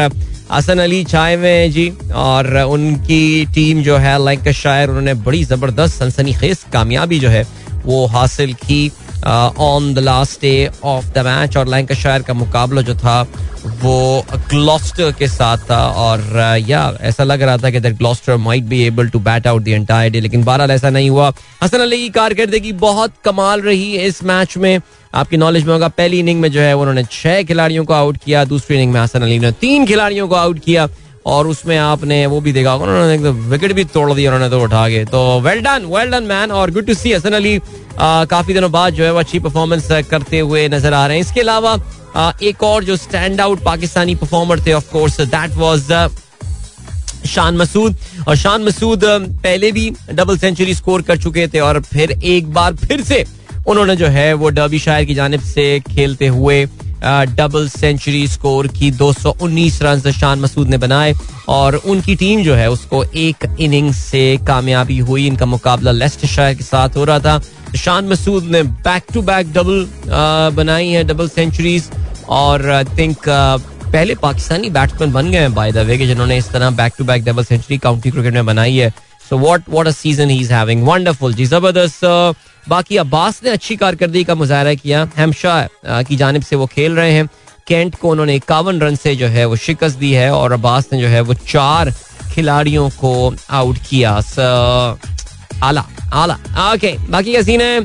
हसन 0.51 0.79
अली 0.79 1.03
छाए 1.03 1.35
हुए 1.35 1.49
हैं 1.49 1.71
जी 1.71 1.89
और 2.15 2.55
उनकी 2.63 3.45
टीम 3.55 3.81
जो 3.83 3.97
है 3.97 4.17
लाइक 4.23 4.49
शायर, 4.53 4.89
उन्होंने 4.89 5.13
बड़ी 5.25 5.43
ज़बरदस्त 5.43 5.99
सनसनी 5.99 6.33
खेज 6.33 6.65
कामयाबी 6.73 7.19
जो 7.19 7.29
है, 7.29 7.45
वो 7.85 8.05
हासिल 8.07 8.53
की। 8.61 8.91
On 9.27 9.93
the 9.93 9.99
last 9.99 10.41
day 10.41 10.69
of 10.83 11.05
the 11.13 11.25
match 11.25 11.57
और 11.57 11.67
लैंकशायर 11.67 12.21
का 12.21 12.33
मुकाबला 12.33 12.81
जो 12.81 12.95
था, 12.95 13.21
वो 13.65 14.25
ग्लॉस्टर 14.49 15.11
के 15.11 15.27
साथ 15.27 15.57
था। 15.69 15.85
और 15.87 16.21
या 16.67 16.97
ऐसा 17.01 17.23
लग 17.23 17.41
रहा 17.41 17.57
था 17.57 17.69
कि 17.69 17.79
Gloucester 17.79 18.37
might 18.37 18.63
be 18.63 18.83
able 18.83 19.09
to 19.09 19.19
bat 19.19 19.47
out 19.47 19.63
the 19.63 19.67
entire 19.67 20.11
day 20.11 20.19
लेकिन 20.19 20.43
बहरहाल 20.43 20.71
ऐसा 20.71 20.89
नहीं 20.89 21.09
हुआ। 21.09 21.31
हसन 21.63 21.79
अली 21.79 21.97
की 21.97 22.09
कारकर्दगी 22.09 22.71
बहुत 22.83 23.13
कमाल 23.25 23.61
रही 23.61 23.95
इस 23.97 24.23
मैच 24.23 24.57
में। 24.57 24.79
आपकी 25.13 25.37
नॉलेज 25.37 25.65
में 25.65 25.73
होगा, 25.73 25.87
पहली 25.87 26.19
इनिंग 26.19 26.41
में 26.41 26.51
जो 26.51 26.61
है 26.61 26.75
उन्होंने 26.77 27.03
छह 27.03 27.43
खिलाड़ियों 27.43 27.83
को 27.85 27.93
आउट 27.93 28.17
किया, 28.25 28.43
दूसरी 28.45 28.75
इनिंग 28.75 28.93
में 28.93 28.99
हसन 29.01 29.21
अली 29.21 29.39
ने 29.39 29.51
तीन 29.51 29.85
खिलाड़ियों 29.85 30.27
को 30.27 30.35
आउट 30.35 30.59
किया। 30.59 30.87
और 31.25 31.47
उसमें 31.47 31.77
आपने 31.77 32.25
वो 32.27 32.39
भी 32.41 32.51
देखा, 32.53 32.73
उन्होंने 32.75 33.17
तो 33.19 33.31
विकेट 33.49 33.71
भी 33.73 33.83
तोड़ 33.85 34.13
दिया 34.13 34.31
उन्होंने 34.31 34.49
तो 34.49 34.61
उठा 34.63 34.87
के। 34.89 35.03
तो 35.05 35.39
well 35.41 35.61
done 35.61 35.85
well 35.87 36.11
done 36.11 36.23
man 36.25 36.51
और 36.51 36.71
good 36.71 36.85
to 36.87 36.93
see 36.93 37.13
Hasan 37.13 37.33
Ali 37.33 37.59
काफ़ी 37.99 38.53
दिनों 38.53 38.71
बाद 38.71 38.93
जो 38.93 39.03
है 39.03 39.11
वो 39.13 39.19
अच्छी 39.19 39.39
परफॉर्मेंस 39.39 39.87
करते 40.09 40.39
हुए 40.39 40.67
नज़र 40.69 40.93
आ 40.93 41.05
रहे 41.07 41.17
हैं। 41.17 41.25
इसके 41.25 41.41
अलावा 41.41 41.73
एक 42.43 42.63
और 42.63 42.83
जो 42.83 42.95
स्टैंड 42.97 43.41
आउट 43.41 43.63
पाकिस्तानी 43.63 44.15
परफॉर्मर 44.15 44.59
थे 44.65 44.73
of 44.73 44.91
course 44.91 45.19
that 45.21 45.57
was 45.57 45.91
Shan 47.27 47.57
Masood. 47.57 47.95
और 48.27 48.35
शान 48.37 48.63
मसूद 48.63 49.03
पहले 49.43 49.71
भी 49.71 49.89
डबल 50.11 50.37
सेंचुरी 50.37 50.73
स्कोर 50.75 51.01
कर 51.01 51.17
चुके 51.17 51.47
थे 51.47 51.59
और 51.61 51.81
फिर 51.83 52.11
एक 52.11 52.53
बार 52.53 52.75
फिर 52.77 53.01
से 53.03 53.23
उन्होंने 53.67 53.95
जो 53.95 54.07
है 54.07 54.33
वो 54.35 54.49
डर्बी 54.51 54.79
शायर 54.79 55.05
की 55.05 55.15
जानब 55.15 55.41
से 55.43 55.79
खेलते 55.87 56.27
हुए 56.27 56.65
डबल 57.05 57.67
सेंचुरी 57.69 58.27
स्कोर 58.27 58.67
की 58.67 58.91
219 58.93 59.81
रन 59.83 60.11
शान 60.11 60.39
मसूद 60.39 60.69
ने 60.69 60.77
बनाए 60.77 61.13
और 61.49 61.75
उनकी 61.75 62.15
टीम 62.15 62.43
जो 62.43 62.55
है 62.55 62.69
उसको 62.71 63.03
एक 63.03 63.45
इनिंग 63.59 63.91
से 63.93 64.25
कामयाबी 64.47 64.97
हुई। 64.99 65.25
इनका 65.27 65.45
मुकाबला 65.45 65.91
लेस्ट 65.91 66.25
शायर 66.25 66.55
के 66.55 66.63
साथ 66.63 66.97
हो 66.97 67.03
रहा 67.03 67.19
था। 67.19 67.41
शान 67.75 68.07
मसूद 68.07 68.43
ने 68.51 68.63
बैक 68.63 69.03
टू 69.13 69.21
बैक 69.21 69.53
डबल 69.53 69.87
बनाई 70.55 70.89
है 70.89 71.03
डबल 71.03 71.29
सेंचुरीज 71.29 71.89
और 72.31 72.69
आई 72.71 72.83
थिंक 72.97 73.17
पहले 73.29 74.15
पाकिस्तानी 74.21 74.69
बैट्समैन 74.69 75.11
बन 75.13 75.31
गए 75.31 75.39
हैं 75.39 75.53
बाय 75.53 75.71
द 75.71 75.77
वे 75.87 75.97
जिन्होंने 75.97 76.37
इस 76.37 76.49
तरह 76.51 76.69
back 76.77 76.93
to 76.97 77.03
back 77.05 77.23
double 77.25 77.43
century 77.43 77.77
county 77.77 78.11
cricket 78.11 78.33
में 78.33 78.45
बनाई 78.45 78.77
है। 78.77 78.89
So 79.29 79.37
what 79.37 79.69
what 79.69 79.87
a 79.87 79.91
season 79.91 80.29
he 80.29 80.39
is 80.39 80.53
having 80.53 80.83
wonderful 80.87 81.33
जी, 81.33 81.45
ज़बरदस्त 81.45 82.05
बाकी 82.67 82.97
अब्बास 82.97 83.41
ने 83.43 83.49
अच्छी 83.49 83.75
कारकर्दगी 83.75 84.23
का 84.23 84.35
मुजाहरा 84.35 84.73
किया, 84.75 85.07
हेमशाह 85.17 86.01
की 86.03 86.15
जानब 86.15 86.41
से 86.41 86.55
वो 86.55 86.65
खेल 86.65 86.95
रहे 86.95 87.11
हैं। 87.11 87.27
कैंट 87.67 87.95
को 87.95 88.09
उन्होंने 88.09 88.35
इक्यावन 88.35 88.79
रन 88.81 88.95
से 88.95 89.15
जो 89.15 89.27
है 89.27 89.45
वो 89.45 89.55
शिकस्त 89.57 89.97
दी 89.97 90.11
है 90.13 90.31
और 90.33 90.51
अब्बास 90.51 90.87
ने 90.93 91.01
जो 91.01 91.07
है 91.07 91.21
वो 91.21 91.33
चार 91.33 91.93
खिलाड़ियों 92.33 92.89
को 92.91 93.33
आउट 93.51 93.77
किया। 93.89 94.11
आला 95.63 95.83
आला। 96.13 96.33
ओके 96.73 96.95
बाकी 97.09 97.41
सीन 97.43 97.61
है, 97.61 97.79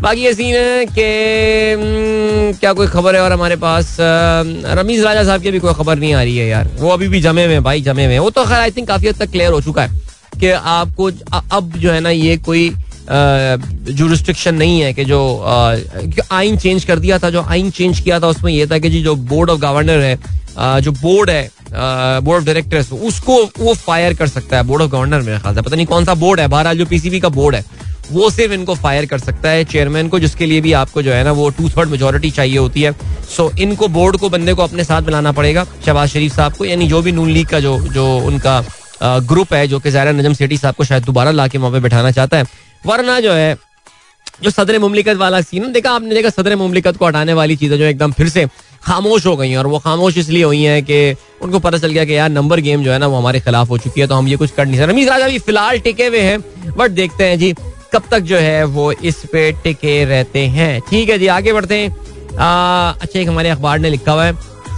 बाकी 0.00 0.20
ये 0.20 0.32
सीन 0.34 0.54
है 0.54 0.84
कि 0.86 2.58
क्या 2.60 2.72
कोई 2.72 2.86
खबर 2.86 3.16
है 3.16 3.22
और 3.22 3.32
हमारे 3.32 3.56
पास? 3.56 3.96
रमीज 4.00 5.04
राजा 5.04 5.24
साहब 5.24 5.42
की 5.42 5.50
भी 5.50 5.58
कोई 5.58 5.74
खबर 5.74 5.98
नहीं 5.98 6.14
आ 6.14 6.22
रही 6.22 6.36
है 6.36 6.46
यार। 6.48 6.70
वो 6.78 6.90
अभी 6.90 7.08
भी 7.08 7.20
जमे 7.20 7.46
में 7.48 7.62
भाई, 7.62 7.80
जमे 7.82 8.06
में 8.08 8.18
वो 8.18 8.30
तो 8.30 8.44
खैर 8.44 8.60
आई 8.60 8.70
थिंक 8.70 8.88
काफ़ी 8.88 9.08
हद 9.08 9.16
तक 9.16 9.30
क्लियर 9.30 9.52
हो 9.52 9.60
चुका 9.60 9.82
है 9.82 10.02
कि 10.40 10.50
आपको 10.50 11.10
अब 11.52 11.72
जो 11.76 11.92
है 11.92 12.00
ना 12.00 12.10
ये 12.10 12.36
कोई 12.38 12.72
जो 13.06 14.06
रिस्ट्रिक्शन 14.06 14.54
नहीं 14.54 14.80
है 14.80 14.92
कि 14.94 15.04
जो 15.04 15.20
आइन 16.32 16.56
चेंज 16.56 16.84
कर 16.84 16.98
दिया 16.98 17.18
था, 17.18 17.30
जो 17.30 17.42
आइन 17.42 17.70
चेंज 17.70 18.00
किया 18.00 18.20
था, 18.20 18.26
उसमें 18.28 18.52
यह 18.52 18.66
था 18.66 18.78
कि 18.78 18.90
जी 18.90 19.02
जो 19.02 19.14
बोर्ड 19.14 19.50
ऑफ़ 19.50 19.60
गवर्नर 19.60 20.00
है 20.00 20.18
जो 20.80 20.92
बोर्ड 20.92 21.30
है 21.30 21.50
बोर्ड 21.70 22.38
ऑफ़ 22.38 22.44
डायरेक्टर्स 22.44 22.92
उसको 22.92 23.42
वो 23.58 23.74
फायर 23.76 24.14
कर 24.14 24.28
सकता 24.28 24.56
है 24.56 24.62
बोर्ड 24.62 24.82
ऑफ़ 24.82 24.90
गवर्नर 24.90 25.20
मेरे 25.22 25.38
ख्याल 25.38 25.54
पता 25.56 25.76
नहीं 25.76 25.86
कौन 25.86 26.04
सा 26.04 26.14
बोर्ड 26.14 26.40
है, 26.40 26.46
बहरहाल 26.48 26.78
जो 26.78 26.86
पीसीबी 26.86 27.20
का 27.20 27.28
बोर्ड 27.30 27.54
है, 27.54 27.64
वो 28.12 28.30
सिर्फ़ 28.30 28.52
इनको 28.52 28.74
फायर 28.74 29.06
कर 29.06 29.18
सकता 29.18 29.50
है 29.50 29.64
चेयरमैन 29.64 30.08
को, 30.08 30.18
जिसके 30.18 30.46
लिए 30.46 30.60
भी 30.60 30.72
आपको 30.74 31.02
जो 31.02 31.12
है 31.12 31.22
ना, 31.24 31.32
वो 31.32 31.48
टू 31.50 31.68
थर्ड 31.68 31.88
मेजोरिटी 31.90 32.30
चाहिए 32.30 32.56
होती 32.58 32.82
है। 32.82 32.92
सो 33.36 33.50
इनको 33.58 33.88
बोर्ड 33.88 34.16
को, 34.16 34.28
बंदे 34.28 34.54
को 34.54 34.62
अपने 34.62 34.84
साथ 34.84 35.02
मिलाना 35.02 35.32
पड़ेगा, 35.32 35.64
शहबाज 35.86 36.08
शरीफ 36.08 36.36
साहब 36.36 36.52
को, 36.52 36.64
यानी 36.64 36.86
जो 36.88 37.02
भी 37.02 37.12
नून 37.12 37.30
लीग 37.30 37.48
का 37.48 37.60
जो 37.60 37.78
जो 37.88 38.06
उनका 38.26 38.62
ग्रुप 39.02 39.54
है, 39.54 39.66
जो 39.68 39.78
कि 39.80 39.90
जायरा 39.90 40.12
नजम 40.12 40.34
सेठी 40.34 40.56
साहब 40.56 40.74
को 40.74 40.84
शायद 40.84 41.04
दोबारा 41.04 41.30
ला 41.30 41.46
के 41.48 41.58
वहाँ 41.58 41.72
पे 41.72 41.80
बैठाना 41.80 42.10
चाहता 42.10 42.36
है। 42.36 42.44
वरना 42.86 43.18
जो 43.20 43.32
है, 43.32 43.56
जो 44.42 44.50
सदर 44.50 44.78
मुमलिकत 44.78 45.16
वाला 45.16 45.40
सीन 45.42 45.72
देखा 45.72 45.90
आपने, 45.92 46.14
देखा 46.14 46.30
सदर 46.30 46.56
मुमलिकत 46.56 46.96
को 46.96 47.06
हटाने 47.06 47.32
वाली 47.32 47.56
चीज़ें 47.56 47.76
जो 47.78 47.84
एकदम 47.84 48.12
फिर 48.12 48.28
से 48.28 48.46
खामोश 48.84 49.26
हो 49.26 49.36
गई 49.36 49.50
हैं 49.50 49.58
और 49.58 49.66
वो 49.66 49.78
खामोश 49.78 50.16
इसलिए 50.18 50.44
हुई 50.44 50.62
हैं 50.62 50.82
कि 50.84 51.16
उनको 51.42 51.58
पता 51.58 51.78
चल 51.78 51.92
गया 51.92 52.04
कि 52.04 52.16
यार 52.16 52.30
नंबर 52.30 52.60
गेम 52.60 52.82
जो 52.84 52.92
है 52.92 52.98
ना 52.98 53.06
वो 53.06 53.16
हमारे 53.16 53.40
खिलाफ 53.40 53.70
हो 53.70 53.78
चुकी 53.78 54.00
है 54.00 54.06
तो 54.06 54.14
हम 54.14 54.28
ये 54.28 54.36
कुछ 54.36 54.50
कर 54.50 54.66
नहीं 54.66 54.78
सकते। 54.78 54.92
रमीज 54.92 55.08
राजा 55.08 55.28
भी 55.28 55.38
फ़िलहाल 55.38 55.78
टिके 55.80 56.06
हुए 56.06 56.20
हैं 56.20 56.74
बट 56.76 56.90
देखते 56.92 57.24
हैं 57.24 57.38
जी 57.38 57.52
कब 57.92 58.02
तक 58.10 58.20
जो 58.22 58.38
है 58.38 58.64
वो 58.66 58.90
इस 58.92 59.22
पे 59.32 59.50
टिके 59.64 60.04
रहते 60.04 60.40
हैं। 60.48 60.80
ठीक 60.90 61.08
है 61.08 61.18
जी, 61.18 61.26
आगे 61.28 61.52
बढ़ते 61.52 61.78
हैं। 61.78 61.90
अच्छा 62.30 63.18
एक 63.18 63.28
हमारे 63.28 63.48
अखबार 63.50 63.78
ने 63.78 63.90
लिखा 63.90 64.12
हुआ 64.12 64.24
है। 64.24 64.32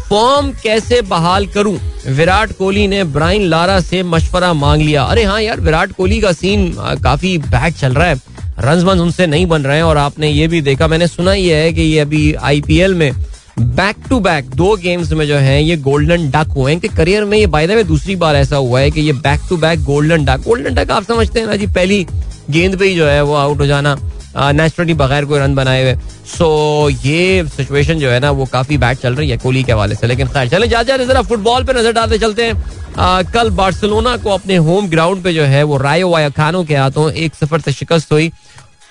फॉर्म 0.08 0.50
कैसे 0.62 1.00
बहाल 1.02 1.46
करूँ? 1.46 1.78
विराट 2.08 2.52
कोहली 2.52 2.86
ने 2.88 3.02
ब्राइन 3.04 3.42
लारा 3.42 3.80
से 3.80 4.02
मशवरा 4.02 4.52
मांग 4.54 4.82
लिया। 4.82 5.02
अरे 5.02 5.24
हाँ 5.24 5.40
यार, 5.42 5.60
विराट 5.60 5.92
कोहली 5.92 6.20
का 6.20 6.32
सीन 6.32 6.72
काफ़ी 7.04 7.36
बैड 7.38 7.74
चल 7.74 7.94
रहा 7.94 8.08
है। 8.08 8.20
रन 8.60 8.84
वन 8.84 9.00
उनसे 9.00 9.26
नहीं 9.26 9.46
बन 9.46 9.62
रहे 9.62 9.76
हैं 9.76 9.84
और 9.84 9.96
आपने 9.96 10.30
ये 10.30 10.46
भी 10.48 10.60
देखा, 10.60 10.86
मैंने 10.88 11.06
सुना 11.06 11.32
ही 11.32 11.48
है 11.48 11.72
कि 11.72 11.82
ये 11.82 11.98
अभी 12.00 12.32
आईपीएल 12.34 12.94
में 12.94 13.10
बैक 13.58 13.96
टू 14.08 14.18
बैक 14.20 14.50
दो 14.50 14.74
गेम्स 14.76 15.12
में 15.12 15.26
जो 15.26 15.36
है, 15.36 15.62
ये 15.64 15.76
गोल्डन 15.76 16.30
डक 16.30 16.54
हुए 16.56 16.72
हैं। 16.72 16.80
कि 16.80 16.88
करियर 16.88 17.24
में 17.24 17.36
ये 17.38 17.46
बाय 17.46 17.66
द 17.66 17.70
वे 17.70 17.84
दूसरी 17.84 18.16
बार 18.16 18.36
ऐसा 18.36 18.56
हुआ 18.56 18.80
है 18.80 18.90
कि 18.90 19.00
ये 19.00 19.12
back 19.12 19.40
to 19.48 19.56
back 19.56 19.84
golden 19.84 20.24
duck 20.24 20.42
golden 20.44 20.74
duck 20.74 20.90
आप 20.90 21.04
समझते 21.04 21.40
हैं 21.40 21.46
ना 21.46 21.56
जी, 21.56 21.66
पहली 21.66 22.06
गेंद 22.50 22.78
पे 22.78 22.88
ही 22.88 22.96
जो 22.96 23.06
है 23.06 23.22
वो 23.22 23.34
आउट 23.34 23.60
हो 23.60 23.66
जाना। 23.66 23.96
नेचुरली 24.36 24.94
बगैर 24.94 25.24
कोई 25.24 25.38
रन 25.40 25.54
बनाए 25.54 25.82
हुए। 25.82 25.94
सो 26.28 26.88
ये 27.04 27.44
सिचुएशन 27.48 27.98
जो 27.98 28.10
है 28.10 28.18
ना 28.20 28.30
वो 28.30 28.44
काफ़ी 28.46 28.78
बैड 28.78 28.98
चल 28.98 29.14
रही 29.14 29.30
है 29.30 29.36
कोहली 29.36 29.62
के 29.64 29.72
हवाले 29.72 29.94
से। 29.94 30.06
लेकिन 30.06 30.28
खैर 30.28 30.48
चले 30.48 30.68
जाते 30.68 31.04
जरा 31.06 31.22
फुटबॉल 31.22 31.64
पे 31.64 31.72
नज़र 31.72 31.92
डालते 31.92 32.18
चलते 32.18 32.44
हैं। 32.44 32.64
आ, 32.98 33.22
कल 33.24 33.50
बार्सिलोना 33.52 34.16
को 34.16 34.30
अपने 34.30 34.56
होम 34.56 34.88
ग्राउंड 34.88 35.22
पे 35.22 35.32
जो 35.34 35.42
है 35.44 35.62
वो 35.62 35.76
रायो 35.76 36.08
वायाखानो 36.08 36.64
के 36.64 36.76
हाथों 36.76 37.10
एक 37.12 37.34
सफ़र 37.34 37.60
से 37.60 37.72
शिकस्त 37.72 38.12
हुई। 38.12 38.30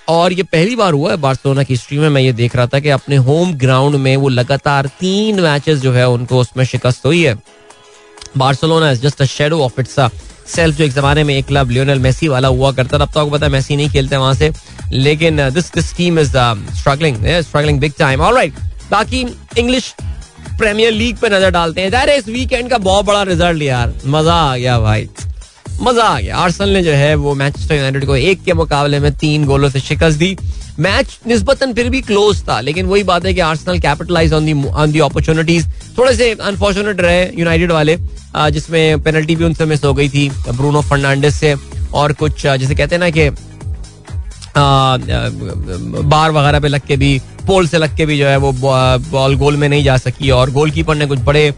और 0.08 0.34
ये 0.34 0.44
पहली 0.44 0.76
बार 0.76 0.94
हुआ 0.94 1.12
है 1.12 1.18
बार्सिलोना 1.18 1.64
की 1.64 1.74
हिस्ट्री 1.74 1.98
में। 1.98 2.10
मैं 2.10 2.22
ये 2.22 2.34
देख 2.34 2.56
रहा 2.56 2.68
था 2.68 2.80
कि 2.80 2.90
अपने 2.90 3.16
होम 3.28 3.54
ग्राउंड 3.56 3.96
में 3.96 4.16
वो 4.18 4.30
लगातार 4.30 4.88
तीन 5.00 5.40
मैचेस 5.40 5.80
जो 5.80 5.92
है 5.94 6.08
उनको 6.10 6.40
उसमें 6.40 6.64
शिकस्त 6.66 7.06
हुई 7.06 7.24
है। 7.24 7.36
Barcelona 8.38 8.92
is 8.92 9.02
just 9.02 9.22
a 9.22 9.26
shadow 9.26 9.62
of 9.62 9.80
itself 10.48 10.78
जो 10.78 10.84
एक 10.84 10.92
जमाने 10.94 11.24
में 11.24 11.34
एक 11.36 11.46
क्लब 11.46 11.70
लियोनल 11.70 12.00
मेसी 12.00 12.28
वाला 12.28 12.48
हुआ 12.48 12.72
करता 12.72 12.98
था। 13.00 13.04
अब 13.04 13.12
तो 13.14 13.20
आपको 13.20 13.32
पता 13.32 13.46
है 13.46 13.52
मेसी 13.52 13.76
नहीं 13.76 13.90
खेलते 13.90 14.18
वहाँ 14.18 14.34
से। 14.34 14.52
लेकिन 14.92 15.50
this 15.50 15.74
this 15.74 15.96
team 15.98 16.20
is 16.20 16.30
struggling 16.30 17.18
struggling 17.42 17.80
big 17.80 17.94
time 18.00 18.22
alright 18.22 18.54
बाकी 18.92 19.26
इंग्लिश 19.58 19.94
प्रीमियर 20.58 20.92
लीग 20.92 21.18
पे 21.18 21.30
नज़र 21.30 21.50
डालते 21.52 21.82
हैं। 21.82 22.06
इस 22.08 22.28
वीकेंड 22.28 22.70
का 22.70 22.78
बहुत 22.80 23.06
बड़ा 23.06 23.24
रिज़ल्ट 23.24 23.62
यार। 23.62 23.94
मज़ा 24.08 24.34
आ 24.34 24.56
गया 24.58 24.80
भाई। 24.80 25.10
मज़ा 25.82 26.04
आ 26.04 26.20
गया। 26.20 26.38
आर्सेनल 26.38 26.70
ने 26.70 26.82
जो 26.84 26.92
है 26.94 27.14
वो 27.16 27.34
मैनचेस्टर 27.36 27.76
यूनाइटेड 27.76 28.06
को 28.06 28.16
एक 28.16 28.44
के 28.44 28.54
मुकाबले 28.54 29.00
में 29.00 29.12
तीन 29.16 29.46
गोलों 29.46 29.70
से 29.70 29.80
शिकस्त 29.80 30.18
दी। 30.20 30.38
मैच 30.80 31.18
निस्बतन 31.28 31.74
फिर 31.74 31.90
भी 31.90 32.02
क्लोज 32.02 32.42
था, 32.48 32.60
लेकिन 32.62 32.86
वही 32.86 33.04
बात 33.04 33.26
है 33.26 33.34
कि 33.34 33.40
Arsenal 33.42 33.80
capitalize 33.80 34.34
on 34.34 34.46
the 34.46 34.54
on 34.66 34.92
the 34.92 35.00
opportunities 35.02 35.68
थोड़े 35.98 36.16
से 36.16 36.32
अनफॉर्चुनेट 36.34 37.02
रहे 37.02 37.24
यूनाइटेड 37.40 37.72
वाले 37.72 37.98
जिसमें 38.52 39.04
पेनल्टी 39.04 39.36
भी 39.36 39.44
उनसे 39.44 39.66
मिस 39.66 39.84
हो 39.84 39.94
गई 39.94 40.10
थी 40.10 40.30
ब्रूनो 40.50 40.82
फर्नांडिस 40.84 41.36
से, 41.36 41.56
और 41.94 42.14
कुछ 42.14 42.42
जैसे 42.44 42.76
कहते 42.76 42.96
हैं 42.96 43.00
ना 43.00 43.10
कि 43.10 43.30
बार 46.06 46.32
वगैरह 46.32 46.60
पे 46.60 46.68
लग 46.68 46.82
के 46.88 46.98
भी 46.98 47.20
पोल 47.46 47.68
से 47.68 47.78
लग 47.78 47.96
के 47.98 48.06
भी 48.06 48.18
जो 48.18 48.28
है 48.28 48.38
वो 48.38 48.52
बॉल 49.12 49.36
गोल 49.38 49.58
में 49.58 49.68
नहीं 49.70 49.84
जा 49.84 49.98
सकी 49.98 50.30
और 50.32 50.52
गोलकीपर 50.52 50.96
ने 50.96 51.06
कुछ 51.08 51.20
बड़े 51.26 51.52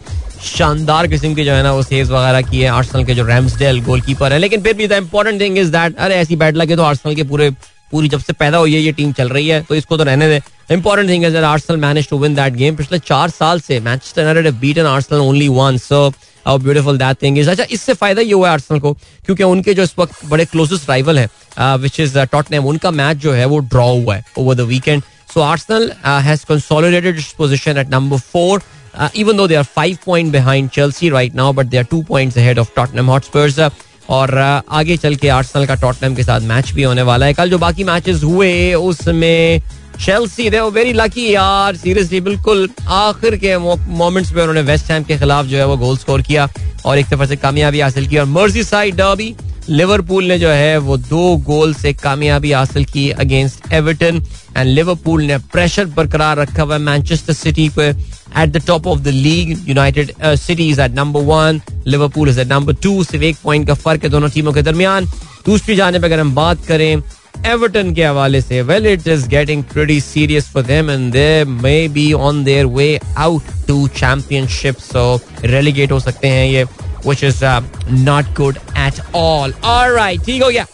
शानदार 0.44 1.06
किस्म 1.06 1.34
के 1.34 1.44
जो 1.44 1.52
है 1.52 1.62
ना 1.62 1.72
वो 1.72 1.82
सेव्स 1.82 2.10
वगैरह 2.10 2.42
किए 2.50 2.66
आर्सेनल 2.68 3.04
के 3.04 3.14
जो 3.14 3.24
रैम्सडेल 3.26 3.80
गोलकीपर 3.84 4.32
है। 4.32 4.38
लेकिन 4.38 4.60
फिर 4.62 4.74
भी 4.76 4.86
the 4.88 4.92
important 4.94 5.40
thing 5.40 5.58
is 5.58 5.72
that 5.72 5.96
अरे 5.98 6.14
ऐसी 6.14 6.36
बैट 6.36 6.56
लगे 6.56 6.76
तो 6.76 6.82
आर्सेनल 6.82 7.14
के 7.16 7.22
पूरे, 7.24 7.50
पूरी 7.92 8.08
जब 8.08 8.20
से 8.20 8.32
पैदा 8.32 8.58
हुई 8.58 8.74
है, 8.74 8.80
ये 8.80 8.92
टीम 8.92 9.12
चल 9.12 9.28
रही 9.28 9.48
है 9.48 9.60
तो 9.68 9.74
इसको 9.74 9.96
तो 9.96 10.04
रहने 10.04 10.28
दे। 10.28 10.40
Important 10.70 11.10
thing 11.10 11.24
is 11.24 11.32
that 11.32 11.44
Arsenal 11.44 11.80
manage 11.80 12.08
to 12.08 12.18
win 12.18 12.34
that 12.34 12.54
game 12.54 12.76
पिछले 12.76 12.98
चार 13.00 13.30
साल 13.30 13.60
से 13.60 13.80
Manchester 13.80 14.22
United 14.22 14.54
beaten 14.60 14.86
Arsenal 14.86 15.20
only 15.20 15.48
one 15.50 15.78
so 15.78 16.08
how 16.46 16.58
beautiful 16.58 16.98
that 16.98 17.22
thing 17.22 17.38
is 17.38 17.50
अच्छा 17.50 17.64
इससे 17.70 17.94
फ़ायदा 17.94 18.22
ये 18.22 18.32
हुआ 18.32 18.48
है 18.48 18.52
आर्सेनल 18.52 18.80
को, 18.80 18.92
क्योंकि 19.26 19.42
उनके 19.44 19.74
जो 19.74 19.82
इस 19.82 19.94
वक्त 19.98 20.24
बड़े 20.26 20.44
क्लोजेस्ट 20.44 20.88
राइवल 20.90 21.18
है 21.18 21.28
विच 21.76 22.00
इज़ 22.00 22.18
टॉटनेम 22.32 22.66
उनका 22.66 22.90
मैच 22.92 23.16
जो 23.18 23.32
है 23.32 23.44
वो 23.46 23.58
ड्रॉ 23.58 23.88
हुआ 23.92 24.16
है 24.16 24.24
over 24.38 24.54
the 24.54 24.60
weekend 24.68 25.02
so 25.34 25.40
Arsenal 25.42 25.92
has 26.24 26.44
consolidated 26.48 27.16
its 27.16 27.32
position 27.38 27.78
at 27.78 27.90
number 27.90 28.18
4 28.28 28.60
uh, 28.94 29.08
even 29.14 29.36
though 29.36 29.46
they 29.46 29.56
are 29.56 29.64
five 29.66 30.00
point 30.02 30.32
behind 30.32 30.72
Chelsea 30.72 31.10
right 31.10 31.34
now, 31.34 31.52
but 31.52 31.70
they 31.70 31.78
are 31.78 31.84
two 31.86 32.02
points 32.04 32.36
ahead 32.36 32.58
of 32.58 32.74
Tottenham 32.74 33.08
Hotspurs. 33.08 33.58
Uh, 33.58 33.70
और 34.10 34.28
uh, 34.30 34.62
आगे 34.70 34.96
चल 34.96 35.16
के 35.16 35.28
Arsenal 35.28 35.66
का 35.66 35.74
Tottenham 35.80 36.14
के 36.14 36.22
साथ 36.22 36.40
match 36.48 36.70
भी 36.72 36.82
होने 36.82 37.02
वाला 37.02 37.26
है 37.26 37.34
कल 37.34 37.50
जो 37.50 37.58
बाकी 37.58 37.84
मैचेस 37.84 38.22
हुए 38.22 38.72
उसमें 38.74 39.60
शेल्सी 40.00 40.48
दे 40.50 40.60
वेरी 40.72 40.92
लकी 40.92 41.26
यार 41.34 41.76
सीरियसली 41.76 42.20
बिल्कुल 42.20 42.68
आखिर 42.88 43.36
के 43.36 43.56
मोमेंट्स 43.58 44.32
पे 44.32 44.40
उन्होंने 44.40 44.60
वेस्ट 44.70 44.90
हैम 44.90 45.04
के 45.04 45.18
खिलाफ 45.18 45.46
जो 45.46 45.56
है 45.58 45.66
वो 45.66 45.76
गोल 45.76 45.96
स्कोर 45.98 46.22
किया 46.22 46.48
और 46.86 46.98
एक 46.98 47.06
तरफ़ 47.06 47.28
से 47.28 47.36
कामयाबी 47.36 47.80
हासिल 47.80 48.06
की 48.08 48.18
और 48.18 48.24
मर्ज़ी 48.26 48.64
साइड 48.64 48.96
डर्बी 48.96 49.34
लिवरपूल 49.70 50.24
ने 50.24 50.38
जो 50.38 50.48
है, 50.48 50.76
वो 50.78 50.96
दो 50.96 51.36
गोल 51.46 51.74
से 51.74 51.92
कामयाबी 51.92 52.52
हासिल 52.52 52.84
की 52.84 53.08
अगेंस्ट 53.12 53.72
एवर्टन 53.72 54.22
एंड 54.56 54.68
लिवरपूल 54.68 55.22
ने 55.22 55.38
प्रेशर 55.52 55.86
बरकरार 55.96 56.36
रखा 56.38 56.62
हुआ 56.62 56.78
मैनचेस्टर 56.80 57.32
सिटी 57.32 57.68
पे 57.76 57.88
at 57.88 58.48
the 58.48 58.62
top 58.66 58.86
of 58.86 59.00
the 59.00 59.08
league 59.08 59.68
United 59.68 60.12
City 60.38 60.68
is 60.70 60.80
at 60.80 60.94
number 60.94 61.20
one 61.24 61.60
Liverpool 61.86 62.28
is 62.28 62.40
at 62.40 62.48
number 62.48 62.74
two 62.82 63.02
सिर्फ़ 63.04 63.24
एक 63.24 63.36
पॉइंट 63.44 63.66
का 63.66 63.74
फ़र्क 63.74 64.04
है 64.04 64.10
दोनों 64.10 64.28
टीमों 64.30 64.52
के 64.52 64.62
दरमियान। 64.62 65.06
दूसरी 65.46 65.76
जाने 65.76 65.98
पर 65.98 66.04
अगर 66.04 66.20
हम 66.20 66.34
बात 66.34 66.66
करें 66.66 67.02
एवर्टन 67.46 67.94
के 67.94 68.04
हवाले 68.04 68.40
से 68.40 68.62
well 68.62 68.86
it 68.86 69.06
is 69.08 69.28
getting 69.28 69.62
pretty 69.72 70.00
serious 70.00 70.48
for 70.52 70.62
them 70.64 70.90
and 70.90 71.12
they 71.12 71.44
may 71.44 71.76
be 71.88 72.12
on 72.12 72.42
their 72.44 72.66
way 72.66 72.98
out 73.18 73.42
to 73.68 73.86
championship 73.96 74.78
so 74.82 75.04
relegate 75.44 75.92
हो 75.92 76.00
सकते 76.00 76.28
हैं 76.28 76.46
ये 76.46 76.64
which 77.04 77.22
is 77.22 77.42
uh, 77.42 77.60
not 77.90 78.34
good 78.34 78.58
at 78.76 79.00
all. 79.14 79.52
All 79.64 79.90
right, 79.92 80.24
ठीक 80.26 80.42
हो 80.42 80.50
गया। 80.50 80.66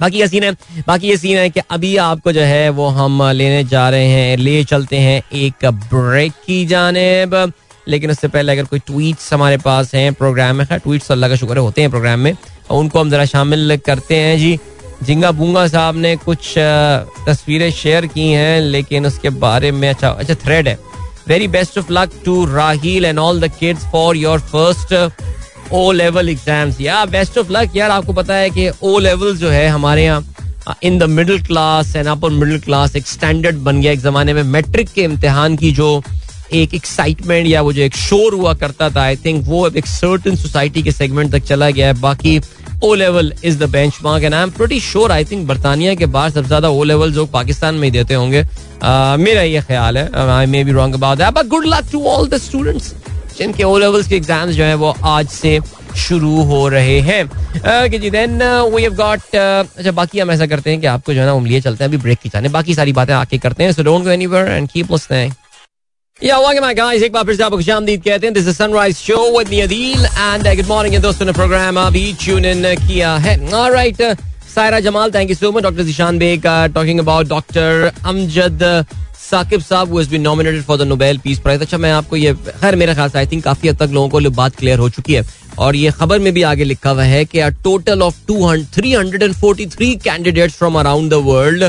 बाकी 0.00 0.18
ये 0.18 0.28
सीन 0.28 0.44
है 0.44 0.52
बाकी 0.86 1.08
ये 1.08 1.16
सीन 1.16 1.36
है 1.38 1.50
कि 1.50 1.60
अभी 1.70 1.96
आपको 2.04 2.32
जो 2.32 2.40
है 2.40 2.68
वो 2.70 2.88
हम 2.88 3.22
लेने 3.30 3.62
जा 3.64 3.88
रहे 3.90 4.06
हैं 4.06 4.36
ले 4.36 4.62
चलते 4.64 4.98
हैं 4.98 5.22
एक 5.32 5.66
ब्रेक 5.92 6.32
की 6.46 6.64
जानेब। 6.66 7.52
लेकिन 7.88 8.10
उससे 8.10 8.28
पहले 8.28 8.52
अगर 8.52 8.64
कोई 8.64 8.78
ट्वीट्स 8.78 9.32
हमारे 9.32 9.56
पास 9.64 9.94
हैं 9.94 10.12
प्रोग्राम 10.14 10.56
में 10.56 10.66
खैर 10.66 10.78
ट्वीट्स 10.78 11.10
अल्लाह 11.12 11.30
का 11.30 11.36
शुक्र 11.36 11.58
होते 11.58 11.80
हैं 11.80 11.90
प्रोग्राम 11.90 12.18
में। 12.18 12.36
उनको 12.70 13.00
हम 13.00 13.10
जरा 13.10 13.24
शामिल 13.24 13.76
करते 13.86 14.16
हैं 14.16 14.38
जी। 14.38 14.58
जिंगा 15.02 15.30
बूँगा 15.32 15.66
साहब 15.68 15.96
ने 15.96 16.14
कुछ 16.16 16.54
तस्वीरें 17.26 17.70
शेयर 17.72 18.06
की 18.06 18.28
हैं 18.30 18.60
लेकिन 18.60 19.06
उसके 19.06 19.30
बारे 19.42 19.70
में 19.72 19.88
अच्छा 19.88 20.08
अच्छा 20.08 20.34
थ्रेड 20.34 20.68
है। 20.68 20.78
Very 21.28 21.48
best 21.48 21.78
of 21.78 21.92
luck 21.92 22.10
to 22.24 22.44
Raheel 22.46 23.04
and 23.04 23.18
all 23.18 23.40
the 23.40 23.50
kids 23.58 23.84
for 23.92 24.16
your 24.16 24.40
first 24.52 25.72
O 25.72 25.90
level 25.92 26.28
exams 26.28 26.80
या 26.80 27.04
बेस्ट 27.06 27.38
ऑफ़ 27.38 27.52
लक 27.52 27.76
यार, 27.76 27.90
आपको 27.90 28.12
पता 28.12 28.34
है 28.34 28.50
कि 28.50 28.68
ओ 28.82 28.98
लेवल 28.98 29.36
जो 29.36 29.50
है 29.50 29.66
हमारे 29.68 30.04
यहाँ 30.04 30.76
in 30.82 30.98
the 30.98 31.02
middle 31.10 31.42
class 31.44 31.94
and 31.96 32.06
upper 32.08 32.30
middle 32.30 32.60
class 32.60 32.96
एक 32.96 33.06
स्टैंडर्ड 33.06 33.56
बन 33.64 33.80
गया 33.80 33.92
एक 33.92 34.00
जमाने 34.00 34.34
में. 34.34 34.42
मैट्रिक 34.42 34.88
के 34.94 35.02
इम्तिहान 35.04 35.56
की 35.56 35.72
जो 35.72 36.02
एक 36.52 36.74
एक्साइटमेंट 36.74 37.46
या 37.46 37.62
वो 37.62 37.72
जो 37.72 37.82
एक 37.82 37.94
शोर 37.96 38.34
हुआ 38.34 38.52
करता 38.54 38.88
था 38.90 39.02
आई 39.02 39.16
थिंक 39.24 39.44
वो 39.46 39.64
अब 39.66 39.76
एक 39.76 39.86
सर्टन 39.86 40.36
सोसाइटी 40.36 40.82
के 40.82 40.92
सेगमेंट 40.92 41.30
तक 41.32 41.44
चला 41.44 41.70
गया 41.70 41.86
है. 41.86 42.00
बाकी 42.00 42.38
O 42.82 42.94
level 42.94 43.32
is 43.44 43.58
the 43.58 43.68
benchmark 44.04 44.24
and 44.24 44.34
I 44.34 44.42
am 44.42 44.50
pretty 44.50 44.80
sure 44.80 45.12
I 45.12 45.24
think 45.24 45.46
बरतानिया 45.48 45.94
के 45.94 46.06
बाद 46.08 46.32
सबसे 46.32 46.46
ज़्यादा 46.48 46.68
ओ 46.68 46.82
लेवल 46.84 47.12
जो 47.12 47.26
पाकिस्तान 47.28 47.74
में 47.74 47.84
ही 47.84 47.90
देते 47.90 48.14
होंगे। 48.14 48.42
मेरा 49.18 49.42
ये 49.42 49.60
ख्याल 49.62 49.98
है। 49.98 50.10
I 50.30 50.46
may 50.46 50.64
be 50.64 50.72
wrong 50.72 50.94
about 50.94 51.22
but 51.34 51.46
good 51.48 51.66
luck 51.66 51.90
to 51.92 52.04
all 52.06 52.28
the 52.28 52.38
students 52.40 52.92
जिनके 53.38 53.62
ओ 53.64 53.76
लेवल्स 53.78 54.08
के 54.08 54.16
एग्ज़ाम्स 54.16 54.54
जो 54.54 54.64
है 54.64 54.74
वो 54.74 54.94
आज 55.04 55.28
से 55.28 55.58
शुरू 55.98 56.42
हो 56.44 56.66
रहे 56.68 56.98
हैं। 57.00 57.88
कि 57.90 57.98
जी 57.98 58.10
देन 58.10 58.42
वी 58.74 58.82
हैव 58.82 58.94
गॉट 58.94 59.36
अच्छा 59.36 59.90
बाकी 59.92 60.18
हम 60.18 60.30
ऐसा 60.30 60.46
करते 60.46 60.70
हैं 60.70 60.80
कि 60.80 60.86
आपको 60.86 61.14
जो 61.14 61.20
है 61.20 61.26
ना 61.26 61.32
हम 61.32 61.46
लिए 61.46 61.60
चलते 61.60 61.84
हैं, 61.84 61.88
अभी 61.88 61.98
ब्रेक 61.98 62.18
की 62.18 62.28
जाने, 62.28 62.48
बाकी 62.48 62.74
सारी 62.74 62.92
बातें 62.92 63.14
आके 63.14 63.38
करते 63.38 63.64
हैं 63.64 63.72
so 63.72 63.82
don't 63.82 64.04
go 64.04 64.10
anywhere 64.10 64.48
and 64.48 64.68
keep 64.68 64.92
listening 64.92 65.32
या 66.22 66.36
वागे 66.38 66.60
माय 66.60 66.74
गाइस 66.74 67.02
एक 67.02 67.12
बार 67.12 67.24
फिर 67.24 67.36
से 67.36 67.42
आपको 67.42 67.56
खुशामदीद 67.56 68.02
कहते 68.02 68.26
हैं। 68.26 68.34
This 68.34 68.46
is 68.48 68.56
Sunrise 68.56 68.96
Show 68.96 69.16
with 69.38 69.48
me 69.48 69.60
Adeel 69.60 70.04
and 70.04 70.46
good 70.46 70.66
morning 70.66 71.02
दोस्तों 71.02 71.26
ने 71.26 71.32
प्रोग्राम 71.32 71.78
अभी 71.80 72.12
ट्यून 72.20 72.44
इन 72.44 72.62
किया 72.78 73.14
है। 73.16 73.36
Alright 73.52 74.02
Saira 74.54 74.78
Jamal 74.80 75.10
thank 75.10 75.30
you 75.30 75.36
so 75.36 75.50
much 75.52 75.62
doctor 75.62 75.82
Zeeshan 75.82 76.18
Baig 76.18 76.46
talking 76.74 77.00
about 77.00 77.28
doctor 77.28 77.90
Amjad 78.04 78.62
Saqib 79.20 79.60
sahab 79.62 79.90
वो 79.90 80.04
be 80.10 80.18
nominated 80.18 80.62
for 80.62 80.78
the 80.78 80.82
Nobel 80.82 81.18
peace 81.24 81.38
prize 81.40 81.62
अच्छा 81.62 81.78
मैं 81.78 81.92
आपको 81.92 82.16
ये, 82.16 82.34
खैर, 82.34 82.76
मेरे 82.76 82.94
ख्याल 82.94 83.10
आई 83.16 83.26
थिंक 83.26 83.44
काफ़ी 83.44 83.68
हद 83.68 83.78
तक 83.78 83.90
लोगों 83.92 84.08
को 84.10 84.30
बात 84.32 84.56
क्लियर 84.56 84.78
हो 84.78 84.88
चुकी 84.90 85.14
है। 85.14 85.24
और 85.58 85.76
ये 85.76 85.90
खबर 85.92 86.18
में 86.18 86.32
भी 86.34 86.42
आगे 86.44 86.64
लिखा 86.64 86.90
हुआ 86.90 87.04
है 87.04 87.24
कि 87.24 87.50
total 87.64 88.02
of 88.02 88.26
two 88.28 88.54
three 88.74 88.92
hundred 88.92 89.22
and 89.22 89.34
forty 89.34 89.66
three 89.66 89.94
candidates 90.04 90.54
from 90.54 90.78
around 90.78 91.10
the 91.10 91.20
world 91.24 91.64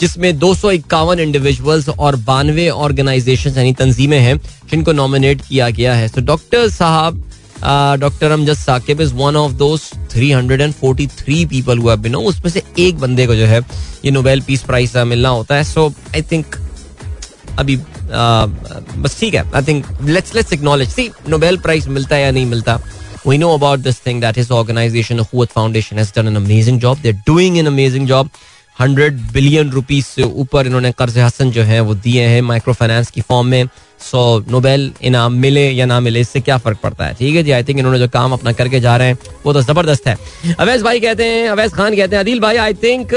जिसमें 0.00 0.38
दो 0.38 0.54
सौ 0.54 0.70
इक्यावन 0.70 1.20
इंडिविजुअल्स 1.20 1.88
और 1.88 2.16
बानवे 2.26 2.68
ऑर्गेनाइजेशन 2.68 3.56
यानी 3.56 3.72
तंजीमें 3.72 4.18
हैं, 4.18 4.36
जिनको 4.70 4.92
नॉमिनेट 4.92 5.40
किया 5.48 5.68
गया 5.70 5.94
है। 5.94 6.08
तो 6.08 6.20
doctor 6.22 6.68
sahab 6.70 7.22
doctor 8.00 8.30
Amjad 8.30 8.54
Saqib 8.54 9.00
is 9.00 9.14
one 9.14 9.36
of 9.36 9.52
those 9.52 9.90
343 10.14 11.44
people 11.48 11.78
who 11.78 11.96
बिनो 11.96 12.20
उसमें 12.28 12.50
से 12.50 12.62
एक 12.78 12.98
बंदे 12.98 13.26
को 13.26 13.34
जो 13.34 13.46
है, 13.46 13.60
ये 14.04 14.10
नोबेल 14.10 14.40
पीस 14.46 14.62
प्राइज 14.62 14.96
मिलना 14.96 15.28
होता 15.28 15.54
है। 15.54 15.64
सो 15.64 15.88
आई 16.14 16.22
थिंक 16.32 16.56
अभी 17.58 17.76
बस 17.76 19.16
ठीक 19.20 19.34
है। 19.34 19.44
I 19.54 19.62
think 19.62 19.86
let's 20.04 20.34
let's 20.34 20.52
acknowledge 20.52 20.88
see 20.88 21.10
Nobel 21.28 21.56
prize 21.58 21.88
मिलता 21.88 22.16
है 22.16 22.22
या 22.22 22.30
नहीं 22.30 22.46
मिलता? 22.46 22.80
We 23.26 23.36
know 23.40 23.48
about 23.54 23.82
this 23.84 23.98
thing 24.02 24.20
that 24.20 24.38
his 24.40 24.50
organization 24.58 25.18
the 25.20 25.24
Huat 25.30 25.50
Foundation, 25.54 25.98
has 25.98 26.10
done 26.12 26.28
an 26.28 26.38
amazing 26.38 26.78
job. 26.84 27.00
They're 27.02 27.22
doing 27.26 27.58
an 27.62 27.66
amazing 27.70 28.06
job. 28.10 28.30
Hundred 28.80 29.18
billion 29.32 29.70
rupees 29.70 30.04
से 30.06 30.22
ऊपर 30.22 30.66
इन्होंने 30.66 30.92
कर्ज 30.98 31.18
हसन 31.18 31.50
जो 31.50 31.62
है 31.62 31.80
वो 31.80 31.94
दिए 31.96 32.26
हैं 32.28 32.40
माइक्रो 32.42 32.72
फाइनेंस 32.74 33.10
की 33.10 33.20
फॉर्म 33.20 33.46
में। 33.46 33.68
सो 34.00 34.20
नोबेल 34.50 34.90
इनाम 35.04 35.32
मिले 35.36 35.68
या 35.70 35.86
ना 35.86 35.98
मिले, 36.00 36.20
इससे 36.20 36.40
क्या 36.40 36.56
फ़र्क 36.58 36.78
पड़ता 36.82 37.06
है? 37.06 37.14
ठीक 37.14 37.34
है 37.36 37.42
जी 37.42 37.50
आई 37.50 37.64
थिंक 37.64 37.78
इन्होंने 37.78 37.98
जो 37.98 38.08
काम 38.08 38.32
अपना 38.32 38.52
करके 38.52 38.80
जा 38.80 38.96
रहे 38.96 39.08
हैं, 39.08 39.18
वो 39.46 39.52
तो 39.52 39.62
ज़बरदस्त 39.62 40.06
है। 40.08 40.16
अवैस 40.58 40.82
भाई 40.82 41.00
कहते 41.00 41.24
हैं, 41.24 41.48
अवैस 41.48 41.72
खान 41.72 41.96
कहते 41.96 42.16
हैं, 42.16 42.22
अदिल 42.22 42.40
भाई 42.40 42.56
आई 42.56 42.74
थिंक 42.74 43.10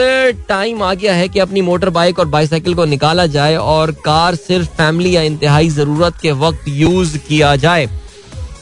टाइम 0.49 0.83
आ 0.83 0.93
गया 0.93 1.13
है 1.15 1.29
कि 1.29 1.39
अपनी 1.39 1.61
मोटर 1.61 1.89
बाइक 1.91 2.19
और 2.19 2.27
बाइसाइकिल 2.27 2.73
को 2.73 2.85
निकाला 2.85 3.25
जाए 3.27 3.55
और 3.55 3.91
कार 4.05 4.35
सिर्फ़ 4.37 4.67
फैमिली 4.77 5.15
या 5.15 5.21
इंतहाई 5.23 5.69
ज़रूरत 5.71 6.17
के 6.21 6.31
वक्त 6.43 6.67
यूज़ 6.67 7.17
किया 7.17 7.55
जाए। 7.57 7.89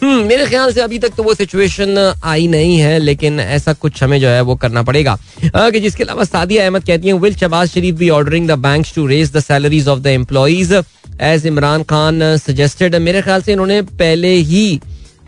मेरे 0.01 0.45
ख्याल 0.45 0.71
से 0.73 0.81
अभी 0.81 0.97
तक 0.99 1.13
तो 1.17 1.23
वो 1.23 1.33
सिचुएशन 1.33 1.97
आई 2.23 2.47
नहीं 2.47 2.77
है 2.77 2.97
लेकिन 2.99 3.39
ऐसा 3.39 3.73
कुछ 3.73 4.01
हमें 4.03 4.19
जो 4.21 4.27
है 4.27 4.41
वो 4.41 4.55
करना 4.55 4.83
पड़ेगा। 4.83 5.17
कि 5.45 5.79
जिसके 5.79 6.03
अलावा 6.03 6.23
सादिया 6.23 6.63
अहमद 6.63 6.83
कहती 6.85 7.07
हैं 7.07 7.13
will 7.15 7.35
Shahbaz 7.35 7.69
Sharif 7.69 7.95
be 7.95 8.09
ordering 8.09 8.47
the 8.47 8.57
banks 8.59 8.93
to 8.95 9.05
raise 9.07 9.31
the 9.31 9.39
salaries 9.39 9.87
of 9.87 9.99
the 9.99 10.07
employees 10.07 10.73
as 11.21 11.45
Imran 11.47 11.83
Khan 11.83 12.37
suggested 12.37 12.95
मेरे 12.97 13.21
ख्याल 13.21 13.41
से 13.41 13.51
इन्होंने 13.53 13.81
पहले 13.81 14.33
ही 14.33 14.79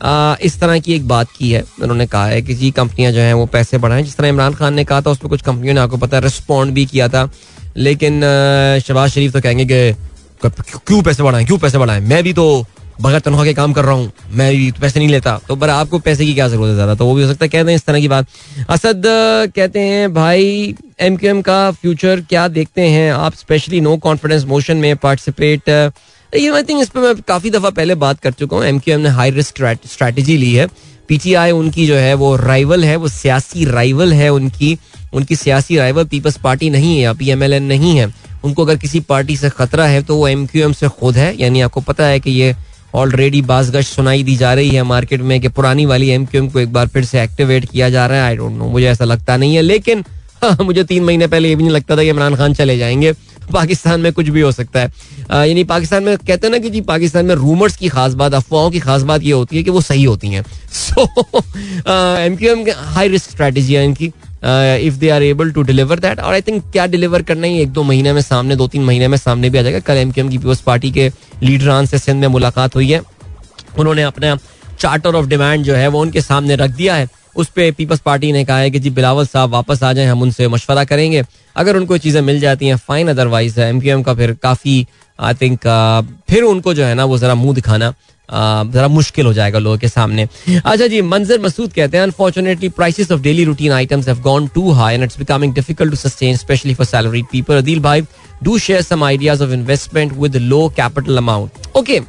आ, 0.03 0.35
इस 0.41 0.59
तरह 0.59 0.79
की 0.79 0.93
एक 0.93 1.07
बात 1.07 1.27
की 1.37 1.51
है। 1.51 1.63
उन्होंने 1.81 2.05
कहा 2.07 2.25
है 2.27 2.41
कि 2.41 2.53
जी 2.55 2.71
कंपनियाँ 2.73 3.11
जो 3.11 3.19
हैं 3.21 3.33
वो 3.33 3.45
पैसे 3.45 3.77
बढ़ाएँ। 3.77 4.03
जिस 4.03 4.15
तरह 4.17 4.27
इमरान 4.27 4.53
खान 4.53 4.73
ने 4.73 4.83
कहा 4.83 5.01
था 5.01 5.09
उस 5.09 5.17
पर 5.17 5.27
कुछ 5.29 5.41
कंपनियों 5.41 5.73
ने 5.73 5.79
आपको 5.81 5.97
पता 5.97 6.17
है 6.17 6.23
रिस्पॉन्ड 6.23 6.73
भी 6.73 6.85
किया 6.85 7.07
था। 7.09 7.29
लेकिन 7.77 8.19
शबाज 8.87 9.09
शरीफ 9.11 9.33
तो 9.33 9.41
कहेंगे 9.41 9.65
कि 9.65 10.49
क्यों 10.87 11.01
पैसे 11.03 11.23
बढ़ाएँ? 11.23 11.45
क्यों 11.45 11.57
पैसे 11.57 11.77
बढ़ाएँ? 11.77 11.99
मैं 12.01 12.23
भी 12.23 12.33
तो 12.33 12.65
बगैर 13.01 13.19
तनख्वाह 13.19 13.45
के 13.45 13.53
काम 13.53 13.73
कर 13.73 13.85
रहा 13.85 13.93
हूँ। 13.93 14.11
मैं 14.31 14.71
पैसे 14.71 14.99
नहीं 14.99 15.09
लेता। 15.09 15.39
तो 15.47 15.55
पर 15.55 15.69
आपको 15.69 15.99
पैसे 15.99 16.25
की 16.25 16.33
क्या 16.33 16.47
ज़रूरत 16.47 16.69
है 16.69 16.75
ज़्यादा? 16.75 16.95
तो 16.95 17.05
वो 17.05 17.13
भी 17.15 17.23
हो 17.23 17.27
सकता 17.29 17.45
है। 17.45 17.49
कहते 17.49 17.69
हैं 17.69 17.75
इस 17.75 17.85
तरह 17.85 17.99
की 17.99 18.07
बात। 18.07 18.27
असद 18.69 19.03
कहते 19.55 19.79
हैं, 19.79 20.13
भाई 20.13 20.75
एम 20.99 21.17
क्यू 21.17 21.29
एम 21.29 21.41
का 21.41 21.71
फ्यूचर 21.73 22.21
क्या 22.29 22.47
देखते 22.49 22.81
हैं? 22.81 23.11
आप 23.13 23.35
स्पेशली 23.35 23.81
नो 23.81 23.95
कॉन्फिडेंस 23.99 24.45
मोशन 24.45 24.77
में 24.77 24.95
पार्टिसिपेट 24.97 25.69
आई 25.69 26.63
थिंक 26.63 26.81
इस 26.81 26.89
पर 26.89 26.99
मैं 26.99 27.15
काफ़ी 27.23 27.49
दफ़ा 27.51 27.69
पहले 27.71 27.95
बात 27.97 28.19
कर 28.19 28.31
चुका 28.33 28.57
हूँ। 28.57 28.65
एम 28.65 28.79
क्यू 28.79 28.93
एम 28.93 29.01
ने 29.01 29.09
हाई 29.11 29.31
रिस्क 29.31 29.63
स्ट्रैटेजी 29.85 30.37
ली 30.37 30.53
है। 30.53 30.67
पीटीआई 31.09 31.51
उनकी 31.51 31.85
जो 31.87 31.95
है, 31.95 32.13
वो 32.13 32.35
राइवल 32.35 32.83
है, 32.85 32.95
वो 32.95 33.07
सियासी 33.09 33.65
राइवल 33.65 34.13
है 34.13 34.29
उनकी। 34.31 34.77
उनकी 35.13 35.35
सियासी 35.35 35.77
राइवल 35.77 36.05
पीपल्स 36.05 36.37
पार्टी 36.37 36.69
नहीं 36.69 36.95
है 36.95 37.01
या 37.01 37.11
एन 37.33 37.63
नहीं 37.63 37.97
है। 37.97 38.11
उनको 38.43 38.63
अगर 38.65 38.77
किसी 38.77 38.99
पार्टी 38.99 39.35
से 39.37 39.49
खतरा 39.49 39.85
है 39.87 40.01
तो 40.03 40.15
वो 40.17 40.27
एम 40.27 40.45
क्यू 40.45 40.63
एम 40.63 40.73
से 40.73 40.87
खुद 40.91 41.17
है। 41.17 41.35
यानी 41.41 41.61
आपको 41.61 41.81
पता 41.81 42.05
है 42.05 42.19
कि 42.19 42.31
ये 42.31 42.55
ऑलरेडी 42.93 43.41
बाजगश 43.41 43.87
सुनाई 43.87 44.23
दी 44.23 44.35
जा 44.35 44.53
रही 44.53 44.69
है 44.69 44.83
मार्केट 44.83 45.21
में 45.21 45.39
कि 45.41 45.47
पुरानी 45.49 45.85
वाली 45.85 46.09
एम 46.09 46.25
क्यू 46.25 46.43
एम 46.43 46.49
को 46.49 46.59
एक 46.59 46.73
बार 46.73 46.87
फिर 46.87 47.05
से 47.05 47.21
एक्टिवेट 47.21 47.65
किया 47.65 47.89
जा 47.89 48.05
रहा 48.07 48.17
है। 48.17 48.23
आई 48.23 48.35
डोंट 48.35 48.57
नो 48.57 48.69
मुझे 48.69 48.87
ऐसा 48.87 49.05
लगता 49.05 49.37
नहीं 49.37 49.55
है 49.55 49.61
लेकिन 49.61 50.03
हाँ, 50.43 50.57
मुझे 50.61 50.83
तीन 50.83 51.03
महीने 51.03 51.27
पहले 51.27 51.49
ये 51.49 51.55
भी 51.55 51.63
नहीं 51.63 51.73
लगता 51.73 51.95
था 51.97 52.03
कि 52.03 52.09
इमरान 52.09 52.35
खान 52.35 52.53
चले 52.53 52.77
जाएँगे। 52.77 53.13
पाकिस्तान 53.53 54.01
में 54.01 54.11
कुछ 54.13 54.27
भी 54.29 54.41
हो 54.41 54.51
सकता 54.51 54.79
है। 54.79 55.47
यानी 55.47 55.63
पाकिस्तान 55.63 56.03
में 56.03 56.17
कहते 56.17 56.47
हैं 56.47 56.51
ना 56.51 56.57
कि 56.57 56.69
जी 56.69 56.81
पाकिस्तान 56.81 57.25
में 57.25 57.33
रूमर्स 57.35 57.75
की 57.77 57.89
खास 57.89 58.13
बात 58.13 58.33
अफवाहों 58.33 58.69
की 58.71 58.79
खास 58.79 59.01
बात 59.01 59.23
ये 59.23 59.31
होती 59.31 59.57
है 59.57 59.63
कि 59.63 59.69
वो 59.69 59.81
सही 59.81 60.03
होती 60.03 60.27
हैं। 60.27 60.43
So 60.73 61.03
M 62.19 62.35
Q 62.35 62.51
M 62.51 62.65
high 62.93 63.07
risk 63.07 63.31
strategy 63.31 63.73
है 63.73 63.85
इनकी। 63.85 64.11
If 64.43 64.95
they 64.95 65.09
are 65.09 65.23
able 65.23 65.51
to 65.51 65.61
deliver 65.63 65.99
that 65.99 66.19
और 66.19 66.33
आई 66.33 66.41
थिंक 66.41 66.63
क्या 66.71 66.85
डिलीवर 66.87 67.21
करना 67.21 67.47
ही? 67.47 67.61
एक 67.61 67.69
दो 67.69 67.83
महीने 67.83 68.13
में 68.13 68.21
सामने, 68.21 68.55
दो 68.55 68.67
तीन 68.67 68.83
महीने 68.83 69.07
में 69.07 69.17
सामने 69.17 69.49
भी 69.49 69.57
आ 69.57 69.61
जाएगा। 69.61 69.79
कल 69.81 69.97
एम 69.97 70.11
की 70.11 70.23
पीपल्स 70.29 70.61
पार्टी 70.61 70.91
के 70.91 71.09
लीडरान 71.43 71.85
से 71.85 71.99
सिंध 71.99 72.21
में 72.21 72.27
मुलाकात 72.29 72.75
हुई 72.75 72.91
है। 72.91 73.01
उन्होंने 73.79 74.03
अपना 74.03 74.37
चार्टर 74.79 75.15
ऑफ़ 75.15 75.25
डिमांड 75.27 75.63
जो 75.63 75.75
है, 75.75 75.87
वो 75.87 76.01
उनके 76.01 76.21
सामने 76.21 76.55
रख 76.55 76.71
दिया 76.71 76.95
है। 76.95 77.07
उस 77.35 77.47
पर 77.49 77.71
पीपल्स 77.71 77.99
पार्टी 77.99 78.31
ने 78.31 78.43
कहा 78.45 78.57
है 78.57 78.71
कि 78.71 78.79
जी 78.79 78.89
बिलावल 78.91 79.25
साहब 79.25 79.49
वापस 79.49 79.83
आ 79.83 79.91
जाएँ, 79.93 80.07
हम 80.07 80.21
उनसे 80.21 80.47
मशवरा 80.47 80.83
करेंगे। 80.83 81.23
अगर 81.55 81.77
उनको 81.77 81.97
चीज़ें 81.97 82.21
मिल 82.21 82.39
जाती 82.39 82.67
हैं 82.67 82.75
फाइन 82.77 83.07
अदरवाइज़ 83.09 83.59
एम 83.61 84.03
का 84.03 84.13
फिर 84.13 84.33
काफ़ी 84.43 84.85
आई 85.19 85.33
थिंक 85.33 85.59
फिर 86.29 86.43
उनको 86.43 86.73
जो 86.73 86.85
है 86.85 86.95
ना, 86.95 87.05
वो 87.05 87.17
ज़रा 87.17 87.35
मुँह 87.35 87.55
दिखाना 87.55 87.93
जरा 88.29 88.87
मुश्किल 88.87 89.25
हो 89.25 89.33
जाएगा 89.33 89.59
लोगों 89.59 89.77
के 89.77 89.87
सामने। 89.87 90.27
अच्छा 90.55 90.87
जी, 90.87 91.01
मंजर 91.01 91.41
मसूद 91.41 91.73
कहते 91.73 91.97
हैं 91.97 92.03
unfortunately 92.03 92.69
prices 92.69 93.11
of 93.11 93.21
daily 93.21 93.43
routine 93.45 93.71
items 93.71 94.07
have 94.07 94.21
gone 94.21 94.47
too 94.55 94.71
high 94.71 94.93
and 94.93 95.03
it's 95.03 95.17
becoming 95.19 95.53
difficult 95.53 95.91
to 95.91 95.97
sustain 95.97 96.37
specially 96.37 96.73
for 96.73 96.85
salaried 96.85 97.25
people 97.31 97.57
Adeel 97.57 97.79
भाई 97.81 98.01
do 98.43 98.57
share 98.59 98.81
some 98.81 99.03
ideas 99.03 99.43
of 99.43 99.51
investment 99.51 100.13
with 100.13 100.35
low 100.35 100.67
capital 100.77 101.17
amount 101.17 101.77
okay 101.77 101.99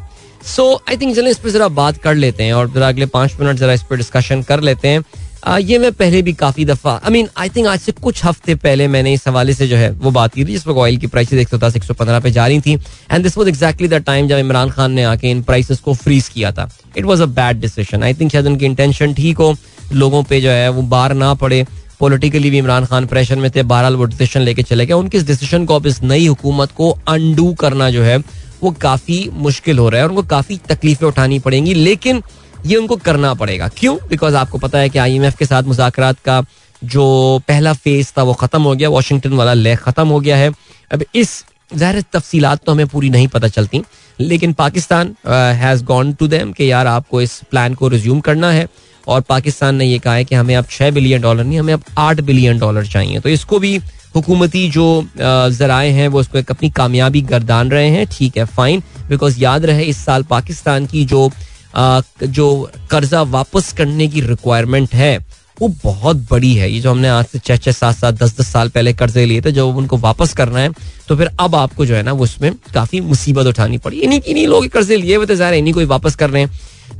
so 0.46 0.64
I 0.88 0.96
think 0.96 1.14
चलिए 1.16 1.30
इस 1.30 1.38
पर 1.38 1.50
जरा 1.50 1.68
बात 1.76 1.98
कर 2.02 2.14
लेते 2.14 2.44
हैं 2.44 2.52
और 2.52 2.70
जरा 2.70 2.88
अगले 2.88 3.06
पाँच 3.12 3.36
मिनट 3.40 3.56
जरा 3.58 3.72
इस 3.72 3.82
पर 3.82 3.96
डिस्कशन 3.96 4.42
कर 4.42 4.60
लेते 4.60 4.88
हैं। 4.88 5.02
ये 5.44 5.78
मैं 5.78 5.90
पहले 5.92 6.20
भी 6.22 6.32
काफ़ी 6.32 6.64
दफ़ा 6.64 6.92
आई 6.94 7.10
मीन 7.12 7.28
आई 7.38 7.48
थिंक 7.48 7.66
आज 7.66 7.80
से 7.80 7.92
कुछ 7.92 8.24
हफ़्ते 8.24 8.54
पहले 8.54 8.86
मैंने 8.88 9.12
इस 9.12 9.26
हवाले 9.28 9.54
से 9.54 9.66
जो 9.68 9.76
है 9.76 9.90
वो 9.92 10.10
बात 10.10 10.34
की 10.34 10.44
थी 10.44 10.52
जिसमें 10.52 10.74
ऑयल 10.74 10.96
की 10.96 11.06
प्राइसेस 11.06 11.40
एक 11.40 11.48
सौ 11.48 11.58
दस, 11.58 11.76
एक 11.76 11.84
सौ 11.84 11.94
पंद्रह 11.94 12.20
पे 12.20 12.30
जा 12.30 12.46
रही 12.46 12.60
थी। 12.60 12.74
And 13.10 13.22
this 13.22 13.36
was 13.38 13.48
exactly 13.48 13.88
the 13.88 13.94
time 14.06 14.28
जब 14.28 14.38
इमरान 14.38 14.70
खान 14.70 14.92
ने 14.92 15.02
आके 15.04 15.30
इन 15.30 15.42
प्राइसेस 15.42 15.80
को 15.80 15.94
फ्रीज 15.94 16.28
किया 16.28 16.52
था। 16.52 16.68
It 16.96 17.04
was 17.04 17.22
a 17.22 17.26
bad 17.26 17.60
decision 17.60 18.02
I 18.02 18.14
think 18.14 18.32
शायद 18.32 18.46
उनकी 18.46 18.66
इंटेंशन 18.66 19.14
ठीक 19.14 19.38
हो, 19.38 19.54
लोगों 19.92 20.22
पे 20.22 20.40
जो 20.40 20.50
है 20.50 20.68
वो 20.68 20.82
बार 20.84 21.14
ना 21.14 21.32
पड़े। 21.34 21.64
पॉलिटिकली 22.00 22.50
भी 22.50 22.58
इमरान 22.58 22.84
खान 22.84 23.06
प्रेशर 23.06 23.36
में 23.36 23.50
थे, 23.50 23.62
बहरहाल 23.62 23.96
वो 23.96 24.04
डिसीज़न 24.04 24.40
लेके 24.40 24.62
चले 24.62 24.86
गए। 24.86 24.94
उनके 24.94 25.18
इस 25.18 25.26
डिसीज़न 25.26 25.64
को 25.64 25.76
अब 25.76 25.86
इस 25.86 26.02
नई 26.02 26.26
हुकूमत 26.26 26.72
को 26.76 26.90
अनडू 27.08 27.52
करना 27.60 27.90
जो 27.90 28.02
है 28.02 28.16
वो 28.62 28.70
काफ़ी 28.80 29.28
मुश्किल 29.34 29.78
हो 29.78 29.88
रहा 29.88 30.00
है 30.00 30.04
और 30.04 30.10
उनको 30.10 30.22
काफ़ी 30.28 30.58
तकलीफें 30.68 31.06
उठानी 31.06 31.38
पड़ेंगी। 31.38 31.74
लेकिन 31.74 32.22
ये 32.66 32.76
उनको 32.76 32.96
करना 32.98 33.32
पड़ेगा। 33.34 33.68
क्यों? 33.70 33.96
बिकॉज़ 34.08 34.34
आपको 34.36 34.58
पता 34.58 34.78
है 34.78 34.88
कि 34.88 34.98
आईएमएफ 34.98 35.36
के 35.36 35.46
साथ 35.46 35.62
मुजाकर 35.64 36.12
का 36.24 36.44
जो 36.82 37.42
पहला 37.48 37.72
फ़ेज़ 37.74 38.12
था, 38.18 38.22
वो 38.22 38.32
खत्म 38.34 38.62
हो 38.62 38.74
गया 38.74 38.88
वॉशिंगटन 38.90 39.32
वाला 39.32 39.52
ले 39.54 39.74
खत्म 39.78 40.08
हो 40.08 40.20
गया 40.20 40.36
है। 40.36 40.52
अब 40.90 41.04
इस 41.14 41.44
ज़ाहिर 41.70 42.04
तफसीलात 42.12 42.64
तो 42.64 42.72
हमें 42.72 42.86
पूरी 42.86 43.10
नहीं 43.10 43.28
पता 43.28 43.48
चलती, 43.48 43.82
लेकिन 44.18 44.52
Pakistan 44.54 45.14
has 45.26 45.84
gone 45.84 46.12
to 46.12 46.26
them 46.28 46.52
कि 46.52 46.70
यार 46.70 46.86
आपको 46.86 47.20
इस 47.22 47.40
प्लान 47.50 47.74
को 47.74 47.88
रिज्यूम 47.88 48.20
करना 48.20 48.50
है, 48.50 48.66
और 49.06 49.20
पाकिस्तान 49.20 49.74
ने 49.76 49.84
ये 49.84 49.98
कहा 49.98 50.14
है 50.14 50.24
कि 50.24 50.34
हमें 50.34 50.54
अब 50.56 50.66
छः 50.70 50.90
बिलियन 50.90 51.22
डॉलर 51.22 51.44
नहीं, 51.44 51.58
हमें 51.58 51.72
अब 51.74 51.82
आठ 51.98 52.20
बिलियन 52.20 52.58
डॉलर 52.58 52.86
चाहिए। 52.86 53.20
तो 53.20 53.28
इसको 53.28 53.58
भी 53.58 53.76
हुकूमती 54.14 54.68
जो 54.70 54.86
जराए 55.18 55.90
हैं, 55.90 56.06
वो 56.08 56.20
उसको 56.20 56.38
एक 56.38 56.50
अपनी 56.50 56.70
कामयाबी 56.70 57.20
गर्दान 57.22 57.70
रहे 57.70 57.88
हैं। 57.90 58.06
ठीक 58.12 58.36
है 58.36 58.44
फाइन 58.46 58.82
बिकॉज़ 59.08 59.40
याद 59.40 59.64
रहे, 59.64 59.84
इस 59.84 60.04
साल 60.04 60.22
पाकिस्तान 60.24 60.86
की 60.86 61.04
जो 61.04 61.30
जो 61.74 62.70
कर्जा 62.90 63.22
वापस 63.30 63.72
करने 63.72 64.08
की 64.08 64.20
रिक्वायरमेंट 64.22 64.94
है, 64.94 65.16
वो 65.60 65.68
बहुत 65.82 66.16
बड़ी 66.30 66.52
है। 66.54 66.70
ये 66.70 66.80
जो 66.80 66.90
हमने 66.90 67.08
आज 67.08 67.24
से 67.26 67.38
छह 67.38 67.56
छह 67.56 67.72
सात 67.72 67.96
सात 67.96 68.14
दस 68.14 68.36
दस 68.38 68.46
साल 68.48 68.68
पहले 68.68 68.92
कर्जे 68.92 69.24
लिए 69.26 69.40
थे, 69.40 69.52
जब 69.52 69.76
उनको 69.76 69.96
वापस 69.98 70.32
करना 70.34 70.58
है 70.58 70.70
तो 71.08 71.16
फिर 71.16 71.30
अब 71.40 71.54
आपको 71.54 71.86
जो 71.86 71.94
है 71.94 72.02
ना, 72.02 72.12
वो 72.12 72.24
उसमें 72.24 72.52
काफ़ी 72.74 73.00
मुसीबत 73.02 73.46
उठानी 73.46 73.78
पड़ी। 73.78 73.98
इन्हीं 73.98 74.20
इन्हीं 74.20 74.46
लोग 74.46 74.68
कर्जे 74.68 74.96
लिए 74.96 75.16
हुए 75.16 75.26
थे, 75.26 75.36
ज़ाहिर 75.36 75.54
इन्हीं 75.54 75.74
को 75.74 75.86
वापस 75.86 76.14
कर 76.14 76.30
रहे 76.30 76.42
हैं। 76.42 76.50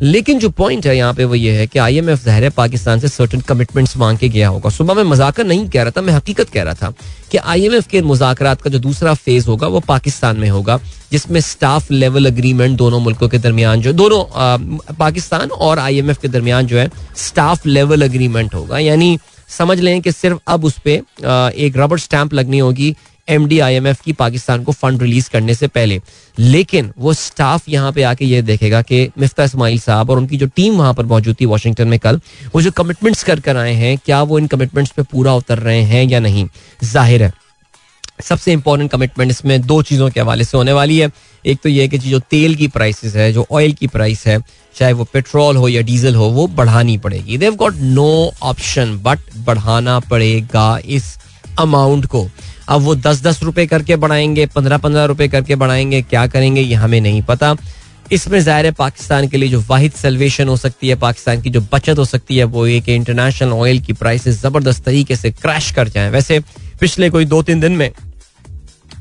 लेकिन 0.03 0.39
जो 0.39 0.49
पॉइंट 0.51 0.87
है 0.87 0.97
यहाँ 0.97 1.15
पे 1.15 1.25
वो 1.25 1.35
ये 1.35 1.53
है 1.53 1.67
कि 1.67 1.79
आई 1.79 1.97
एम 1.99 2.11
एफ़ 2.11 2.25
जहर 2.25 2.49
पाकिस्तान 2.51 3.01
से 3.01 3.09
सर्टन 3.09 3.41
कमिटमेंट्स 3.41 3.97
मांग 3.97 4.19
के 4.19 4.29
गया 4.29 4.49
होगा। 4.49 4.71
सुबह 4.71 4.95
मैं 4.95 5.05
मजाकर 5.05 5.45
नहीं 5.47 5.69
कह 5.69 5.83
रहा 5.83 5.93
था 5.97 6.03
मैं 6.03 6.13
हकीकत 6.13 6.51
कह 6.51 6.63
रहा 6.63 6.75
था 6.75 6.93
कि 7.31 7.39
आई 7.39 7.65
एम 7.67 7.75
एफ़ 7.75 7.89
के 7.89 8.03
मुजाकर 8.03 8.55
का 8.55 8.71
जो 8.71 8.79
दूसरा 8.79 9.15
फ़ेज़ 9.15 9.47
होगा 9.49 9.67
वो 9.67 9.81
पाकिस्तान 9.89 10.37
में 10.37 10.49
होगा 10.51 10.79
जिसमें 11.13 11.41
स्टाफ 11.41 11.91
लेवल 11.91 12.27
अग्रीमेंट 12.27 12.77
दोनों 12.79 13.01
मुल्कों 13.01 13.29
के 13.29 13.39
दरमियान 13.39 13.81
जो 13.81 13.93
दोनों 13.93 14.25
आ, 14.25 14.57
पाकिस्तान 14.99 15.51
और 15.51 15.79
आई 15.79 15.99
एम 15.99 16.11
एफ़ 16.11 16.21
के 16.21 16.29
दरमियान 16.29 16.67
जो 16.67 16.79
है 16.79 16.91
स्टाफ 17.17 17.67
लेवल 17.67 18.03
अग्रीमेंट 18.03 18.55
होगा। 18.55 18.79
यानी 18.79 19.19
समझ 19.49 19.79
लें 19.81 20.01
कि 20.03 20.13
सिर्फ़ 20.13 20.39
अब 20.49 20.65
उस 20.65 20.79
पर 20.87 21.53
एक 21.57 21.77
रबड़ 21.77 21.99
स्टैंप 21.99 22.35
लगनी 22.35 22.59
होगी 22.59 22.95
M 23.29 23.47
D 23.49 23.59
I 23.59 23.75
M 23.75 23.87
F 23.87 24.03
की 24.05 24.13
पाकिस्तान 24.13 24.65
को 24.65 24.73
फंड 24.73 25.03
रिलीज़ 25.03 25.29
करने 25.31 25.55
से 25.55 25.67
पहले। 25.69 26.01
लेकिन 26.39 26.93
वो 26.99 27.13
स्टाफ 27.15 27.69
यहाँ 27.69 27.93
पे 27.93 28.03
आके 28.03 28.25
ये 28.25 28.43
देखेगा 28.43 28.83
कि 28.83 29.09
मिफ्ता 29.19 29.45
इसमाइल 29.45 29.79
साहब 29.81 30.11
और 30.11 30.19
उनकी 30.19 30.37
जो 30.37 30.47
टीम 30.47 30.77
वहाँ 30.79 30.95
पर 30.95 31.07
मौजूद 31.07 31.37
थी 31.41 31.47
वाशिंगटन 31.47 31.89
में 31.89 31.99
कल, 31.99 32.21
वो 32.55 32.63
जो 32.63 32.71
कमिटमेंट्स 32.73 33.23
कर 33.25 33.41
कर 33.41 33.57
आए 33.57 33.73
हैं, 33.75 33.97
क्या 33.99 34.23
वो 34.23 34.39
इन 34.39 34.47
कमिटमेंट्स 34.47 34.93
पे 34.93 35.03
पूरा 35.03 35.35
उतर 35.35 35.59
रहे 35.61 35.83
हैं 35.83 36.05
या 36.05 36.21
नहीं? 36.21 36.47
ज़ाहिर 36.85 37.23
है, 37.23 37.33
सबसे 38.23 38.53
इंपॉर्टेंट 38.53 38.91
कमिटमेंट 38.91 39.31
इसमें 39.31 39.61
दो 39.63 39.81
चीज़ों 39.83 40.09
के 40.11 40.21
हवाले 40.21 40.45
से 40.45 40.57
होने 40.57 40.73
वाली 40.73 40.99
है। 40.99 41.11
एक 41.45 41.59
तो 41.63 41.69
ये 41.69 41.87
कि 41.89 41.99
जो 41.99 42.19
तेल 42.21 42.55
की 42.55 42.69
प्राइसेस 42.69 43.17
है, 43.17 43.33
जो 43.33 43.47
ऑयल 43.53 43.73
की 43.73 43.87
प्राइस 43.87 44.27
है, 44.27 44.39
चाहे 44.77 44.93
वो 44.93 45.05
पेट्रोल 45.05 45.57
हो 45.57 45.69
या 45.69 45.83
डीजल 45.83 46.15
हो, 46.15 46.29
वो 46.29 46.47
बढ़ानी 46.49 46.97
पड़ेगी। 46.99 47.39
They've 47.39 47.55
got 47.57 47.75
no 47.77 48.33
option 48.43 48.97
but 49.03 49.19
बढ़ाना 49.39 49.99
पड़ेगा 50.01 50.79
इस 50.87 51.17
अमाउंट 51.59 52.07
को। 52.07 52.29
अब 52.69 52.81
वो 52.81 52.95
दस 52.97 53.23
दस 53.23 53.43
रुपए 53.43 53.67
करके 53.67 53.97
बढ़ाएँगे 53.97 54.47
पंद्रह 54.47 54.79
पंद्रह 54.79 55.05
रुपए 55.05 55.29
करके 55.29 55.55
बढ़ाएँगे, 55.55 56.03
क्या 56.03 56.27
करेंगे 56.27 56.61
ये 56.61 56.75
हमें 56.75 57.01
नहीं 57.01 57.23
पता। 57.23 57.55
इसमें 58.13 58.39
ज़ाहिर 58.41 58.67
है 58.67 58.73
पाकिस्तान 58.73 59.29
के 59.29 59.37
लिए 59.37 59.49
जो 59.49 59.63
वाहिद 59.69 59.93
सेल्वेशन 59.93 60.49
हो 60.49 60.57
सकती 60.57 60.89
है, 60.89 60.95
पाकिस्तान 60.95 61.41
की 61.43 61.51
जो 61.51 61.61
बचत 61.73 61.99
हो 61.99 62.05
सकती 62.05 62.37
है, 62.37 62.45
वो 62.45 62.67
ये 62.67 62.81
कि 62.81 62.95
इंटरनेशनल 62.95 63.53
ऑयल 63.53 63.81
की 63.81 63.93
प्राइसेस 63.93 64.41
ज़बरदस्त 64.43 64.85
तरीके 64.85 65.17
से 65.17 65.31
क्रैश 65.33 65.71
कर 65.71 65.89
जाए। 65.89 66.11
वैसे 66.11 66.41
पिछले 66.81 67.11
कोई 67.11 67.25
दो 67.25 67.43
तीन 67.43 67.61
दिन 67.61 67.73
में 67.73 67.91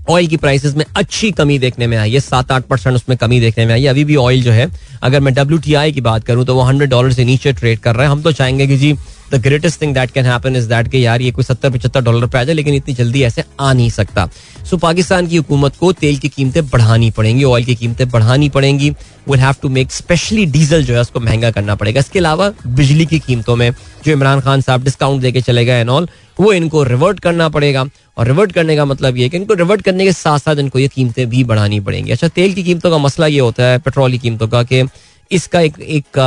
ऑयल 0.09 0.27
की 0.27 0.37
प्राइसेस 0.37 0.75
में 0.75 0.83
अच्छी 0.97 1.31
कमी 1.31 1.57
देखने 1.59 1.87
में 1.87 1.97
आई 1.97 2.13
है, 2.13 2.19
सात 2.19 2.51
आठ 2.51 2.63
परसेंट 2.63 2.95
उसमें 2.95 3.17
कमी 3.17 3.39
देखने 3.39 3.65
में 3.65 3.73
आई 3.73 3.83
है। 3.83 3.89
अभी 3.89 4.03
भी 4.03 4.15
ऑयल 4.15 4.43
जो 4.43 4.51
है, 4.51 4.69
अगर 5.03 5.19
मैं 5.19 5.33
डब्ल्यूटीआई 5.33 5.91
की 5.91 6.01
बात 6.01 6.23
करूँ 6.23 6.45
तो 6.45 6.55
वो 6.55 6.61
हंड्रेड 6.61 6.89
डॉलर 6.89 7.11
से 7.13 7.25
नीचे 7.25 7.53
ट्रेड 7.53 7.79
कर 7.79 7.95
रहे 7.95 8.05
हैं। 8.05 8.11
हम 8.11 8.21
तो 8.21 8.31
चाहेंगे 8.31 8.67
कि 8.67 8.77
जी 8.77 8.93
the 9.31 9.35
greatest 9.41 9.81
thing 9.81 9.93
that 9.93 10.11
can 10.11 10.25
happen 10.25 10.55
is 10.55 10.67
that 10.69 10.87
कि 10.87 11.05
यार 11.05 11.21
ये 11.21 11.31
कोई 11.31 11.43
सत्तर 11.43 11.69
पचहत्तर 11.69 12.01
डॉलर 12.01 12.27
पे 12.27 12.37
आ 12.37 12.43
जाए, 12.43 12.55
लेकिन 12.55 12.73
इतनी 12.73 12.93
जल्दी 12.93 13.21
ऐसे 13.23 13.43
आ 13.59 13.71
नहीं 13.73 13.89
सकता। 13.89 14.29
सो 14.69 14.77
पाकिस्तान 14.77 15.27
की 15.27 15.37
हुकूमत 15.37 15.75
को 15.75 15.91
तेल 15.93 16.17
की 16.17 16.29
कीमतें 16.29 16.65
बढ़ानी 16.65 17.09
पड़ेंगी 17.11 17.43
ऑयल 17.43 17.65
की 17.65 17.75
कीमतें 17.75 18.09
बढ़ानी 18.09 18.49
पड़ेंगी। 18.49 18.89
Will 19.29 19.39
have 19.39 19.55
to 19.61 19.69
make 19.69 19.91
specially 19.91 20.45
diesel 20.45 20.83
जो 20.83 20.93
है, 20.93 21.01
उसको 21.01 21.19
महँगा 21.19 21.51
करना 21.51 21.75
पड़ेगा। 21.75 21.99
इसके 21.99 22.19
अलावा 22.19 22.51
बिजली 22.67 23.05
की 23.05 23.19
कीमतों 23.19 23.55
में, 23.55 23.71
जो 24.05 24.11
इमरान 24.11 24.41
खान 24.41 24.61
साहब 24.61 24.83
डिस्काउंट 24.83 25.21
देके 25.21 25.41
चले 25.41 25.65
गए 25.65 25.79
एंड 25.79 25.89
ऑल 25.89 26.07
वो 26.38 26.51
इनको 26.53 26.84
रिवर्ट 26.84 27.19
करना 27.19 27.49
पड़ेगा। 27.49 27.86
और 28.17 28.27
रिवर्ट 28.27 28.51
करने 28.51 28.75
का 28.75 28.86
मतलब 28.86 29.17
ये 29.17 29.29
कि 29.29 29.38
इनको 29.38 29.53
रिवर्ट 29.53 29.81
करने 29.81 30.05
के 30.05 30.11
साथ 30.13 30.39
साथ 30.39 30.55
इनको 30.55 30.79
ये 30.79 30.88
कीमतें 30.88 31.29
भी 31.29 31.43
बढ़ानी 31.43 31.79
पड़ेंगी। 31.79 32.11
अच्छा 32.11 32.27
तेल 32.27 32.53
की 32.53 32.63
कीमतों 32.63 32.91
का 32.91 32.97
मसला 32.97 33.27
ये 33.27 33.39
होता 33.39 33.63
है, 33.63 33.79
पेट्रोल 33.79 34.11
की 34.11 34.17
कीमतों 34.17 34.47
का 34.47 34.63
कि 34.63 34.84
इसका 35.31 35.59
एक 35.61 35.79
एक 35.79 36.17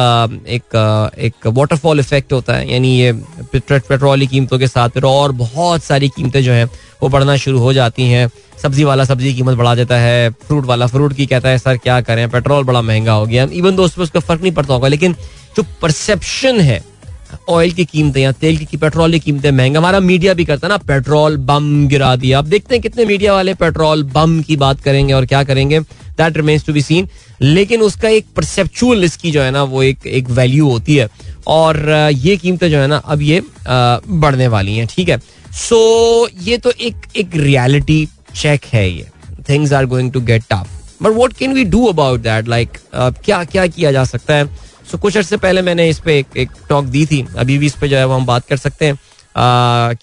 एक 0.48 0.76
एक 1.18 1.46
वाटरफॉल 1.46 2.00
इफ़ेक्ट 2.00 2.32
होता 2.32 2.54
है। 2.54 2.72
यानी 2.72 2.96
ये 2.98 3.12
पेट्रोल 3.54 4.20
की 4.20 4.26
कीमतों 4.26 4.58
के 4.58 4.66
साथ 4.68 4.88
फिर 4.88 5.04
और 5.04 5.32
बहुत 5.34 5.82
सारी 5.84 6.08
कीमतें 6.08 6.42
जो 6.42 6.52
हैं, 6.52 6.64
वो 7.02 7.08
बढ़ना 7.08 7.36
शुरू 7.36 7.58
हो 7.58 7.72
जाती 7.72 8.06
हैं। 8.08 8.28
सब्ज़ी 8.62 8.84
वाला 8.84 9.04
सब्ज़ी 9.04 9.28
की 9.28 9.34
कीमत 9.34 9.56
बढ़ा 9.56 9.74
देता 9.74 9.98
है 9.98 10.30
फ्रूट 10.46 10.64
वाला 10.66 10.86
फ्रूट 10.86 11.12
की 11.12 11.26
कहता 11.26 11.48
है, 11.48 11.58
सर, 11.58 11.76
क्या 11.76 12.00
करें? 12.00 12.28
पेट्रोल 12.30 12.64
बड़ा 12.64 12.82
महँगा 12.82 13.12
हो 13.12 13.26
गया। 13.26 13.46
इवन 13.52 13.76
दोस्तों 13.76 14.02
उसका 14.04 14.20
फ़र्क 14.20 14.42
नहीं 14.42 14.52
पड़ता 14.52 14.74
होगा, 14.74 14.88
लेकिन 14.88 15.14
जो 15.56 15.64
परसेप्शन 15.82 16.60
है 16.60 16.82
ऑयल 17.48 17.72
की 17.72 17.84
कीमतें 17.84 18.20
या 18.22 18.32
तेल 18.32 18.56
की 18.58 18.76
पेट्रोल 18.76 19.12
की 19.12 19.18
कीमतें 19.20 19.50
महँगा। 19.50 19.78
हमारा 19.78 20.00
मीडिया 20.00 20.34
भी 20.34 20.44
करता 20.44 20.66
है 20.66 20.70
ना 20.70 20.76
पेट्रोल 20.86 21.36
बम 21.46 21.86
गिरा 21.88 22.14
दिया 22.16 22.38
अब 22.38 22.46
देखते 22.46 22.74
हैं 22.74 22.82
कितने 22.82 23.04
मीडिया 23.04 23.34
वाले 23.34 23.54
पेट्रोल 23.56 24.02
बम 24.14 24.40
की 24.42 24.56
बात 24.56 24.80
करेंगे 24.80 25.12
और 25.12 25.26
क्या 25.26 25.42
करेंगे। 25.44 25.80
That 25.80 26.36
remains 26.36 26.64
to 26.66 26.72
be 26.72 26.82
seen 26.82 27.08
लेकिन 27.40 27.80
उसका 27.82 28.08
एक 28.08 28.26
परसेप्चुअल 28.36 29.04
इसकी 29.04 29.30
जो 29.30 29.42
है 29.42 29.50
ना 29.50 29.62
वो 29.64 29.82
एक 29.82 30.06
एक 30.06 30.30
वैल्यू 30.30 30.68
होती 30.68 30.96
है। 30.96 31.08
और 31.46 31.88
ये 32.12 32.36
कीमतें 32.36 32.70
जो 32.70 32.78
है 32.78 32.86
ना 32.86 32.96
अब 32.96 33.22
ये 33.22 33.42
बढ़ने 33.66 34.48
वाली 34.48 34.76
हैं 34.76 34.86
ठीक 34.90 35.08
है? 35.08 35.18
सो 35.18 35.76
so, 36.26 36.46
ये 36.48 36.58
तो 36.58 36.70
एक 36.70 37.06
एक 37.16 37.36
रियलिटी 37.36 38.06
चेक 38.34 38.64
है 38.72 38.88
ये। 38.90 39.06
Things 39.48 39.72
are 39.72 39.86
going 39.86 40.12
to 40.12 40.20
get 40.22 40.42
tough 40.50 41.02
but 41.02 41.12
what 41.16 41.32
can 41.32 41.52
we 41.54 41.64
do 41.64 41.84
about 41.86 42.20
that 42.20 42.48
like 42.48 42.78
क्या 42.94 43.42
क्या 43.44 43.66
किया 43.66 43.92
जा 43.92 44.04
सकता 44.04 44.34
है? 44.34 44.48
सो 44.90 44.98
कुछ 44.98 45.16
अर्से 45.16 45.36
पहले 45.36 45.62
मैंने 45.62 45.88
इस 45.88 45.98
पर 46.00 46.10
एक, 46.10 46.26
एक 46.36 46.50
टॉक 46.68 46.84
दी 46.84 47.04
थी। 47.06 47.26
अभी 47.38 47.58
भी 47.58 47.66
इस 47.66 47.74
पर 47.80 47.86
जो 47.86 47.96
है 47.96 48.04
वो 48.06 48.14
हम 48.14 48.26
बात 48.26 48.46
कर 48.48 48.56
सकते 48.56 48.86
हैं। 48.86 48.98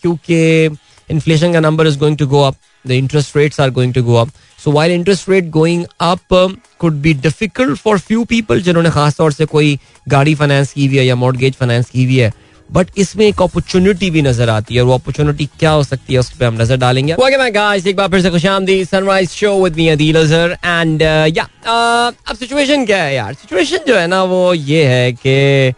क्योंकि 0.02 0.66
इन्फ्लेशन 1.10 1.54
का 1.54 1.60
number 1.60 1.88
is 1.88 1.98
going 2.00 2.18
to 2.18 2.28
go 2.28 2.42
up 2.42 2.56
the 2.88 2.92
interest 2.92 3.38
rates 3.38 3.60
are 3.60 3.70
going 3.70 3.94
to 3.94 4.04
go 4.04 4.16
up 4.16 4.30
so 4.64 4.72
while 4.72 4.92
interest 4.92 5.30
rate 5.30 5.50
going 5.50 5.86
up 6.02 6.60
could 6.80 6.94
be 7.02 7.14
difficult 7.14 7.78
for 7.78 8.00
few 8.00 8.24
people 8.26 8.62
जिन्होंने 8.62 8.90
खासतौर 8.92 9.32
से 9.34 9.46
कोई 9.46 9.78
गाड़ी 10.10 10.36
फाइनेंस 10.36 10.72
की 10.74 10.86
हुई 10.88 10.98
है 10.98 11.06
या 11.06 11.16
मॉडगेज 11.16 11.54
फाइनेंस 11.54 11.90
की 11.90 12.04
हुई 12.04 12.18
है। 12.18 12.32
बट 12.74 12.88
इसमें 12.98 13.26
एक 13.26 13.42
अपॉर्चुनिटी 13.42 14.10
भी 14.12 14.22
नज़र 14.22 14.50
आती 14.50 14.76
है 14.76 14.82
वो 14.82 14.94
अपॉर्चुनिटी 14.94 15.46
क्या 15.60 15.72
हो 15.72 15.84
सकती 15.84 16.14
है 16.14 16.20
उस 16.20 16.30
पर 16.32 16.46
हम 16.46 16.62
नज़र 16.62 16.78
डालेंगे। 16.78 17.16
गाइस 17.52 17.88
एक 17.88 17.96
बार 17.96 18.08
फिर 18.10 18.22
से 18.22 18.84
Sunrise 18.86 19.30
Show 19.30 19.54
with 19.64 19.76
me 19.76 19.88
Adeel 19.88 20.20
Azhar 20.22 20.58
and 20.66 21.02
या 21.38 21.48
अब 21.68 22.36
सिचुएशन 22.36 22.86
क्या 22.86 23.04
है 23.04 23.16
यार? 23.16 23.34
सिचुएशन 23.34 23.80
जो 23.88 23.98
है 23.98 24.08
ना 24.08 24.24
वो 24.24 24.54
ये 24.54 24.86
है 24.86 25.12
कि 25.14 25.74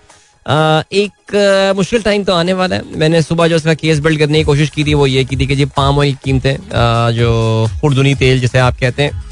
Uh, 0.46 0.84
एक 0.94 1.32
uh, 1.32 1.76
मुश्किल 1.76 2.02
टाइम 2.02 2.24
तो 2.24 2.34
आने 2.34 2.54
वाला 2.54 2.76
है। 2.76 2.98
मैंने 2.98 3.22
सुबह 3.22 3.48
जो 3.48 3.56
उसका 3.56 3.74
केस 3.74 4.00
बिल्ड 4.00 4.20
करने 4.20 4.38
की 4.38 4.44
कोशिश 4.44 4.70
की 4.70 4.84
थी 4.84 4.94
वो 4.94 5.08
ये 5.08 5.24
की 5.26 5.38
थी 5.38 5.48
कि 5.48 5.56
जी 5.56 5.66
पाम 5.78 5.98
ऑयल 6.00 6.16
कीमतें 6.24 6.56
uh, 6.56 7.12
जो 7.18 7.70
खुरदुनी 7.82 8.14
तेल 8.16 8.40
जिसे 8.40 8.60
आप 8.60 8.78
कहते 8.80 9.04
हैं 9.04 9.24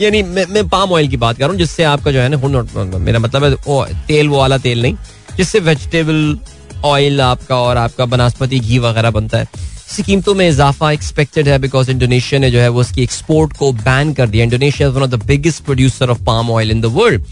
यानी 0.00 0.22
मैं, 0.22 0.44
मैं 0.50 0.68
पाम 0.68 0.92
ऑयल 0.92 1.08
की 1.08 1.16
बात 1.16 1.36
कर 1.36 1.42
रहा 1.42 1.50
हूँ 1.50 1.58
जिससे 1.58 1.84
आपका 1.84 2.12
जो 2.12 2.20
है 2.20 2.28
ना 2.28 2.98
मेरा 2.98 3.18
मतलब 3.18 3.44
है 3.44 3.56
ओ, 3.66 3.84
तेल 4.08 4.28
वो 4.28 4.38
वाला 4.38 4.58
तेल 4.58 4.82
नहीं 4.82 4.96
जिससे 5.36 5.60
वेजिटेबल 5.60 6.38
ऑयल 6.84 7.20
आपका 7.20 7.56
और 7.58 7.76
आपका 7.76 8.06
बनस्पति 8.06 8.58
घी 8.60 8.78
वगैरह 8.78 9.10
बनता 9.10 9.38
है। 9.38 9.46
इसकी 9.90 10.02
कीमतों 10.02 10.34
में 10.34 10.48
इजाफा 10.48 10.90
एक्सपेक्टेड 10.92 11.48
है 11.48 11.58
बिकॉज़ 11.58 11.90
इंडोनेशिया 11.90 12.40
ने 12.40 12.50
जो 12.50 12.58
है 12.60 12.68
वो 12.68 12.80
उसकी 12.80 13.02
एक्सपोर्ट 13.02 13.56
को 13.56 13.72
बैन 13.74 14.12
कर 14.14 14.28
दिया। 14.28 14.44
Indonesia 14.44 14.88
is 14.88 14.94
one 14.94 15.02
of 15.02 15.10
the 15.10 15.22
biggest 15.26 15.64
producer 15.64 16.10
of 16.10 16.22
palm 16.24 16.50
oil 16.50 16.70
in 16.70 16.80
the 16.80 16.92
world 16.94 17.24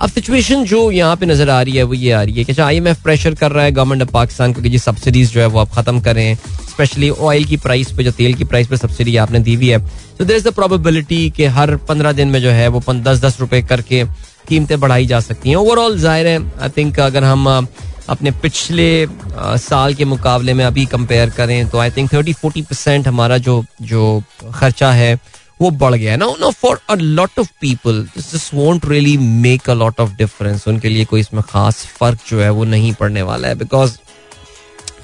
अब 0.00 0.10
सिचुएशन 0.10 0.64
जो 0.64 0.90
यहाँ 0.90 1.16
पे 1.16 1.26
नज़र 1.26 1.50
आ 1.50 1.60
रही 1.62 1.76
है, 1.76 1.82
वो 1.82 1.94
ये 1.94 2.10
आ 2.12 2.22
रही 2.22 2.34
है 2.34 2.44
कि 2.44 2.60
आई 2.62 2.76
एम 2.76 2.88
एफ़ 2.88 3.02
प्रेशर 3.02 3.34
कर 3.34 3.52
रहा 3.52 3.64
है 3.64 3.72
गवर्नमेंट 3.72 4.02
ऑफ़ 4.02 4.10
पाकिस्तान 4.10 4.52
को 4.52 4.62
कि 4.62 4.68
जी 4.70 4.78
सब्सिडीज 4.78 5.32
जो 5.32 5.40
है 5.40 5.46
वो 5.46 5.58
आप 5.58 5.70
खत्म 5.72 6.00
करें। 6.00 6.34
स्पेशली 6.68 7.08
ऑयल 7.10 7.44
की 7.44 7.56
प्राइस 7.56 7.90
पे, 7.92 8.04
जो 8.04 8.10
तेल 8.12 8.34
की 8.34 8.44
प्राइस 8.44 8.68
पे 8.68 8.76
सब्सिडी 8.76 9.16
आपने 9.16 9.40
दी 9.40 9.54
हुई 9.54 9.68
है। 9.68 9.78
तो 10.18 10.24
देर 10.24 10.36
इज़ 10.36 10.44
द 10.44 10.52
प्रोबेबिलिटी 10.54 11.28
कि 11.30 11.44
हर 11.56 11.74
पंद्रह 11.88 12.12
दिन 12.12 12.28
में 12.28 12.40
जो 12.42 12.50
है 12.50 12.68
वो 12.68 12.82
दस 12.90 13.20
दस 13.20 13.40
रुपए 13.40 13.62
करके 13.64 14.04
कीमतें 14.48 14.78
बढ़ाई 14.80 15.06
जा 15.06 15.20
सकती 15.20 15.48
हैं। 15.48 15.56
ओवरऑल 15.56 15.98
ज़ाहिर 15.98 16.26
है 16.26 16.38
आई 16.60 16.68
थिंक 16.76 17.00
अगर 17.00 17.24
हम 17.24 17.66
अपने 18.08 18.30
पिछले 18.42 19.04
आ, 19.04 19.56
साल 19.56 19.94
के 19.94 20.04
मुकाबले 20.04 20.54
में 20.54 20.64
अभी 20.64 20.84
कंपेयर 20.86 21.30
करें 21.30 21.68
तो 21.70 21.78
I 21.78 21.90
think 21.90 22.12
thirty 22.12 22.32
forty 22.32 22.62
percent 22.62 23.08
हमारा 23.08 23.38
जो 23.38 23.64
जो 23.82 24.22
खर्चा 24.54 24.92
है 24.92 25.14
वो 25.60 25.70
बढ़ 25.72 25.94
गया 25.94 26.12
है। 26.12 26.16
ना 26.18 26.26
no 26.40 26.50
for 26.52 26.80
a 26.90 26.94
lot 26.94 27.38
of 27.38 27.48
people 27.60 28.02
this 28.16 28.50
won't 28.54 28.86
really 28.88 29.16
make 29.18 29.70
a 29.70 29.74
lot 29.74 30.00
of 30.00 30.12
difference 30.16 30.66
उनके 30.68 30.88
लिए 30.88 31.04
कोई 31.04 31.20
इसमें 31.20 31.42
खास 31.48 31.84
फ़र्क 31.98 32.18
जो 32.28 32.40
है 32.40 32.50
वो 32.50 32.64
नहीं 32.66 32.92
पड़ने 33.00 33.22
वाला 33.22 33.48
है 33.48 33.54
because 33.58 33.96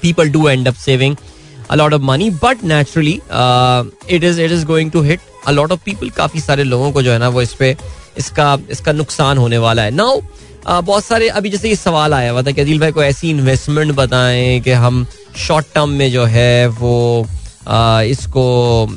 people 0.01 0.29
do 0.29 0.47
end 0.49 0.67
up 0.67 0.75
saving 0.75 1.15
a 1.69 1.75
lot 1.75 1.93
of 1.93 2.01
money 2.03 2.29
but 2.43 2.63
naturally 2.63 3.19
it 4.15 4.23
is 4.23 4.41
it 4.41 4.51
is 4.51 4.65
going 4.65 4.91
to 4.91 5.01
hit 5.01 5.19
a 5.47 5.51
lot 5.51 5.71
of 5.71 5.79
people 5.85 6.09
काफ़ी 6.17 6.39
सारे 6.39 6.63
लोगों 6.63 6.91
को 6.91 7.01
जो 7.01 7.11
है 7.11 7.19
ना 7.19 7.29
वो 7.29 7.41
इस 7.41 7.53
पे 7.53 7.75
इसका 8.17 8.57
इसका 8.71 8.91
नुकसान 8.91 9.37
होने 9.37 9.57
वाला 9.57 9.81
है। 9.81 9.91
नाउ 9.91 10.21
बहुत 10.67 11.05
सारे 11.05 11.27
अभी 11.29 11.49
जैसे 11.49 11.69
ये 11.69 11.75
सवाल 11.75 12.13
आया 12.13 12.31
हुआ 12.31 12.41
था 12.41 12.51
कि 12.51 12.61
अदिल 12.61 12.79
भाई 12.79 12.91
को 12.91 13.03
ऐसी 13.03 13.29
इन्वेस्टमेंट 13.29 13.91
बताएँ 13.95 14.59
कि 14.61 14.71
हम 14.71 15.05
शॉर्ट 15.37 15.65
टर्म 15.75 15.89
में 15.89 16.11
जो 16.11 16.25
है 16.25 16.67
वो 16.67 17.25
इसको 18.05 18.87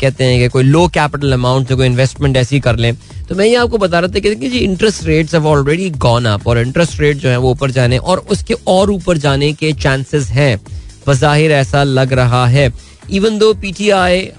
कहते 0.00 0.24
हैं 0.24 0.38
कि 0.40 0.48
कोई 0.48 0.62
लो 0.62 0.86
कैपिटल 0.88 1.32
अमाउंट 1.32 1.68
से 1.68 1.74
कोई 1.74 1.86
इन्वेस्टमेंट 1.86 2.36
ऐसी 2.36 2.60
कर 2.60 2.76
लें। 2.76 2.94
तो 3.28 3.34
मैं 3.34 3.46
ये 3.46 3.54
आपको 3.56 3.78
बता 3.78 3.98
रहा 3.98 4.14
था 4.14 4.18
कि 4.20 4.34
जी 4.34 4.58
interest 4.58 5.04
rates 5.04 5.34
have 5.34 5.46
already 5.46 5.88
gone 5.98 6.24
up 6.26 6.46
और 6.48 6.58
इंटरेस्ट 6.58 7.00
रेट 7.00 7.16
जो 7.16 7.28
है 7.28 7.36
वो 7.36 7.50
ऊपर 7.50 7.70
जाने 7.70 7.98
और 7.98 8.18
उसके 8.30 8.54
और 8.66 8.90
ऊपर 8.90 9.16
जाने 9.18 9.52
के 9.52 9.72
चांसेस 9.72 10.28
हैं। 10.30 10.60
बज़ाहिर 11.06 11.52
ऐसा 11.52 11.82
लग 11.84 12.12
रहा 12.12 12.46
है। 12.46 12.68
इवन 13.10 13.38
दो 13.38 13.52
पीटीआई 13.54 14.30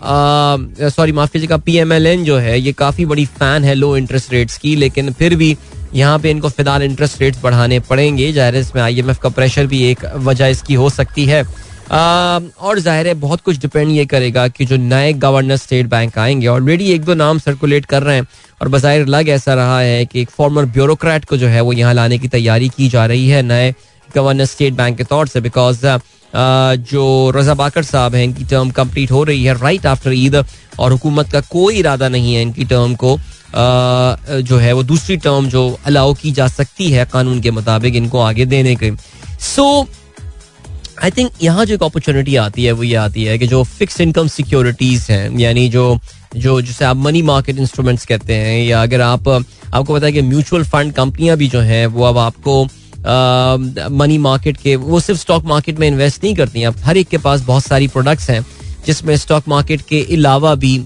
सॉरी 0.90 1.12
माफ़ 1.12 1.32
कीजिएगा 1.32 1.58
पीएमएलएन 1.60 2.24
जो 2.24 2.38
है 2.38 2.60
ये 2.60 2.72
काफ़ी 2.74 3.06
बड़ी 3.06 3.26
फ़ैन 3.28 3.64
है 3.64 3.74
लो 3.76 3.96
इंटरेस्ट 3.98 4.34
रेट्स 4.34 4.58
की 4.58 4.76
लेकिन 4.76 5.12
फिर 5.14 5.36
भी 5.36 5.56
यहाँ 5.94 6.20
पे 6.20 6.30
इनको 6.32 6.50
फ़िलहाल 6.50 6.84
इंटरेस्ट 6.84 7.22
रेट्स 7.22 7.42
बढ़ाने 7.44 7.80
पड़ेंगे। 7.80 8.32
ज़ाहिर 8.34 8.56
इसमें 8.56 8.82
आईएमएफ 8.82 9.18
का 9.20 9.30
प्रेशर 9.30 9.66
भी 9.68 9.84
एक 9.86 10.06
वजह 10.18 10.48
इसकी 10.48 10.74
हो 10.74 10.90
सकती 10.90 11.26
है। 11.26 11.44
आ, 11.92 12.40
और 12.60 12.80
ज़ाहिर 12.80 13.08
है 13.08 13.14
बहुत 13.16 13.42
कुछ 13.42 13.58
डिपेंड 13.60 13.92
ये 13.92 14.06
करेगा 14.06 14.48
कि 14.48 14.66
जो 14.66 14.78
नए 14.78 15.12
गवर्नर 15.16 15.58
स्टेट 15.58 15.88
बैंक 15.88 16.18
आएँगे 16.18 16.48
ऑलरेडी 16.48 16.92
एक 16.92 17.04
दो 17.06 17.14
नाम 17.16 17.40
सर्कुलेट 17.40 17.86
कर 17.86 18.04
रहे 18.04 18.16
हैं 18.16 18.28
और 18.62 18.68
बाहिर 18.70 19.06
लग 19.08 19.30
ऐसा 19.30 19.54
रहा 19.54 19.80
है 19.80 20.06
कि 20.06 20.22
एक 20.22 20.30
फॉर्मर 20.30 20.66
ब्यूरोक्रेट 20.72 21.26
को 21.26 21.38
जो 21.38 21.48
है 21.48 21.62
वो 21.62 21.74
यहाँ 21.74 21.94
लाने 21.94 22.18
की 22.18 22.28
तैयारी 22.30 22.70
की 22.70 22.88
जा 22.90 23.06
रही 23.06 23.28
है 23.30 23.42
नए 23.44 23.74
गवर्नर 24.10 24.46
स्टेट 24.46 24.74
बैंक 24.74 24.98
के 24.98 25.04
तौर 25.04 25.28
से 25.28 25.42
बिकॉज़ 25.42 25.86
जो 26.34 27.32
रजा 27.36 27.54
बाकर 27.54 27.84
साहब 27.84 28.16
हैं, 28.16 28.24
इनकी 28.24 28.44
टर्म 28.46 28.72
कंप्लीट 28.72 29.12
हो 29.12 29.24
रही 29.24 29.44
है 29.44 29.60
राइट 29.60 29.86
आफ्टर 29.86 30.14
ईद 30.14 30.36
और 30.80 30.92
हुकूमत 30.92 31.32
का 31.32 31.42
कोई 31.42 31.76
इरादा 31.76 32.10
नहीं 32.10 32.34
है 32.34 32.42
इनकी 32.42 32.66
टर्म 32.66 32.96
को। 32.96 33.18
जो 33.54 34.58
है 34.58 34.74
वो 34.74 34.84
दूसरी 34.84 35.18
टर्म 35.18 35.48
जो 35.50 35.80
अलाउ 35.86 36.14
की 36.14 36.32
जा 36.32 36.48
सकती 36.50 36.92
है 36.92 37.06
कानून 37.14 37.42
के 37.42 37.52
मुताबिक 37.52 37.96
इनको 37.96 38.20
आगे 38.22 38.46
देने 38.46 38.76
के। 38.76 38.92
सो 39.42 39.88
आई 41.04 41.12
थिंक 41.12 41.32
यहाँ 41.44 41.66
जो 41.66 41.74
एक 41.74 41.84
अपॉर्चुनिटी 41.84 42.36
आती 42.36 42.64
है, 42.64 42.72
वो 42.72 42.84
ये 42.84 42.96
आती 42.96 43.24
है 43.24 43.38
कि 43.40 43.48
जो 43.48 43.64
फिक्स 43.64 44.02
इनकम 44.02 44.28
सिक्योरिटीज 44.30 45.08
हैं, 45.10 45.40
यानी 45.40 45.68
जो 45.70 46.00
जो 46.36 46.62
जिसे 46.62 46.86
आप 46.86 46.96
मनी 46.96 47.22
मार्केट 47.22 47.58
इंस्ट्रूमेंट्स 47.60 48.06
कहते 48.06 48.34
हैं, 48.34 48.64
या 48.66 48.82
अगर 48.84 49.02
आप, 49.02 49.28
आपको 49.28 49.94
पता 49.94 50.06
है 50.06 50.12
कि 50.12 50.22
म्यूचुअल 50.22 50.64
फंड 50.64 50.94
कंपनियाँ 50.94 51.38
भी 51.38 51.48
जो 51.48 51.60
हैं, 51.62 51.86
वो 51.88 52.04
अब 52.04 52.18
आपको 52.18 52.64
मनी 53.06 54.18
मार्केट 54.18 54.58
के 54.58 54.76
वो 54.76 55.00
सिर्फ़ 55.00 55.20
स्टॉक 55.20 55.46
मार्केट 55.46 55.80
में 55.80 55.88
इन्वेस्ट 55.88 56.24
नहीं 56.24 56.36
करती 56.36 56.62
हैं। 56.62 56.70
हर 56.84 56.98
एक 56.98 57.08
के 57.08 57.18
पास 57.18 57.42
बहुत 57.42 57.64
सारी 57.64 57.88
प्रोडक्ट्स 57.88 58.30
हैं 58.30 58.46
जिसमें 58.86 59.16
स्टॉक 59.18 59.48
मार्केट 59.48 59.82
के 59.90 60.02
अलावा 60.16 60.54
भी 60.56 60.78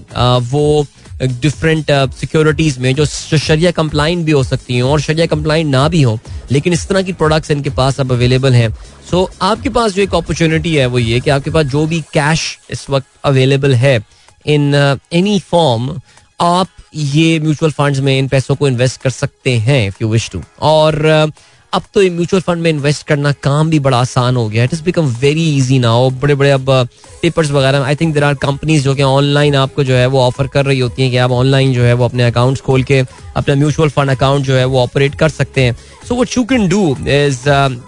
वो 0.50 0.86
डिफरेंट 1.22 1.90
सिक्योरिटीज 2.14 2.78
में 2.78 2.94
जो 2.94 3.04
शरिया 3.04 3.70
कंप्लाइंट 3.70 4.24
भी 4.24 4.32
हो 4.32 4.42
सकती 4.44 4.74
हैं 4.74 4.82
और 4.82 5.00
शरिया 5.00 5.26
कंप्लाइंट 5.26 5.70
ना 5.70 5.86
भी 5.88 6.02
हो 6.02 6.18
लेकिन 6.50 6.72
इस 6.72 6.86
तरह 6.88 7.02
की 7.02 7.12
प्रोडक्ट्स 7.12 7.50
इनके 7.50 7.70
पास 7.70 8.00
अब 8.00 8.12
अवेलेबल 8.12 8.54
हैं। 8.54 8.68
सो 9.10 9.22
so, 9.24 9.42
आपके 9.42 9.68
पास 9.68 9.92
जो 9.92 10.02
एक 10.02 10.14
अपॉर्चुनिटी 10.14 10.74
है 10.74 10.86
वो 10.86 10.98
ये 10.98 11.20
कि 11.20 11.30
आपके 11.30 11.50
पास 11.50 11.66
जो 11.66 11.86
भी 11.86 12.00
कैश 12.12 12.58
इस 12.70 12.88
वक्त 12.90 13.06
अवेलेबल 13.24 13.74
है 13.74 13.98
इन 14.46 14.74
एनी 15.12 15.38
फॉर्म 15.50 15.90
आप 16.40 16.68
ये 16.94 17.38
म्यूचुअल 17.40 17.72
फंड्स 17.72 18.00
में 18.00 18.18
इन 18.18 18.28
पैसों 18.28 18.54
को 18.56 18.68
इन्वेस्ट 18.68 19.00
कर 19.02 19.10
सकते 19.10 19.56
हैं 19.58 19.86
इफ़ 19.88 19.96
यू 20.02 20.08
विश 20.08 20.28
टू 20.30 20.42
और 20.62 20.94
uh, 21.26 21.32
अब 21.72 21.82
तो 21.94 22.00
म्यूचुअल 22.10 22.42
फंड 22.42 22.62
में 22.62 22.68
इन्वेस्ट 22.70 23.06
करना 23.06 23.32
काम 23.42 23.70
भी 23.70 23.78
बड़ा 23.80 23.98
आसान 23.98 24.36
हो 24.36 24.48
गया 24.48 24.64
it 24.64 24.72
is 24.74 24.82
become 24.82 25.06
very 25.20 25.44
easy 25.56 25.78
now 25.78 26.10
बड़े 26.22 26.34
बड़े 26.34 26.50
अब 26.50 26.70
पेपर्स 27.22 27.50
वगैरह 27.50 27.84
I 27.84 27.94
think 27.94 28.14
there 28.14 28.24
are 28.24 28.34
companies 28.42 28.84
जो 28.84 28.94
कि 28.94 29.02
ऑनलाइन 29.02 29.54
आपको 29.56 29.84
जो 29.84 29.94
है 29.94 30.06
वो 30.06 30.20
ऑफ़र 30.20 30.46
कर 30.46 30.64
रही 30.66 30.78
होती 30.80 31.02
हैं 31.02 31.10
कि 31.10 31.16
आप 31.16 31.30
ऑनलाइन 31.30 31.72
जो 31.72 31.82
है 31.82 31.92
वो 31.92 32.04
अपने 32.04 32.24
अकाउंट्स 32.24 32.60
खोल 32.60 32.82
के 32.82 33.02
अपना 33.36 33.54
म्यूचुअल 33.54 33.88
फंड 33.88 34.10
अकाउंट 34.10 34.44
जो 34.44 34.54
है 34.54 34.64
वो 34.64 34.80
ऑपरेट 34.80 35.14
कर 35.14 35.28
सकते 35.28 35.64
हैं। 35.64 35.76
So 36.08 36.14
what 36.14 36.36
you 36.36 36.44
can 36.44 36.68
do 36.68 36.96
is 37.00 37.38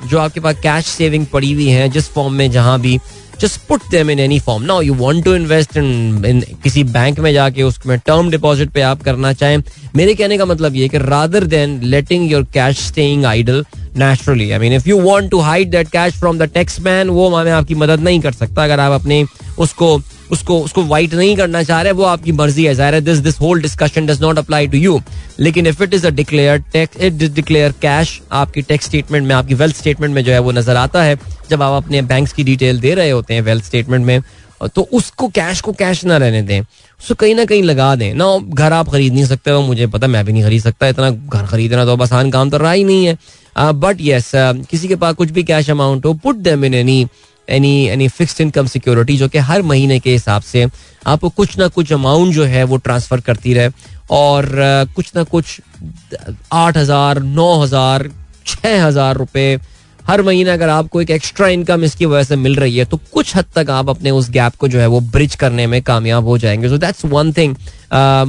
जो 0.08 0.18
आपके 0.18 0.40
पास 0.40 0.60
कैश 0.62 0.86
सेविंग 0.86 1.26
पड़ी 1.26 1.52
हुई 1.52 1.68
है, 1.68 1.88
जिस 1.88 2.08
फॉर्म 2.08 2.34
में 2.34 2.50
जहाँ 2.50 2.80
भी 2.80 2.98
just 3.40 3.60
put 3.68 3.82
them 3.90 4.10
in 4.10 4.18
any 4.18 4.38
form 4.40 4.62
now 4.64 4.80
you 4.80 4.94
want 4.94 5.24
to 5.24 5.34
invest 5.34 5.76
in 5.76 6.24
in 6.26 6.40
किसी 6.62 6.84
बैंक 6.84 7.20
में 7.20 7.32
जाके 7.32 7.62
उसमें 7.62 7.98
टर्म 7.98 8.30
डिपॉजिट 8.30 8.70
पे 8.70 8.80
आप 8.80 9.02
करना 9.02 9.32
चाहें, 9.32 9.58
मेरे 9.96 10.14
कहने 10.14 10.38
का 10.38 10.44
मतलब 10.44 10.74
ये 10.74 10.88
कि 10.88 10.98
rather 10.98 11.44
than 11.44 11.80
letting 11.84 12.30
your 12.32 12.46
cash 12.54 12.86
staying 12.86 13.24
idle 13.24 13.64
naturally 13.96 14.50
I 14.50 14.58
mean 14.58 14.72
if 14.72 14.88
you 14.88 15.00
want 15.00 15.30
to 15.30 15.40
hide 15.40 15.70
that 15.70 15.88
cash 15.88 16.18
from 16.18 16.38
the 16.38 16.50
tax 16.54 16.80
man 16.80 17.08
वो 17.10 17.30
मैं 17.30 17.52
आपकी 17.52 17.74
मदद 17.74 18.00
नहीं 18.00 18.20
कर 18.20 18.32
सकता 18.32 18.64
अगर 18.64 18.80
आप 18.80 19.00
अपने 19.00 19.24
उसको 19.58 19.96
उसको 20.30 20.60
उसको 20.60 20.82
वाइट 20.84 21.14
नहीं 21.14 21.36
करना 21.36 21.62
चाह 21.62 21.80
रहे, 21.82 21.92
वो 21.92 22.04
आपकी 22.04 22.32
मर्ज़ी 22.32 22.64
है, 22.64 22.74
ज़ाहिर 22.74 22.94
है 22.94 23.00
this 23.02 23.18
this 23.18 23.40
whole 23.40 23.62
discussion 23.62 24.06
does 24.06 24.22
not 24.22 24.38
apply 24.38 24.66
to 24.68 24.78
you 24.78 25.00
लेकिन 25.40 25.66
if 25.66 25.82
it 25.82 25.94
is 25.94 26.06
a 26.06 26.10
declare 26.12 26.58
tax 26.72 26.96
it 26.98 27.12
declare 27.12 27.72
cash 27.82 28.20
आपकी 28.32 28.62
टैक्स 28.62 28.86
स्टेटमेंट 28.86 29.26
में, 29.26 29.34
आपकी 29.34 29.54
वेल्थ 29.54 29.76
स्टेटमेंट 29.76 30.14
में 30.14 30.22
जो 30.24 30.32
है 30.32 30.38
वो 30.38 30.52
नज़र 30.52 30.76
आता 30.78 31.02
है, 31.02 31.16
जब 31.50 31.62
आप 31.62 31.82
अपने 31.82 32.02
बैंक्स 32.04 32.32
की 32.32 32.44
डिटेल 32.44 32.80
दे 32.80 32.94
रहे 32.94 33.10
होते 33.10 33.34
हैं 33.34 33.42
वेल्थ 33.42 33.64
स्टेटमेंट 33.64 34.06
में 34.06 34.20
तो 34.74 34.82
उसको 34.92 35.26
कैश 35.30 35.60
को 35.60 35.72
कैश 35.72 36.04
ना 36.04 36.16
रहने 36.16 36.40
दें, 36.42 36.60
उसको 36.60 37.14
कहीं 37.14 37.34
ना 37.34 37.44
कहीं 37.44 37.62
लगा 37.62 37.94
दें। 37.96 38.14
ना, 38.14 38.26
घर 38.38 38.72
आप 38.72 38.88
खरीद 38.90 39.12
नहीं 39.14 39.24
सकते 39.26 39.50
हो, 39.50 39.60
मुझे 39.62 39.86
पता 39.86 40.06
मैं 40.06 40.24
भी 40.24 40.32
नहीं 40.32 40.42
खरीद 40.42 40.62
सकता, 40.62 40.88
इतना 40.88 41.10
घर 41.10 41.46
खरीदना 41.46 41.84
तो 41.84 41.96
आसान 41.96 42.30
काम 42.30 42.50
तो 42.50 42.56
रहा 42.58 42.72
ही 42.72 42.84
नहीं 42.84 43.04
है। 43.06 43.16
बट 43.74 44.00
येस 44.00 44.30
किसी 44.34 44.88
के 44.88 44.96
पास 44.96 45.14
कुछ 45.14 45.30
भी 45.30 45.42
कैश 45.44 45.70
अमाउंट 45.70 46.06
हो 46.06 46.12
put 46.16 46.36
them 46.38 46.64
in 46.64 46.74
any 46.74 47.06
any 47.48 47.86
any 47.88 48.08
fixed 48.10 48.40
income 48.40 48.66
security 48.66 49.16
जो 49.16 49.28
कि 49.28 49.38
हर 49.40 49.62
महीने 49.62 49.98
के 49.98 50.12
हिसाब 50.12 50.42
से 50.42 50.66
आपको 51.06 51.28
कुछ 51.30 51.58
ना 51.58 51.68
कुछ 51.68 51.92
अमाउंट 51.92 52.34
जो 52.34 52.44
है 52.44 52.64
वो 52.64 52.76
ट्रांसफ़र 52.78 53.20
करती 53.20 53.54
रहे 53.54 53.70
और 54.10 54.46
कुछ 54.96 55.12
ना 55.16 55.22
कुछ 55.24 55.60
आठ 56.52 56.76
हज़ार, 56.76 57.22
नौ 57.22 57.58
हज़ार, 57.62 58.10
छह 58.46 58.84
हज़ार 58.84 59.16
रुपये 59.16 59.58
हर 60.00 60.20
महीने 60.22 60.50
अगर 60.50 60.68
आपको 60.68 61.00
एक 61.02 61.10
एक्स्ट्रा 61.10 61.48
इनकम 61.48 61.82
इसकी 61.84 62.06
वजह 62.06 62.22
से 62.24 62.36
मिल 62.36 62.54
रही 62.56 62.76
है 62.78 62.84
तो 62.84 62.98
कुछ 63.12 63.34
हद 63.36 63.44
तक 63.54 63.70
आप 63.70 63.88
अपने 63.90 64.10
उस 64.10 64.30
गैप 64.30 64.54
को 64.58 64.68
जो 64.68 64.78
है 64.80 64.86
वो 64.86 65.00
ब्रिज 65.00 65.34
करने 65.34 65.66
में 65.66 65.80
कामयाब 65.82 66.26
हो 66.26 66.36
जाएँगे। 66.38 66.68
So 66.68 66.78
that's 66.78 67.04
one 67.04 67.32
thing 67.32 67.54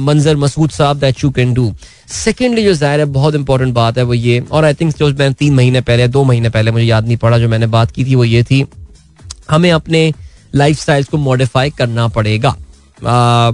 Manzar 0.00 0.36
Masood 0.36 0.70
sahab 0.70 0.98
that 1.00 1.24
you 1.24 1.30
can 1.30 1.54
do 1.54 1.72
secondly 2.08 2.64
जो 2.64 2.74
ज़ाहिर 2.74 3.00
है, 3.00 3.06
बहुत 3.06 3.34
इंपॉर्टेंट 3.34 3.74
बात 3.74 3.98
है 3.98 4.04
वो 4.04 4.14
ये, 4.14 4.40
और 4.40 4.64
आई 4.64 4.74
थिंक 4.74 4.96
जो 4.96 5.08
मैं 5.14 5.32
तीन 5.32 5.54
महीने 5.54 5.80
पहले, 5.80 6.08
दो 6.08 6.24
महीने 6.24 6.48
पहले 6.48 6.70
मुझे 6.70 6.84
याद 6.84 7.06
नहीं 7.06 7.16
पड़ा, 7.16 7.38
जो 7.38 7.48
मैंने 7.48 7.66
बात 7.68 7.90
की 7.90 8.04
थी, 8.04 8.14
वो 8.14 8.24
ये 8.24 8.42
थी 8.42 8.64
हमें 9.50 9.70
अपने 9.72 10.12
लाइफ 10.54 10.86
को 11.10 11.16
मॉडिफाई 11.16 11.70
करना 11.70 12.08
पड़ेगा। 12.08 12.48
आ, 12.48 13.50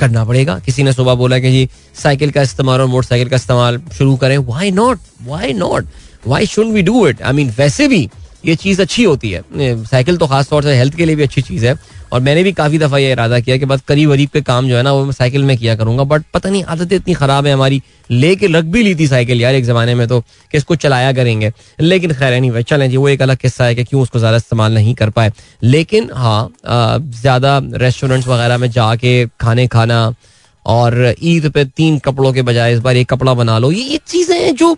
करना 0.00 0.24
पड़ेगा। 0.24 0.58
किसी 0.58 0.82
ने 0.82 0.92
सुबह 0.92 1.14
बोला 1.14 1.38
कि 1.38 1.50
जी 1.50 1.68
साइकिल 1.94 2.30
का 2.30 2.42
इस्तेमाल 2.42 2.80
और 2.80 2.86
मोटरसाइकिल 2.86 3.28
का 3.28 3.36
इस्तेमाल 3.36 3.80
शुरू 3.98 4.16
करें। 4.16 4.38
Why 4.38 4.70
not 4.70 4.98
why 5.22 5.52
not 5.52 5.86
why 6.26 6.46
should 6.46 6.66
we 6.66 6.82
do 6.82 7.06
it 7.06 7.22
I 7.22 7.32
mean 7.32 7.50
वैसे 7.58 7.88
भी 7.88 8.08
ये 8.44 8.54
चीज़ 8.56 8.80
अच्छी 8.82 9.04
होती 9.04 9.30
है। 9.30 9.42
साइकिल 9.84 10.16
तो 10.16 10.26
खास 10.26 10.48
तौर 10.50 10.62
से 10.62 10.76
हेल्थ 10.76 10.94
के 10.96 11.06
लिए 11.06 11.16
भी 11.16 11.22
अच्छी 11.22 11.42
चीज़ 11.42 11.66
है। 11.66 11.74
और 12.12 12.20
मैंने 12.20 12.42
भी 12.42 12.52
काफ़ी 12.52 12.78
दफ़ा 12.78 12.98
ये 12.98 13.10
इरादा 13.12 13.38
किया 13.40 13.56
कि 13.56 13.64
बस 13.64 13.80
करीब 13.88 14.08
वरीब 14.10 14.28
के 14.28 14.40
काम 14.40 14.68
जो 14.68 14.76
है 14.76 14.82
ना, 14.82 14.92
वो 14.92 15.04
मैं 15.04 15.12
साइकिल 15.12 15.42
में 15.44 15.56
किया 15.56 15.74
करूँगा। 15.76 16.04
बट 16.04 16.22
पता 16.34 16.50
नहीं, 16.50 16.62
आदतें 16.64 16.96
इतनी 16.96 17.14
ख़राब 17.14 17.46
है 17.46 17.52
हमारी। 17.52 17.80
लेके 18.10 18.46
रख 18.48 18.64
भी 18.66 18.82
ली 18.82 18.94
थी 18.94 19.06
साइकिल 19.06 19.40
यार 19.40 19.54
एक 19.54 19.64
ज़माने 19.64 19.94
में 19.94 20.06
तो 20.08 20.20
कि 20.20 20.58
इसको 20.58 20.74
चलाया 20.76 21.12
करेंगे। 21.12 21.52
लेकिन 21.80 22.12
खैर 22.12 22.40
नहीं 22.40 22.50
भाई 22.50 22.62
चलें 22.62 22.88
जी, 22.90 22.96
वो 22.96 23.08
एक 23.08 23.22
अलग 23.22 23.36
किस्सा 23.36 23.64
है 23.64 23.74
कि 23.74 23.84
क्यों 23.84 24.02
उसको 24.02 24.18
ज़्यादा 24.18 24.36
इस्तेमाल 24.36 24.74
नहीं 24.74 24.94
कर 24.94 25.10
पाए। 25.10 25.32
लेकिन 25.62 26.10
हाँ 26.14 26.50
ज़्यादा 26.66 27.60
रेस्टोरेंट्स 27.74 28.28
वगैरह 28.28 28.58
में 28.58 28.70
जाके 28.70 29.26
खाने 29.40 29.66
खाना 29.68 30.12
और 30.66 31.14
ईद 31.22 31.48
पे 31.50 31.64
तीन 31.66 31.98
कपड़ों 31.98 32.32
के 32.32 32.42
बजाय 32.42 32.72
इस 32.72 32.78
बार 32.80 32.96
एक 32.96 33.08
कपड़ा 33.10 33.34
बना 33.34 33.58
लो, 33.58 33.70
ये 33.72 33.82
ये 33.82 34.00
चीज़ें 34.06 34.38
हैं 34.38 34.54
जो 34.56 34.76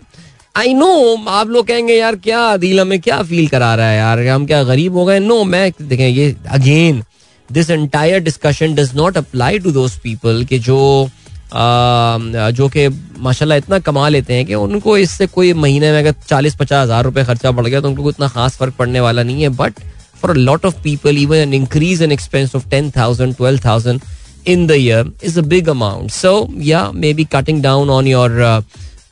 आई 0.55 0.73
नो 0.73 0.87
आप 1.27 1.49
लोग 1.49 1.65
कहेंगे 1.67 1.93
यार 1.93 2.15
क्या 2.15 2.39
दिल 2.57 2.79
हमें 2.79 2.99
क्या 3.01 3.21
फील 3.23 3.47
करा 3.47 3.73
रहा 3.75 3.87
है 3.87 3.97
यार? 3.97 4.19
हम 4.27 4.45
क्या 4.45 4.61
गरीब 4.63 4.95
हो 4.95 5.05
गए? 5.05 5.19
नो 5.19 5.43
मैं 5.43 5.71
देखें 5.81 6.07
ये 6.07 6.35
again 6.51 7.01
this 7.49 7.69
entire 7.69 8.19
discussion 8.23 8.75
does 8.75 8.91
not 8.95 9.17
apply 9.17 9.59
to 9.59 9.71
those 9.71 9.97
people 10.03 10.43
के 10.49 10.59
जो 10.59 10.77
आ, 11.03 12.49
जो 12.51 12.67
कि 12.75 12.87
माशाल्लाह 13.19 13.57
इतना 13.57 13.79
कमा 13.79 14.07
लेते 14.09 14.33
हैं 14.33 14.45
कि 14.45 14.55
उनको 14.55 14.97
इससे 14.97 15.27
कोई 15.27 15.53
महीने 15.55 15.91
में 15.91 15.97
अगर 15.99 16.13
चालीस 16.27 16.55
पचास 16.55 16.83
हज़ार 16.83 17.03
रुपए 17.03 17.23
खर्चा 17.25 17.51
पड़ 17.51 17.65
गया 17.67 17.81
तो 17.81 17.87
उनको 17.87 18.09
इतना 18.09 18.27
खास 18.27 18.57
फ़र्क 18.57 18.75
पड़ने 18.79 18.99
वाला 18.99 19.23
नहीं 19.23 19.41
है। 19.43 19.49
But 19.57 19.79
for 20.21 20.31
a 20.31 20.39
lot 20.39 20.65
of 20.65 20.81
people 20.83 21.17
even 21.17 21.37
an 21.37 21.53
increase 21.53 22.03
in 22.03 22.11
expense 22.11 22.55
of 22.55 22.69
ten 22.69 22.91
thousand 22.97 23.35
twelve 23.35 23.59
thousand 23.65 24.01
in 24.47 24.65
the 24.67 24.71
year 24.77 25.11
is 25.23 25.39
a 25.39 25.43
big 25.47 25.69
amount 25.69 26.11
so 26.11 26.47
या 26.61 26.89
may 26.93 27.13
be 27.13 27.25
cutting 27.33 27.61
down 27.63 27.89
on 27.89 28.07
your 28.07 28.41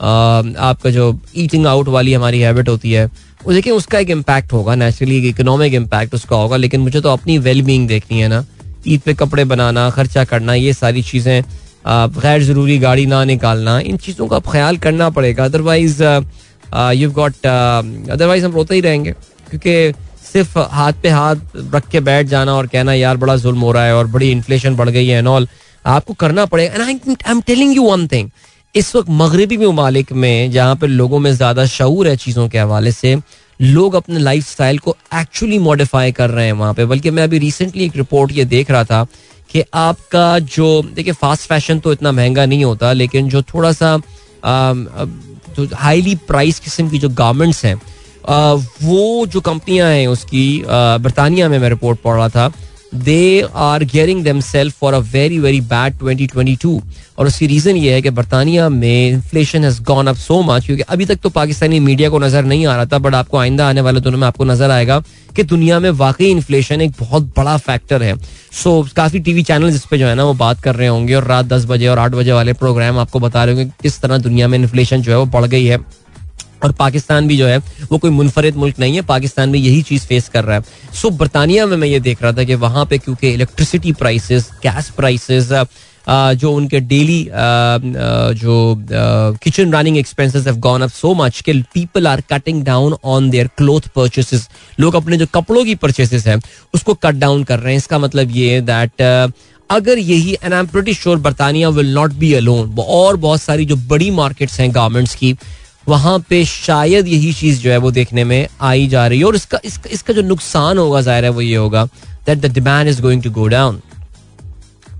आपका 0.02 0.89
जो 0.89 1.20
ईटिंग 1.38 1.66
आउट 1.68 1.88
वाली 1.89 2.14
हमारी 2.14 2.39
habit 2.41 2.70
होती 2.70 2.91
है, 2.91 3.06
वो 3.45 3.54
देखिए 3.54 3.74
उसका 3.74 3.99
एक 3.99 4.10
इम्पैक्ट 4.10 4.54
होगा 4.54 4.76
नेचुरली 4.76 5.18
एक 5.18 5.26
इकोनॉमिक 5.26 5.74
इम्पैक्ट 5.74 6.14
उसका 6.16 6.36
होगा, 6.36 6.58
लेकिन 6.58 6.82
मुझे 6.82 7.02
तो 7.02 7.10
अपनी 7.10 7.38
वेल 7.39 7.62
बींग 7.62 7.88
देखनी 7.88 8.20
है 8.20 8.28
ना। 8.28 8.43
ईद 8.88 9.02
पे 9.02 9.14
कपड़े 9.14 9.43
बनाना, 9.45 9.89
खर्चा 9.89 10.24
करना, 10.26 10.54
ये 10.56 10.74
सारी 10.74 11.02
चीज़ें 11.04 11.41
गैर 11.88 12.43
ज़रूरी 12.43 12.78
गाड़ी 12.80 13.06
ना 13.06 13.24
निकालना, 13.26 13.80
इन 13.80 13.97
चीज़ों 13.97 14.28
का 14.28 14.39
ख्याल 14.52 14.78
करना 14.80 15.10
पड़ेगा। 15.10 15.45
अदरवाइज़ 15.45 16.04
यू 16.95 17.12
गॉट 17.12 17.45
अदरवाइज़ 17.45 18.45
हम 18.45 18.52
रोते 18.54 18.76
ही 18.76 18.82
रहेंगे, 18.82 19.12
क्योंकि 19.49 19.93
सिर्फ़ 20.24 20.58
हाथ 20.72 20.93
पे 21.04 21.10
हाथ 21.10 21.36
रख 21.74 21.88
के 21.91 21.99
बैठ 22.02 22.28
जाना 22.28 22.54
और 22.56 22.68
कहना, 22.68 22.93
यार, 22.93 23.18
बड़ा 23.18 23.36
जुल्म 23.38 23.60
हो 23.60 23.72
रहा 23.72 23.86
है 23.86 23.95
और 23.95 24.08
बड़ी 24.08 24.32
इन्फ्लेशन 24.32 24.76
बढ़ 24.76 24.89
गई 24.89 25.08
है 25.08 25.18
एंड 25.18 25.28
ऑल 25.28 25.47
आपको 25.86 26.14
करना 26.16 26.45
पड़ेगा। 26.45 26.74
And 26.74 26.84
I 26.84 27.16
am 27.32 27.41
telling 27.41 27.76
you 27.76 27.84
one 27.84 28.08
thing 28.08 28.30
इस 28.76 28.95
वक्त 28.95 29.09
मगरबी 29.11 29.57
ममालिक 29.57 30.11
में, 30.13 30.51
जहाँ 30.51 30.76
पर 30.76 30.88
लोगों 30.88 31.19
में 31.19 31.32
ज़्यादा 31.34 31.65
शूर 31.67 32.07
है 32.07 32.15
चीज़ों 32.17 32.47
के 32.49 32.57
हवाले 32.57 32.91
से, 32.91 33.15
लोग 33.59 33.93
अपने 33.95 34.19
लाइफ 34.19 34.47
स्टाइल 34.47 34.78
को 34.80 34.95
एक्चुअली 35.15 35.57
मॉडिफाई 35.59 36.11
कर 36.11 36.30
रहे 36.30 36.45
हैं 36.45 36.53
वहाँ 36.53 36.74
पे। 36.74 36.86
बल्कि 36.86 37.11
मैं 37.11 37.24
अभी 37.24 37.39
रिसेंटली 37.39 37.86
एक 37.86 37.95
रिपोर्ट 37.97 38.32
ये 38.32 38.45
देख 38.45 38.72
रहा 38.72 38.84
था 38.84 39.05
कि 39.49 39.63
आपका 39.74 40.39
जो, 40.39 40.82
देखिए 40.86 41.13
फास्ट 41.13 41.47
फ़ैशन 41.49 41.80
तो 41.80 41.93
इतना 41.93 42.11
महँगा 42.11 42.45
नहीं 42.45 42.63
होता, 42.65 42.93
लेकिन 42.93 43.30
जो 43.30 43.41
थोड़ा 43.43 43.72
सा 43.74 43.99
हाईली 45.76 46.15
प्राइस 46.28 46.59
किस्म 46.59 46.89
की 46.89 46.99
जो 46.99 47.09
गारमेंट्स 47.11 47.63
हैं 47.65 47.76
वो 48.84 49.26
जो 49.26 49.39
कंपनियाँ 49.41 49.89
हैं 49.89 50.07
उसकी 50.07 50.61
बरतानिया 50.65 51.49
में 51.49 51.57
मैं 51.59 51.69
रिपोर्ट 51.69 51.99
पढ़ 52.01 52.15
रहा 52.15 52.30
था 52.30 52.51
they 52.93 53.47
are 53.55 53.83
gearing 53.83 54.23
themselves 54.41 54.77
for 54.79 54.93
a 54.93 54.97
very 55.11 55.37
very 55.39 55.61
bad 55.63 55.93
2022 55.99 56.79
और 57.17 57.27
उसकी 57.27 57.47
रीजन 57.47 57.77
ये 57.77 57.93
है 57.93 58.01
कि 58.01 58.09
बरतानिया 58.09 58.67
में 58.69 59.09
inflation 59.09 59.63
has 59.63 59.81
gone 59.83 60.07
up 60.07 60.15
so 60.15 60.41
much 60.43 60.65
क्योंकि 60.65 60.83
अभी 60.83 61.05
तक 61.05 61.19
तो 61.23 61.29
पाकिस्तानी 61.29 61.79
मीडिया 61.79 62.09
को 62.09 62.19
नज़र 62.19 62.43
नहीं 62.43 62.65
आ 62.67 62.75
रहा 62.75 62.85
था 62.85 62.97
बट 62.97 63.15
आपको 63.15 63.37
आइंदा 63.37 63.69
आने 63.69 63.81
वाले 63.81 63.99
दिनों 63.99 64.17
में 64.17 64.27
आपको 64.27 64.45
नज़र 64.45 64.71
आएगा 64.71 64.99
कि 65.35 65.43
दुनिया 65.43 65.79
में 65.79 65.89
वाकई 65.89 66.29
इन्फ्लेशन 66.31 66.81
एक 66.81 66.91
बहुत 66.99 67.31
बड़ा 67.37 67.55
फैक्टर 67.57 68.03
है। 68.03 68.15
सो 68.17 68.83
so, 68.83 68.93
काफ़ी 68.93 69.19
टीवी 69.19 69.43
चैनल 69.43 69.67
इस 69.67 69.85
पे 69.85 69.97
जो 69.97 70.07
है 70.07 70.15
ना 70.15 70.23
वो 70.23 70.33
बात 70.35 70.61
कर 70.61 70.75
रहे 70.75 70.87
होंगे 70.87 71.15
और 71.15 71.23
रात 71.23 71.45
दस 71.45 71.65
बजे 71.65 71.87
और 71.87 71.99
आठ 71.99 72.11
बजे 72.11 72.31
वाले 72.31 72.53
प्रोग्राम 72.53 72.99
आपको 72.99 73.19
बता 73.19 73.43
रहे 73.43 73.55
होंगे 73.55 73.71
किस 73.81 73.99
तरह 74.01 74.17
दुनिया 74.19 74.47
में 74.47 74.57
इन्फ्लेशन 74.59 75.01
जो 75.01 75.11
है 75.11 75.17
वो 75.17 75.25
बढ़ 75.31 75.45
गई 75.45 75.65
है। 75.65 75.77
और 76.64 76.72
पाकिस्तान 76.72 77.28
भी 77.28 77.38
जो 77.38 77.47
है, 77.47 77.57
वो 77.91 77.97
कोई 77.97 78.12
मुनफरद 78.12 78.55
मुल्क 78.55 78.80
नहीं 78.80 78.95
है, 78.95 79.01
पाकिस्तान 79.03 79.51
भी 79.51 79.59
यही 79.59 79.82
चीज़ 79.84 80.05
फेस 80.07 80.30
कर 80.30 80.43
रहा 80.43 80.57
है। 80.57 80.64
सो 81.01 81.09
बरतानिया 81.12 81.66
में 81.66 81.78
मैं 81.78 81.88
ये 81.88 81.99
देख 82.01 82.24
रहा 82.24 82.32
था 82.32 82.43
कि 82.43 82.55
वहाँ 82.57 82.86
पे 82.86 82.97
क्योंकि 82.97 83.30
इलेक्ट्रिसिटी 83.30 83.91
प्राइसेस 83.93 84.49
गैस 84.64 84.89
प्राइसेस 84.97 85.49
जो 86.09 86.51
उनके 86.51 86.80
डेली 86.82 87.24
जो 88.36 88.53
kitchen 89.43 89.74
running 89.74 89.97
expenses 89.97 90.47
have 90.47 90.55
gone 90.59 90.82
up 90.82 90.89
so 90.91 91.14
much 91.16 91.41
कि 91.41 91.53
people 91.74 92.07
are 92.07 92.22
cutting 92.30 92.64
down 92.66 92.95
on 93.05 93.30
their 93.30 93.47
cloth 93.57 93.88
purchases 93.95 94.47
लोग 94.80 94.95
अपने 94.95 95.18
जो 95.18 95.26
कपड़ों 95.34 95.64
की 95.66 95.76
परचेसेस 95.76 96.28
हैं, 96.28 96.39
उसको 96.74 96.93
कट 96.95 97.16
डाउन 97.16 97.43
कर 97.43 97.59
रहे 97.59 97.74
हैं। 97.74 97.78
इसका 97.78 97.99
मतलब 97.99 98.32
ये 98.36 98.53
है 98.53 98.62
दैट 98.62 99.01
अगर 99.70 99.97
यही 99.99 100.34
and 100.34 100.53
I 100.53 100.59
am 100.59 100.68
pretty 100.68 100.93
sure 100.93 101.18
बरतानिया 101.20 101.70
विल 101.70 101.93
नॉट 101.93 102.14
बी 102.14 102.34
अलोन 102.34 102.76
और 102.80 103.16
बहुत 103.18 103.41
सारी 103.41 103.66
जो 103.66 103.76
बड़ी 103.76 104.09
मार्केट्स 104.12 104.59
हैं 104.59 104.74
गारमेंट्स 104.76 105.16
की 105.16 105.36
वहाँ 105.91 106.17
पे 106.29 106.43
शायद 106.45 107.07
यही 107.07 107.31
चीज़ 107.33 107.61
जो 107.61 107.71
है 107.71 107.77
वो 107.77 107.91
देखने 107.91 108.23
में 108.23 108.47
आई 108.63 108.87
जा 108.87 109.05
रही 109.07 109.19
है। 109.19 109.25
और 109.25 109.35
इसका 109.35 109.59
इसका, 109.65 109.89
इसका 109.89 110.13
जो 110.13 110.21
नुकसान 110.23 110.77
होगा 110.77 111.01
ज़ाहिर 111.01 111.23
है 111.23 111.29
वो 111.31 111.41
ये 111.41 111.55
होगा 111.55 111.85
that 112.25 112.37
the 112.37 112.51
demand 112.53 112.89
is 112.89 113.01
going 113.01 113.23
to 113.23 113.31
go 113.31 113.47
down 113.49 113.81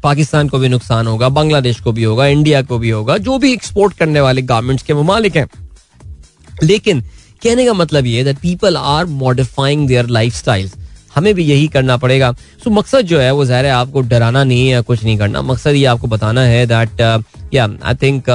Pakistan 0.04 0.48
को 0.50 0.60
भी 0.60 0.70
नुकसान 0.70 1.08
होगा 1.08 1.30
बांग्लादेश 1.32 1.80
को 1.80 1.92
भी 1.92 2.04
होगा 2.04 2.26
इंडिया 2.28 2.62
को 2.64 2.78
भी 2.80 2.90
होगा 2.90 3.18
जो 3.20 3.38
भी 3.38 3.52
एक्सपोर्ट 3.54 3.94
करने 3.98 4.22
वाले 4.22 4.42
गारमेंट्स 4.44 4.84
के 4.84 4.94
ममालिक 4.94 5.36
हैं। 5.36 5.48
लेकिन 6.64 7.02
कहने 7.42 7.66
का 7.66 7.74
मतलब 7.74 8.06
ये 8.06 8.24
that 8.24 8.38
people 8.40 8.78
are 8.78 9.06
modifying 9.06 9.88
their 9.88 10.08
life 10.10 10.78
हमें 11.16 11.34
भी 11.36 11.44
यही 11.44 11.68
करना 11.68 11.96
पड़ेगा। 11.98 12.32
सो 12.64 12.70
मकसद 12.70 13.06
जो 13.06 13.20
है 13.20 13.32
वो 13.34 13.46
ज़ाहिर 13.46 13.66
है 13.66 13.72
आपको 13.72 14.02
डराना 14.04 14.44
नहीं 14.44 14.68
है 14.70 14.82
कुछ 14.82 15.04
नहीं 15.04 15.18
करना। 15.18 15.42
मकसद 15.44 15.76
ये 15.76 15.86
आपको 15.86 16.08
बताना 16.08 16.42
है 16.44 16.66
दैट 16.68 17.02
या 17.54 17.68
आई 17.84 17.96
थिंक 18.04 18.30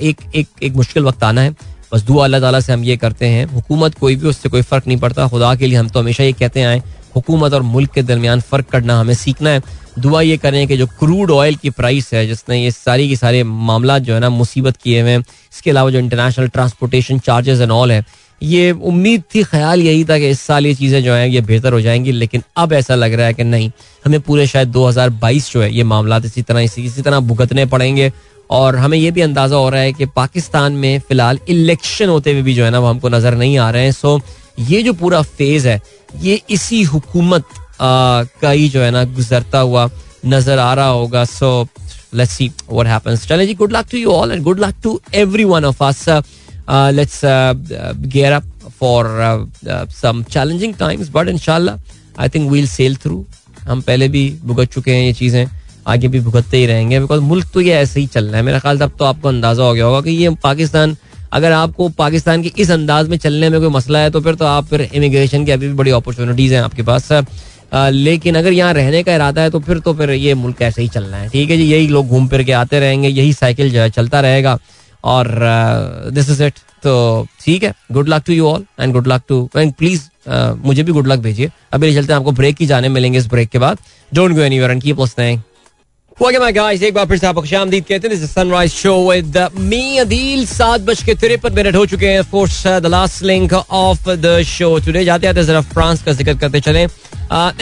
एक 0.00 0.20
एक 0.34 0.46
एक 0.62 0.74
मुश्किल 0.74 1.04
वक्त 1.04 1.24
आना 1.24 1.40
है। 1.40 1.54
बस 1.94 2.02
दुआ 2.02 2.24
अल्लाह 2.24 2.40
ताला 2.40 2.60
से 2.60 2.72
हम 2.72 2.84
ये 2.84 2.96
करते 2.96 3.26
हैं। 3.26 3.46
हुकूमत 3.46 3.94
कोई 3.94 4.16
भी, 4.16 4.28
उससे 4.28 4.48
कोई 4.48 4.62
फ़र्क 4.62 4.86
नहीं 4.86 4.98
पड़ता। 4.98 5.28
खुदा 5.28 5.54
के 5.54 5.66
लिए 5.66 5.78
हम 5.78 5.88
तो 5.88 6.00
हमेशा 6.00 6.24
ये 6.24 6.32
कहते 6.32 6.62
आए, 6.62 6.82
हुकूमत 7.16 7.54
और 7.54 7.62
मुल्क 7.62 7.90
के 7.90 8.02
दरमियान 8.02 8.40
फ़र्क 8.40 8.66
करना 8.66 9.00
हमें 9.00 9.14
सीखना 9.14 9.50
है। 9.50 9.62
दुआ 9.98 10.20
ये 10.20 10.36
करें 10.36 10.66
कि 10.68 10.76
जो 10.76 10.86
क्रूड 10.86 11.30
ऑयल 11.30 11.54
की 11.54 11.70
प्राइस 11.70 12.12
है, 12.14 12.26
जिसने 12.26 12.62
ये 12.64 12.70
सारी 12.70 13.08
की 13.08 13.16
सारे 13.16 13.42
मामला 13.44 13.98
जो 13.98 14.14
है 14.14 14.20
ना, 14.20 14.30
मुसीबत 14.30 14.76
किए 14.76 15.00
हुए 15.00 15.10
हैं, 15.10 15.18
इसके 15.52 15.70
अलावा 15.70 15.90
जो 15.90 15.98
international 15.98 16.48
transportation 16.48 17.18
charges 17.18 17.60
and 17.60 17.70
all 17.70 17.92
है, 17.92 18.04
ये 18.42 18.70
उम्मीद 18.72 19.22
थी, 19.34 19.42
ख्याल 19.42 19.82
यही 19.82 20.04
था 20.04 20.18
कि 20.18 20.28
इस 20.28 20.40
साल 20.40 20.66
ये 20.66 20.74
चीज़ें 20.74 21.04
जो 21.04 21.14
हैं, 21.14 21.26
ये 21.26 21.40
बेहतर 21.40 21.72
हो 21.72 21.80
जाएँगी, 21.80 22.12
लेकिन 22.12 22.42
अब 22.56 22.72
ऐसा 22.72 22.94
लग 22.94 23.12
रहा 23.12 23.26
है 23.26 23.34
कि 23.34 23.44
नहीं। 23.44 23.70
हमें 24.06 24.20
पूरे 24.20 24.46
शायद 24.46 24.68
2022 24.68 25.52
जो 25.52 25.62
है, 25.62 25.74
ये 25.74 25.84
मामला 25.84 26.16
इसी 26.16 26.42
तरह, 26.42 26.60
इसी 26.60 26.82
इसी 26.82 27.02
तरह 27.02 27.20
भुगतने 27.20 27.66
पड़ेंगे। 27.66 28.12
और 28.50 28.76
हमें 28.76 28.96
यह 28.98 29.10
भी 29.10 29.20
अंदाज़ा 29.20 29.56
हो 29.56 29.68
रहा 29.68 29.80
है 29.80 29.92
कि 29.92 30.06
पाकिस्तान 30.16 30.72
में 30.74 30.98
फ़िलहाल 30.98 31.38
इलेक्शन 31.48 32.08
होते 32.08 32.32
हुए 32.32 32.42
भी 32.42 32.54
जो 32.54 32.64
है 32.64 32.70
ना, 32.70 32.78
वो 32.78 32.86
हमको 32.86 33.08
नज़र 33.08 33.34
नहीं 33.36 33.58
आ 33.58 33.70
रहे 33.70 33.84
हैं। 33.84 33.92
सो 33.92 34.20
ये 34.60 34.82
जो 34.82 34.92
पूरा 34.94 35.22
फ़ेज़ 35.22 35.68
है, 35.68 35.80
ये 36.22 36.40
इसी 36.50 36.82
हुकूमत 36.84 37.44
का 37.80 38.50
ही 38.50 38.68
जो 38.68 38.82
है 38.82 38.90
ना, 38.90 39.04
गुजरता 39.06 39.58
हुआ 39.60 39.88
नज़र 40.26 40.58
आ 40.58 40.72
रहा 40.74 40.88
होगा। 40.88 41.24
So 41.26 41.68
let's 42.14 42.32
see 42.32 42.50
what 42.70 42.86
happens 42.86 43.26
चलें 43.28 43.46
जी 43.46 43.54
good 43.54 43.72
luck 43.72 43.86
to 43.90 43.98
you 43.98 44.10
all 44.12 44.32
and 44.32 44.42
good 44.42 44.60
luck 44.60 44.74
to 44.82 45.00
every 45.14 45.44
one 45.44 45.64
of 45.64 45.82
us 45.84 46.04
let's 46.68 47.20
gear 47.24 48.32
up 48.32 48.44
for 48.80 49.06
some 49.92 50.22
challenging 50.30 50.74
times 50.74 51.10
but 51.14 51.28
इंशाल्लाह 51.28 52.22
I 52.22 52.28
think 52.28 52.50
we'll 52.50 52.66
sail 52.68 52.96
through 52.96 53.24
हम 53.68 53.80
पहले 53.82 54.08
भी 54.08 54.28
भुगत 54.44 54.72
चुके 54.72 54.92
हैं 54.92 55.04
ये 55.04 55.12
चीज़ें। 55.12 55.46
आगे 55.86 56.08
भी 56.08 56.20
भुगतते 56.20 56.56
ही 56.56 56.66
रहेंगे 56.66 57.00
बिकॉज़ 57.00 57.20
मुल्क 57.22 57.50
तो 57.54 57.60
ये 57.60 57.72
ऐसे 57.74 58.00
ही 58.00 58.06
चल 58.06 58.24
रहा 58.24 58.36
है। 58.36 58.42
मेरा 58.42 58.58
ख्याल 58.58 58.78
तब 58.78 58.92
तो 58.98 59.04
आपको 59.04 59.28
अंदाज़ा 59.28 59.64
हो 59.64 59.74
गया 59.74 59.84
होगा 59.84 60.00
कि 60.00 60.10
ये 60.12 60.30
पाकिस्तान 60.42 60.96
अगर 61.32 61.52
आपको 61.52 61.88
पाकिस्तान 61.98 62.42
के 62.42 62.52
इस 62.58 62.70
अंदाज 62.70 63.08
में 63.08 63.16
चलने 63.18 63.48
में 63.50 63.60
कोई 63.60 63.70
मसला 63.70 63.98
है 63.98 64.10
तो 64.10 64.20
फिर 64.20 64.34
तो 64.34 64.44
आप 64.46 64.66
फिर 64.66 64.80
इमिग्रेशन 64.84 65.44
की 65.44 65.52
अभी 65.52 65.68
भी 65.68 65.74
बड़ी 65.74 65.90
अपॉर्चुनिटीज़ 65.92 66.54
हैं 66.54 66.62
आपके 66.62 66.82
पास। 66.82 67.12
आ, 67.12 67.88
लेकिन 67.88 68.34
अगर 68.34 68.52
यहाँ 68.52 68.72
रहने 68.74 69.02
का 69.02 69.14
इरादा 69.14 69.42
है 69.42 69.50
तो 69.50 69.60
फिर 69.60 69.78
तो 69.78 69.94
फिर 69.94 70.10
ये 70.10 70.34
मुल्क 70.36 70.62
ऐसे 70.62 70.82
ही 70.82 70.88
चलना 70.88 71.16
है। 71.16 71.28
ठीक 71.28 71.50
है 71.50 71.56
जी 71.56 71.64
यही 71.64 71.88
लोग 71.88 72.08
घूम 72.08 72.28
फिर 72.28 72.42
के 72.42 72.52
आते 72.54 72.80
रहेंगे 72.80 73.08
यही 73.08 73.32
साइकिल 73.32 73.70
जो 73.70 73.80
है 73.80 73.90
चलता 73.90 74.20
रहेगा। 74.20 74.58
और 75.04 75.28
दिस 76.12 76.30
इज़ 76.30 76.42
इट 76.42 76.58
तो 76.82 77.26
ठीक 77.44 77.62
है 77.62 77.72
good 77.92 78.08
luck 78.08 78.22
to 78.26 78.32
you 78.32 78.46
all 78.48 78.64
and 78.80 78.92
good 78.92 79.08
luck 79.08 79.22
to 79.28 79.48
and 79.56 79.72
please 79.74 80.02
मुझे 80.64 80.82
भी 80.82 80.92
गुड 80.92 81.06
लक 81.06 81.18
भेजिए। 81.20 81.50
अभी 81.72 81.94
चलते 81.94 82.12
हैं 82.12 82.18
आपको 82.20 82.32
ब्रेक 82.32 82.56
की 82.56 82.66
जाने 82.66 82.88
मिलेंगे 82.88 83.18
इस 83.18 83.26
ब्रेक 83.28 83.48
के 83.48 83.58
बाद। 83.58 83.78
Don't 84.12 84.34
go 84.34 84.40
anywhere 84.42 84.70
and 84.70 84.82
keep 84.82 85.00
listening 85.00 85.40
Welcome 86.18 86.40
back 86.40 86.54
guys 86.54 86.82
एक 86.82 86.94
बार 86.94 87.06
फिर 87.06 87.18
से 87.18 87.26
आपको 87.26 87.40
खुशामदीद 87.40 87.84
कहते 87.84 88.08
हैं 88.08 88.26
Sunrise 88.26 88.72
Show 88.72 88.92
with 89.08 89.36
me 89.62 89.98
Adeel 89.98 90.44
सात 90.46 90.80
बज 90.80 91.02
के 91.04 91.14
तिरपन 91.14 91.52
मिनट 91.54 91.76
हो 91.76 91.84
चुके 91.86 92.06
हैं 92.06 92.22
for 92.30 92.66
the 92.66 92.86
last 92.86 93.22
link 93.22 93.52
of 93.52 94.08
the 94.10 94.40
show 94.46 94.68
today 94.86 95.04
जाते 95.04 95.26
आते 95.26 95.42
जरा 95.44 95.60
फ्रांस 95.72 96.02
का 96.02 96.12
ज़िक्र 96.12 96.34
करते 96.38 96.60
चले 96.60 96.84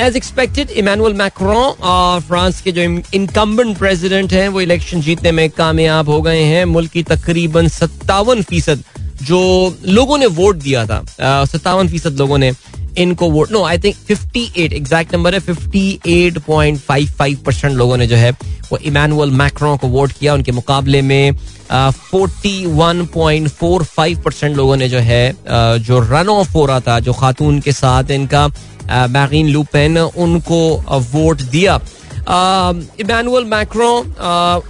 as 0.01 0.17
expected 0.17 0.71
Emmanuel 0.73 1.15
Macron 1.15 2.21
France 2.29 2.61
के 2.61 2.73
जो 2.73 2.83
इनकम्बेंट 3.15 3.77
प्रेसिडेंट 3.79 4.33
हैं 4.33 4.49
वो 4.49 4.61
इलेक्शन 4.61 5.01
जीतने 5.01 5.33
में 5.33 5.49
कामयाब 5.53 6.09
हो 6.09 6.21
गए 6.23 6.43
हैं 6.45 6.65
मुल्क 6.69 6.93
की 6.93 7.03
तकरीबन 7.09 7.69
सत्तावन 7.71 8.43
फ़ीसद 8.45 8.85
जो 9.23 9.43
लोगों 9.89 10.19
ने 10.19 10.27
वोट 10.39 10.57
दिया 10.59 10.87
था 10.87 11.03
सत्तावन 11.47 11.89
फ़ीसद 11.89 12.19
लोगों 12.19 12.39
ने 12.39 12.53
इनको 12.99 13.29
vote 13.31 13.53
no 13.53 13.63
I 13.65 13.79
think 13.79 13.97
58 14.11 14.73
exact 14.73 15.15
number 15.15 15.35
है 15.35 15.41
58.55 15.41 17.37
परसेंट 17.45 17.75
लोगों 17.75 17.97
ने 17.97 18.07
जो 18.07 18.17
है 18.17 18.31
वो 18.71 18.79
इमानुअल 18.81 19.31
मैक्रो 19.33 19.77
को 19.77 19.89
वोट 19.89 20.13
किया, 20.13 20.35
उनके 20.35 20.53
मुकाबले 20.53 21.03
में 21.03 21.33
forty 21.73 22.67
one 22.67 23.05
point 23.15 23.49
four 23.51 23.85
five 23.87 24.21
percent 24.25 24.57
लोगों 24.57 24.77
ने 24.77 24.89
जो 24.89 24.99
है 25.01 25.35
जो 25.81 25.99
रन 26.01 26.29
ऑफ़ 26.29 26.53
हो 26.53 26.65
रहा 26.67 26.81
था, 26.81 26.99
जो 27.01 27.13
खातून 27.13 27.61
के 27.61 27.73
साथ 27.73 28.11
इनका 28.11 28.47
मैगीन 29.11 29.49
लूपेन 29.49 29.99
उनको 29.99 30.61
वोट 31.13 31.43
दिया। 31.43 31.81
इमानुअल 33.01 33.45
मैक्रो 33.45 33.91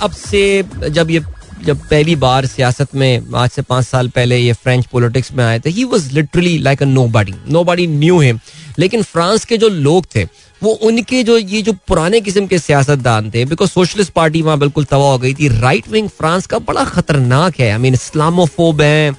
अब 0.03 0.11
से 0.11 0.65
जब 0.89 1.11
ये 1.11 1.21
जब 1.65 1.79
पहली 1.91 2.15
बार 2.17 2.47
सियासत 2.47 2.95
में 2.95 3.33
आज 3.35 3.51
से 3.51 3.63
पाँच 3.63 3.87
साल 3.87 4.09
पहले 4.09 4.39
ये 4.39 4.53
फ्रेंच 4.55 4.87
पॉलिटिक्स 4.87 5.33
में 5.33 5.45
आए 5.45 5.59
थे 5.61 5.71
he 5.71 5.85
was 5.85 6.11
literally 6.15 6.57
like 6.59 6.83
a 6.83 6.87
nobody 7.09 7.35
nobody 7.65 7.87
knew 7.87 8.19
him 8.21 8.39
लेकिन 8.79 9.03
फ्रांस 9.03 9.45
के 9.45 9.57
जो 9.57 9.69
लोग 9.69 10.07
थे, 10.15 10.25
वो 10.63 10.71
उनके 10.83 11.23
जो, 11.23 11.37
ये 11.39 11.61
जो 11.63 11.73
पुराने 11.89 12.21
किस्म 12.21 12.47
के 12.47 12.59
सियासतदान 12.59 13.31
थे 13.31 13.45
बिकॉज़ 13.45 13.71
सोशलिस्ट 13.71 14.13
पार्टी 14.13 14.43
वहाँ 14.43 14.59
बिल्कुल 14.59 14.85
तबाह 14.85 15.11
हो 15.11 15.19
गई 15.19 15.35
थी। 15.35 15.49
राइट 15.61 15.89
विंग 15.89 16.09
फ्रांस 16.09 16.47
का 16.47 16.59
बड़ा 16.61 16.85
खतरनाक 16.85 17.61
है। 17.61 17.71
आई 17.71 17.79
मीन 17.79 17.95
इस्लामोफोब 17.95 18.81
है 18.83 19.13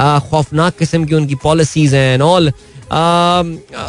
खौफनाक 0.00 0.76
किस्म 0.78 1.04
की 1.04 1.14
उनकी 1.14 1.34
पॉलिसीज़ 1.42 1.94
हैं 1.96 2.12
एंड 2.14 2.22
ऑल 2.22 2.52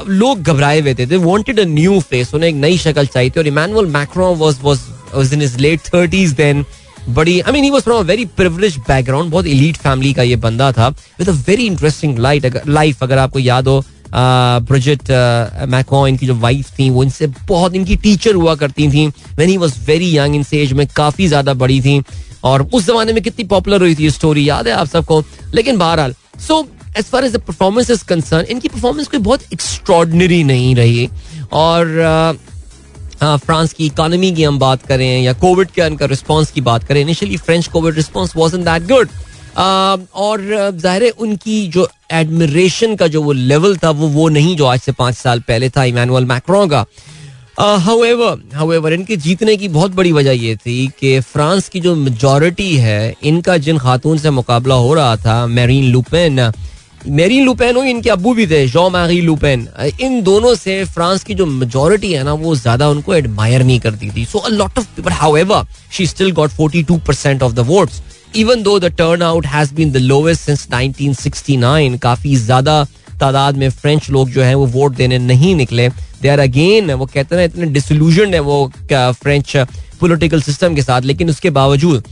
लोग 0.10 0.42
घबराए 0.42 0.80
हुए 0.82 0.94
थे। 0.96 1.18
वांटेड 1.18 1.60
अ 1.60 1.66
न्यू 1.66 2.00
फेस 2.02 2.34
उन्हें 2.34 2.50
एक 2.50 2.56
नई 2.56 2.78
शक्ल 2.78 3.06
चाहिए 3.08 3.30
थी। 3.30 3.40
और 3.40 3.48
Emmanuel 3.48 3.86
Macron 3.92 4.34
was 4.36 4.60
was 4.64 5.34
in 5.34 5.42
his 5.42 5.56
late 5.60 5.80
30s 5.88 6.36
then 6.38 6.66
बड़ी 7.10 7.40
I 7.40 7.52
mean 7.52 7.64
he 7.64 7.70
was 7.70 7.82
from 7.82 8.00
a 8.00 8.08
very 8.08 8.26
privilege 8.38 8.78
background 8.88 9.32
बहुत 9.32 9.46
इलीट 9.46 9.78
फैमिली 9.78 10.14
का 10.14 10.24
ये 10.24 10.36
बंदा 10.36 10.72
था 10.72 10.88
with 11.20 11.30
a 11.30 11.34
very 11.48 11.66
interesting 11.66 12.20
light 12.20 12.62
life 12.68 13.04
अगर 13.04 13.18
आपको 13.18 13.40
याद 13.40 13.68
हो 13.68 13.84
ब्रिजिट 14.16 15.12
मैको 15.70 16.08
इनकी 16.08 16.26
जो 16.28 16.36
वाइफ 16.36 16.70
थी, 16.80 16.90
वो 16.90 17.04
इनसे 17.04 17.28
बहुत, 17.28 17.76
इनकी 17.76 17.96
टीचर 17.96 18.36
हुआ 18.36 18.54
करती 18.56 18.88
थी 18.92 19.06
when 19.08 19.50
he 19.50 19.58
was 19.58 19.74
very 19.88 20.18
young 20.18 20.36
in 20.36 20.46
age 20.54 20.74
में 20.74 20.86
काफ़ी 20.96 21.28
ज़्यादा 21.28 21.54
बड़ी 21.56 21.80
थी, 21.82 22.02
और 22.44 22.62
उस 22.64 22.86
जमाने 22.88 23.14
में 23.14 23.22
कितनी 23.24 23.46
पॉपुलर 23.46 23.82
हुई 23.82 23.96
थी 23.96 24.10
स्टोरी 24.10 24.48
याद 24.50 24.68
है 24.68 24.74
आप 24.74 24.88
सबको? 24.88 25.24
लेकिन 25.54 25.78
बहरहाल 25.78 26.16
so 26.48 26.66
as 26.98 27.06
far 27.06 27.26
as 27.26 27.34
the 27.34 27.42
performance 27.42 27.90
is 27.92 28.04
concern 28.06 28.46
इनकी 28.52 28.68
परफॉर्मेंस 28.68 29.08
कोई 29.08 29.20
बहुत 29.22 29.54
एक्स्ट्रॉडनरी 29.54 30.44
नहीं 30.44 30.76
रही, 30.76 31.10
और 31.54 32.38
फ्रांस 33.24 33.74
की 33.74 33.86
इकोनॉमी 33.86 34.32
की 34.32 34.44
हम 34.44 34.60
बात 34.60 34.86
करें 34.86 35.22
या 35.22 35.34
कोविड 35.40 35.72
के 35.72 35.82
उनका 35.82 36.06
रिस्पॉन्स 36.06 36.52
की 36.52 36.62
बात 36.62 36.84
करें 36.84 37.02
initially 37.02 37.38
French 37.40 37.68
Covid 37.68 37.96
response 37.96 38.36
was 38.36 38.56
in 38.56 38.64
that 38.64 38.88
good 38.88 39.10
और 39.58 40.42
ज़ाहिर 40.76 41.04
है 41.04 41.10
उनकी 41.12 41.66
जो 41.68 41.88
एडमिरेशन 42.12 42.96
का 42.96 43.08
जो 43.08 43.22
वो 43.24 43.32
लेवल 43.32 43.78
था, 43.78 43.90
वो 43.90 44.08
वो 44.08 44.28
नहीं 44.30 44.56
जो 44.58 44.66
आज 44.66 44.80
से 44.80 44.92
पाँच 44.92 45.16
साल 45.16 45.40
पहले 45.48 45.70
था 45.70 45.84
इमानुअल 45.84 46.26
मैक्रो 46.26 46.66
का। 46.68 46.86
हाउएवर 47.60 48.38
हाउएवर 48.54 48.94
इनके 48.94 49.16
जीतने 49.18 49.56
की 49.58 49.68
बहुत 49.70 49.92
बड़ी 49.92 50.12
वजह 50.12 50.32
ये 50.34 50.56
थी 50.58 50.88
कि 51.00 51.20
फ्रांस 51.22 51.70
की 51.70 51.80
जो 51.80 51.96
मेजोरिटी 51.96 52.76
है, 52.78 53.14
इनका 53.24 53.58
जिन 53.58 53.78
खातून 53.78 54.18
से 54.18 54.30
मुकाबला 54.32 54.76
हो 54.76 54.94
रहा 54.94 55.16
था 55.18 55.46
मेरीन 55.48 55.92
लुपेन 55.92 56.40
मेरीन 57.08 57.46
लुपेन 57.46 57.76
हुई 57.76 57.90
इनके 57.90 58.10
अबू 58.10 58.34
भी 58.34 58.46
थे 58.48 58.66
जॉ 58.68 58.90
मैरी 58.90 59.20
लुपेन 59.22 59.68
इन 60.02 60.22
दोनों 60.24 60.54
से 60.56 60.84
फ्रांस 60.86 61.24
की 61.24 61.34
जो 61.34 61.46
मेजोरिटी 61.46 62.12
है 62.14 62.24
ना, 62.24 62.34
वो 62.34 62.56
ज़्यादा 62.56 62.88
उनको 62.90 63.14
एडमायर 63.16 63.64
नहीं 63.64 63.80
करती 63.80 64.10
थी। 64.10 64.26
So 64.26 64.40
a 64.40 64.50
lot 64.50 64.78
of 64.78 64.86
people 64.96 65.12
however 65.12 65.66
she 65.94 66.08
still 66.08 66.32
got 66.32 66.52
42 66.52 67.00
percent 67.08 67.44
of 67.44 67.54
the 67.54 67.66
votes 67.68 68.02
even 68.36 68.64
though 68.64 68.80
the 68.80 68.86
turn 68.98 69.22
out 69.22 69.46
has 69.46 69.74
been 69.76 69.92
the 69.92 69.98
lowest 69.98 70.42
since 70.42 70.68
1969 70.70 71.98
काफ़ी 72.04 72.36
ज़्यादा 72.36 72.84
तादाद 73.20 73.58
में 73.58 73.70
फ्रेंच 73.72 74.10
लोग 74.10 74.30
जो 74.30 74.42
है, 74.44 74.54
वो 74.56 74.66
वोट 74.68 74.96
देने 74.96 75.18
नहीं 75.20 75.56
निकले। 75.56 75.90
दे 76.22 76.30
आर 76.30 76.40
अगेन 76.40 76.92
वो 76.94 77.06
कहते 77.06 77.36
हैं 77.36 77.46
इतने 77.46 77.66
डिसल्यूजन 77.74 78.34
है 78.34 78.40
वो 78.42 78.72
फ्रेंच 78.92 79.56
पोलिटिकल 80.00 80.42
सिस्टम 80.42 80.76
के 80.76 80.82
साथ। 80.82 81.02
लेकिन 81.02 81.30
उसके 81.30 81.50
बावजूद 81.52 82.04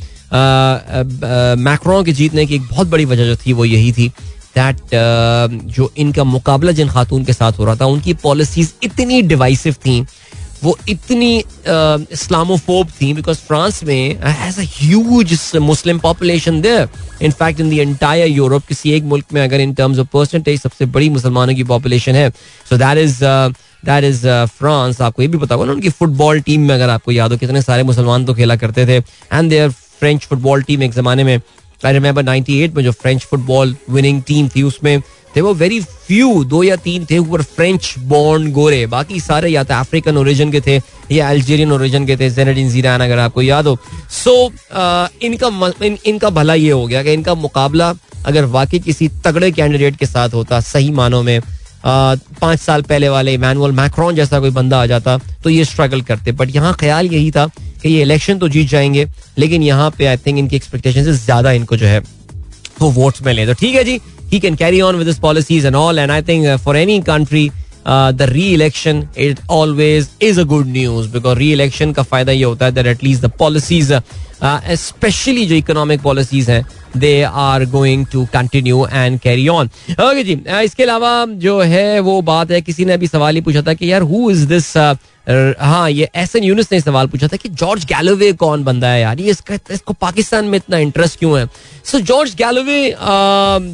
मैक्रो 1.60 2.02
के 2.04 2.12
जीतने 2.14 2.46
की 2.46 2.56
एक 2.56 2.68
बहुत 2.70 2.88
बड़ी 2.88 3.06
वजह 3.06 3.26
जो 3.26 3.36
थी, 3.38 3.54
वो 3.54 3.66
यही 3.66 3.92
थी। 3.92 4.12
दैट 4.56 4.76
uh, 4.76 5.76
जो 5.76 5.92
इनका 5.98 6.24
मुकाबला 6.24 6.72
जिन 6.72 6.90
खातून 6.90 7.24
के 7.26 7.34
साथ 7.34 7.60
हो 7.60 7.66
रहा 7.66 7.76
था 7.76 7.86
उनकी 7.88 8.14
पॉलिसीज़ 8.24 8.74
इतनी 8.84 9.22
डिवाइसिव 9.22 9.76
थी 9.86 10.06
वो 10.64 10.78
इतनी 10.90 11.38
इस्लामोफोब 12.14 12.90
थी 12.92 13.14
बिकॉज़ 13.14 13.38
फ्रांस 13.38 13.84
में 13.84 14.20
huge 14.58 15.40
Muslim 15.62 16.00
population 16.00 16.60
there 16.62 16.90
in fact 17.22 17.60
in 17.60 17.70
the 17.70 17.74
entire 17.80 18.28
Europe 18.28 18.66
किसी 18.66 18.92
एक 18.94 19.04
मुल्क 19.04 19.34
में 19.34 19.42
अगर 19.42 19.60
इन 19.60 19.74
टर्म्स 19.74 20.00
ऑफ़ 20.00 20.08
परसेंटेज 20.14 20.60
सबसे 20.62 20.86
बड़ी 20.88 21.10
मुसलमानों 21.10 21.56
की 21.56 21.64
पॉपुलेशन 21.64 22.16
है। 22.16 22.30
So 22.70 22.78
that 22.78 22.98
is 22.98 23.18
that 23.86 24.04
is 24.04 24.28
France 24.58 25.02
आपको 25.02 25.22
ये 25.22 25.28
भी 25.28 25.38
पता 25.38 25.56
होगा 25.56 25.66
ना 25.68 25.74
उनकी 25.74 25.90
फुटबॉल 25.90 26.42
टीम 26.42 26.68
में 26.68 26.76
अगर 26.76 26.90
आपको 26.90 27.12
याद 27.12 27.32
हो 27.32 27.38
कितने 27.38 27.62
सारे 27.62 27.84
मुसलमान 27.84 28.26
तो 28.26 28.34
खेला 28.34 28.56
करते 28.56 28.86
थे। 28.88 28.98
And 29.34 29.50
there 29.50 29.70
French 29.70 30.26
football 30.26 30.64
team 30.64 30.84
एक 30.84 30.92
जमाने 30.94 31.24
में 31.24 31.40
आई 31.86 31.94
रिमेंबर 31.94 32.24
98 32.24 32.76
में 32.76 32.84
जो 32.84 32.92
फ्रेंच 32.92 33.24
फुटबॉल 33.24 33.76
विनिंग 33.90 34.22
टीम 34.24 34.50
थी 34.56 34.64
उसमें 34.64 35.02
थे 35.36 35.42
वो 35.42 35.54
वेरी 35.54 35.80
फ्यू 35.80 36.44
दो 36.44 36.62
या 36.64 36.76
तीन 36.76 37.06
थे 37.12 37.18
ऊपर 37.18 37.42
फ्रेंच 37.42 37.94
बॉर्न 38.08 38.52
गोरे। 38.52 38.86
बाकी 38.88 39.20
सारे 39.20 39.50
या 39.50 39.64
तो 39.64 39.74
अफ्रीकन 39.74 40.18
ओरिजिन 40.18 40.52
के 40.52 40.62
थे 40.62 40.80
या 41.12 41.30
अल्जेरियन 41.30 41.72
ओरिजिन 41.72 42.08
के 42.08 42.18
थे 42.18 42.30
जेनेडिन 42.30 42.70
जीरान 42.70 43.02
अगर 43.02 43.20
आपको 43.20 43.42
याद 43.42 43.68
हो। 43.68 43.78
सो 44.12 44.36
so, 44.48 45.24
इनका 45.24 45.48
इन, 45.86 45.98
इनका 46.06 46.30
भला 46.30 46.54
ये 46.54 46.72
हो 46.72 46.86
गया 46.88 47.04
कि 47.04 47.14
इनका 47.14 47.36
मुकाबला 47.36 47.94
अगर 48.26 48.46
वाकई 48.46 48.80
किसी 48.80 49.08
तगड़े 49.26 49.52
कैंडिडेट 49.52 49.96
के 49.96 50.06
साथ 50.06 50.34
होता 50.34 50.60
सही 50.60 50.92
मानों 50.92 51.24
में 51.24 51.40
पाँच 51.86 52.60
साल 52.60 52.82
पहले 52.84 53.10
वाले 53.10 53.34
इमानुअल 53.34 53.72
मैक्रॉन 53.74 54.16
जैसा 54.16 54.40
कोई 54.40 54.50
बंदा 54.52 54.82
आ 54.82 54.86
जाता 54.86 55.18
तो 55.44 55.50
ये 55.50 55.66
स्ट्रगल 55.66 56.02
करते। 56.02 56.32
बट 56.32 56.56
यहाँ 56.56 56.74
ख्याल 56.80 57.08
यही 57.08 57.32
था 57.32 57.46
कि 57.82 57.90
ये 57.90 58.02
इलेक्शन 58.02 58.38
तो 58.40 58.50
जीत 58.50 58.68
जाएँगे, 58.70 59.08
लेकिन 59.38 59.64
यहाँ 59.64 59.90
पे 59.98 60.06
आई 60.06 60.18
थिंक 60.18 60.38
इनकी 60.40 60.56
एक्सपेक्टेशन 60.56 61.04
से 61.04 61.14
ज़्यादा 61.16 61.52
इनको 61.52 61.78
जो 61.78 61.86
है, 61.86 62.00
वो 62.82 62.90
वोट्स 62.92 63.22
में 63.22 63.34
ले। 63.34 63.46
तो 63.46 63.54
ठीक 63.54 63.76
है 63.76 63.84
जी 63.84 64.00
he 64.32 64.40
can 64.40 64.56
carry 64.56 64.82
on 64.82 64.96
with 64.96 65.16
policies 65.22 65.68
and 65.68 65.76
all 65.76 66.00
and 66.00 66.12
I 66.12 66.22
think 66.22 66.48
for 66.60 66.78
any 66.78 67.00
country 67.04 67.50
the 67.88 68.28
re 68.30 68.48
election 68.54 69.08
it 69.20 69.40
always 69.52 70.10
is 70.22 70.40
a 70.40 70.44
good 70.46 70.68
news 70.70 71.10
because 71.10 71.38
re 71.38 71.52
election 71.54 71.92
का 71.92 72.04
फ़ायदा 72.04 72.32
ये 72.32 72.44
होता 72.44 72.66
है 72.66 72.72
that 72.72 72.88
at least 72.88 73.22
the 73.22 73.32
policies 73.40 73.94
specially 74.44 75.46
जो 75.46 75.56
economic 75.56 76.02
policies 76.02 76.52
हैं 76.52 76.66
they 76.98 77.22
are 77.24 77.66
going 77.70 78.06
to 78.12 78.26
continue 78.34 78.86
and 78.86 79.20
carry 79.20 79.48
on 79.48 79.70
okay 79.92 80.24
जी 80.24 80.40
इसके 80.64 80.84
अलावा 80.84 81.26
जो 81.40 81.60
है 81.62 82.00
वो 82.00 82.22
बात 82.22 82.52
है 82.52 82.62
किसी 82.62 82.86
ने 82.86 82.94
अभी 82.94 83.08
सवाल 83.08 83.36
ही 83.36 83.42
पूछा 83.42 83.62
था 83.62 83.74
कि 83.74 83.92
यार 83.92 84.02
हु 84.04 84.30
इज़ 84.32 84.46
दिस 84.48 84.76
हाँ 85.60 85.90
ये 85.90 86.10
एस 86.16 86.36
एन 86.36 86.44
यूनिस 86.44 86.72
ने 86.72 86.80
सवाल 86.82 87.08
पूछा 87.08 87.28
था 87.28 87.38
कि 87.38 87.50
जॉर्ज 87.52 87.86
गैलोवे 87.86 88.32
कौन 88.36 88.64
बंदा 88.64 88.88
है 88.88 89.02
यार 89.02 89.20
ये 89.20 89.32
इसका 89.32 89.58
इसको 89.72 89.94
पाकिस्तान 90.02 90.46
में 90.46 90.58
इतना 90.58 90.78
इंटरेस्ट 90.80 91.20
क्यों 91.20 91.40
है 91.40 91.46
सो 91.86 92.00
जॉर्ज 92.02 92.36
गैलोवे 92.36 92.96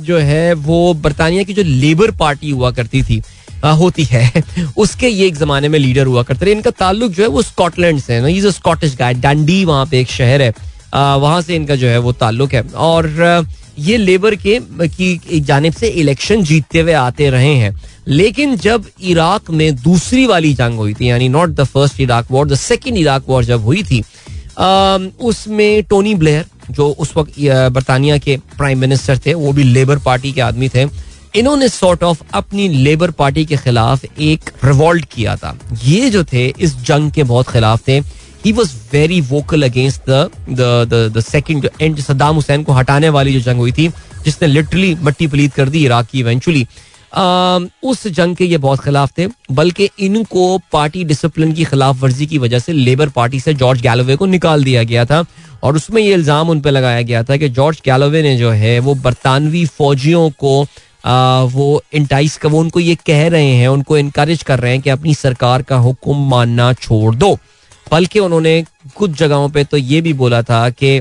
जो 0.05 0.17
है 0.29 0.53
वो 0.65 0.93
बरतानिया 0.95 1.43
की 1.43 1.53
जो 1.53 1.63
लेबर 1.63 2.11
पार्टी 2.17 2.49
हुआ 2.49 2.71
करती 2.71 3.03
थी 3.03 3.21
होती 3.65 4.03
है। 4.03 4.43
उसके 4.77 5.07
ये 5.07 5.27
एक 5.27 5.35
जमाने 5.35 5.67
में 5.67 5.79
लीडर 5.79 6.05
हुआ 6.05 6.23
करते 6.23 6.45
थे 6.45 6.51
इनका 6.51 6.71
ताल्लुक 6.71 7.11
जो 7.11 7.23
है 7.23 7.29
वो 7.29 7.41
स्कॉटलैंड 7.41 7.99
से 7.99 8.13
है। 8.13 8.33
इज़ 8.33 8.47
स्कॉटिश 8.47 8.95
गाय 8.95 9.13
डंडी 9.13 9.63
वहाँ 9.65 9.85
पे 9.85 9.99
एक 9.99 10.07
शहर 10.07 10.41
है। 10.41 10.53
वहाँ 10.95 11.41
से 11.41 11.55
इनका 11.55 11.75
जो 11.75 11.87
है 11.87 11.97
वो 11.97 12.11
ताल्लुक 12.11 12.53
है। 12.53 12.61
और 12.61 13.45
ये 13.79 13.97
लेबर 13.97 14.35
के, 14.35 14.59
की 14.81 15.39
जानब 15.39 15.73
से 15.73 15.87
इलेक्शन 15.87 16.43
जीतते 16.43 16.79
हुए 16.79 16.93
आते 16.93 17.29
रहे 17.29 17.53
हैं। 17.55 17.75
लेकिन 18.07 18.55
जब 18.57 18.85
इराक 19.01 19.49
में 19.51 19.75
दूसरी 19.75 20.25
वाली 20.25 20.53
जंग 20.53 20.77
हुई 20.77 20.93
थी, 20.93 21.09
यानी 21.09 21.29
not 21.29 21.49
the 21.49 21.63
first 21.63 21.99
Iraq 22.01 22.31
war 22.31 22.47
the 22.47 22.55
second 22.55 22.97
Iraq 22.97 23.23
war 23.27 23.43
जब 23.45 23.63
हुई 23.63 23.83
थी 23.83 24.03
उसमें 25.21 25.83
टोनी 25.83 26.15
ब्लेयर 26.15 26.45
जो 26.71 26.89
उस 26.89 27.11
वक्त 27.17 27.31
बरतानिया 27.73 28.17
के 28.17 28.37
प्राइम 28.57 28.79
मिनिस्टर 28.79 29.17
थे, 29.17 29.33
वो 29.33 29.51
भी 29.53 29.63
लेबर 29.63 29.97
पार्टी 29.97 30.31
के 30.31 30.41
आदमी 30.41 30.69
थे। 30.69 30.85
इन्होंने 31.35 31.69
सॉर्ट 31.69 32.03
ऑफ़ 32.03 32.21
अपनी 32.33 32.67
लेबर 32.69 33.11
पार्टी 33.11 33.45
के 33.45 33.57
खिलाफ 33.57 34.05
एक 34.05 34.49
रिवॉल्ट 34.65 35.05
किया 35.13 35.35
था। 35.35 35.57
ये 35.85 36.09
जो 36.09 36.23
थे, 36.23 36.47
इस 36.49 36.75
जंग 36.77 37.11
के 37.11 37.23
बहुत 37.25 37.49
खिलाफ 37.49 37.87
थे। 37.87 37.99
He 38.45 38.51
was 38.51 38.73
very 38.91 39.21
vocal 39.23 39.63
against 39.63 40.09
the 40.51 41.23
second 41.27 41.69
and 41.81 41.99
Saddam 41.99 42.35
Hussein 42.35 42.63
को 42.63 42.73
हटाने 42.73 43.09
वाली 43.09 43.33
जो 43.33 43.39
जंग 43.41 43.59
हुई 43.59 43.71
थी, 43.71 43.87
जिसने 44.25 44.47
लिटरली 44.47 44.93
मट्टी 44.95 45.27
पलीत 45.27 45.53
कर 45.53 45.69
दी 45.69 45.83
इराक 45.85 46.07
की 46.07 46.19
इवेंचुअली 46.19 46.67
उस 47.83 48.07
जंग 48.07 48.35
के 48.35 48.45
ये 48.45 48.57
बहुत 48.57 48.79
खिलाफ 48.83 49.11
थे, 49.17 49.27
बल्कि 49.51 49.89
इनको 49.99 50.57
पार्टी 50.71 51.03
डिसिप्लिन 51.03 51.53
की 51.53 51.63
खिलाफ 51.65 52.01
वर्जी 52.01 52.25
की 52.25 52.37
वजह 52.37 52.59
से 52.59 52.73
लेबर 52.73 53.09
पार्टी 53.09 53.39
से 53.39 53.53
जॉर्ज 53.53 53.81
गैलोवे 53.81 54.15
को 54.15 54.25
निकाल 54.25 54.63
दिया 54.63 54.83
गया 54.83 55.05
था। 55.05 55.23
और 55.63 55.75
उसमें 55.75 56.01
ये 56.01 56.13
इल्ज़ाम 56.13 56.49
उन 56.49 56.59
पर 56.61 56.71
लगाया 56.71 57.01
गया 57.01 57.23
था 57.23 57.37
कि 57.37 57.49
जॉर्ज 57.49 57.81
गैलोवे 57.85 58.21
ने 58.23 58.35
जो 58.37 58.49
है, 58.51 58.79
वो 58.79 58.95
बरतानवी 58.95 59.65
फौजियों 59.67 60.29
को 60.39 60.65
आ, 61.03 61.41
वो 61.43 61.81
इंटाइस 61.93 62.37
का 62.37 62.49
वो 62.49 62.59
उनको 62.59 62.79
ये 62.79 62.95
कह 63.07 63.27
रहे 63.27 63.51
हैं 63.55 63.67
उनको 63.67 63.97
इनकरेज 63.97 64.43
कर 64.43 64.59
रहे 64.59 64.71
हैं 64.71 64.81
कि 64.81 64.89
अपनी 64.89 65.13
सरकार 65.15 65.61
का 65.61 65.75
हुक्म 65.77 66.15
मानना 66.29 66.71
छोड़ 66.73 67.15
दो। 67.15 67.33
बल्कि 67.91 68.19
उन्होंने 68.19 68.63
कुछ 68.95 69.11
जगहों 69.19 69.49
पे 69.49 69.63
तो 69.63 69.77
ये 69.77 70.01
भी 70.01 70.13
बोला 70.13 70.41
था 70.43 70.69
कि 70.69 70.99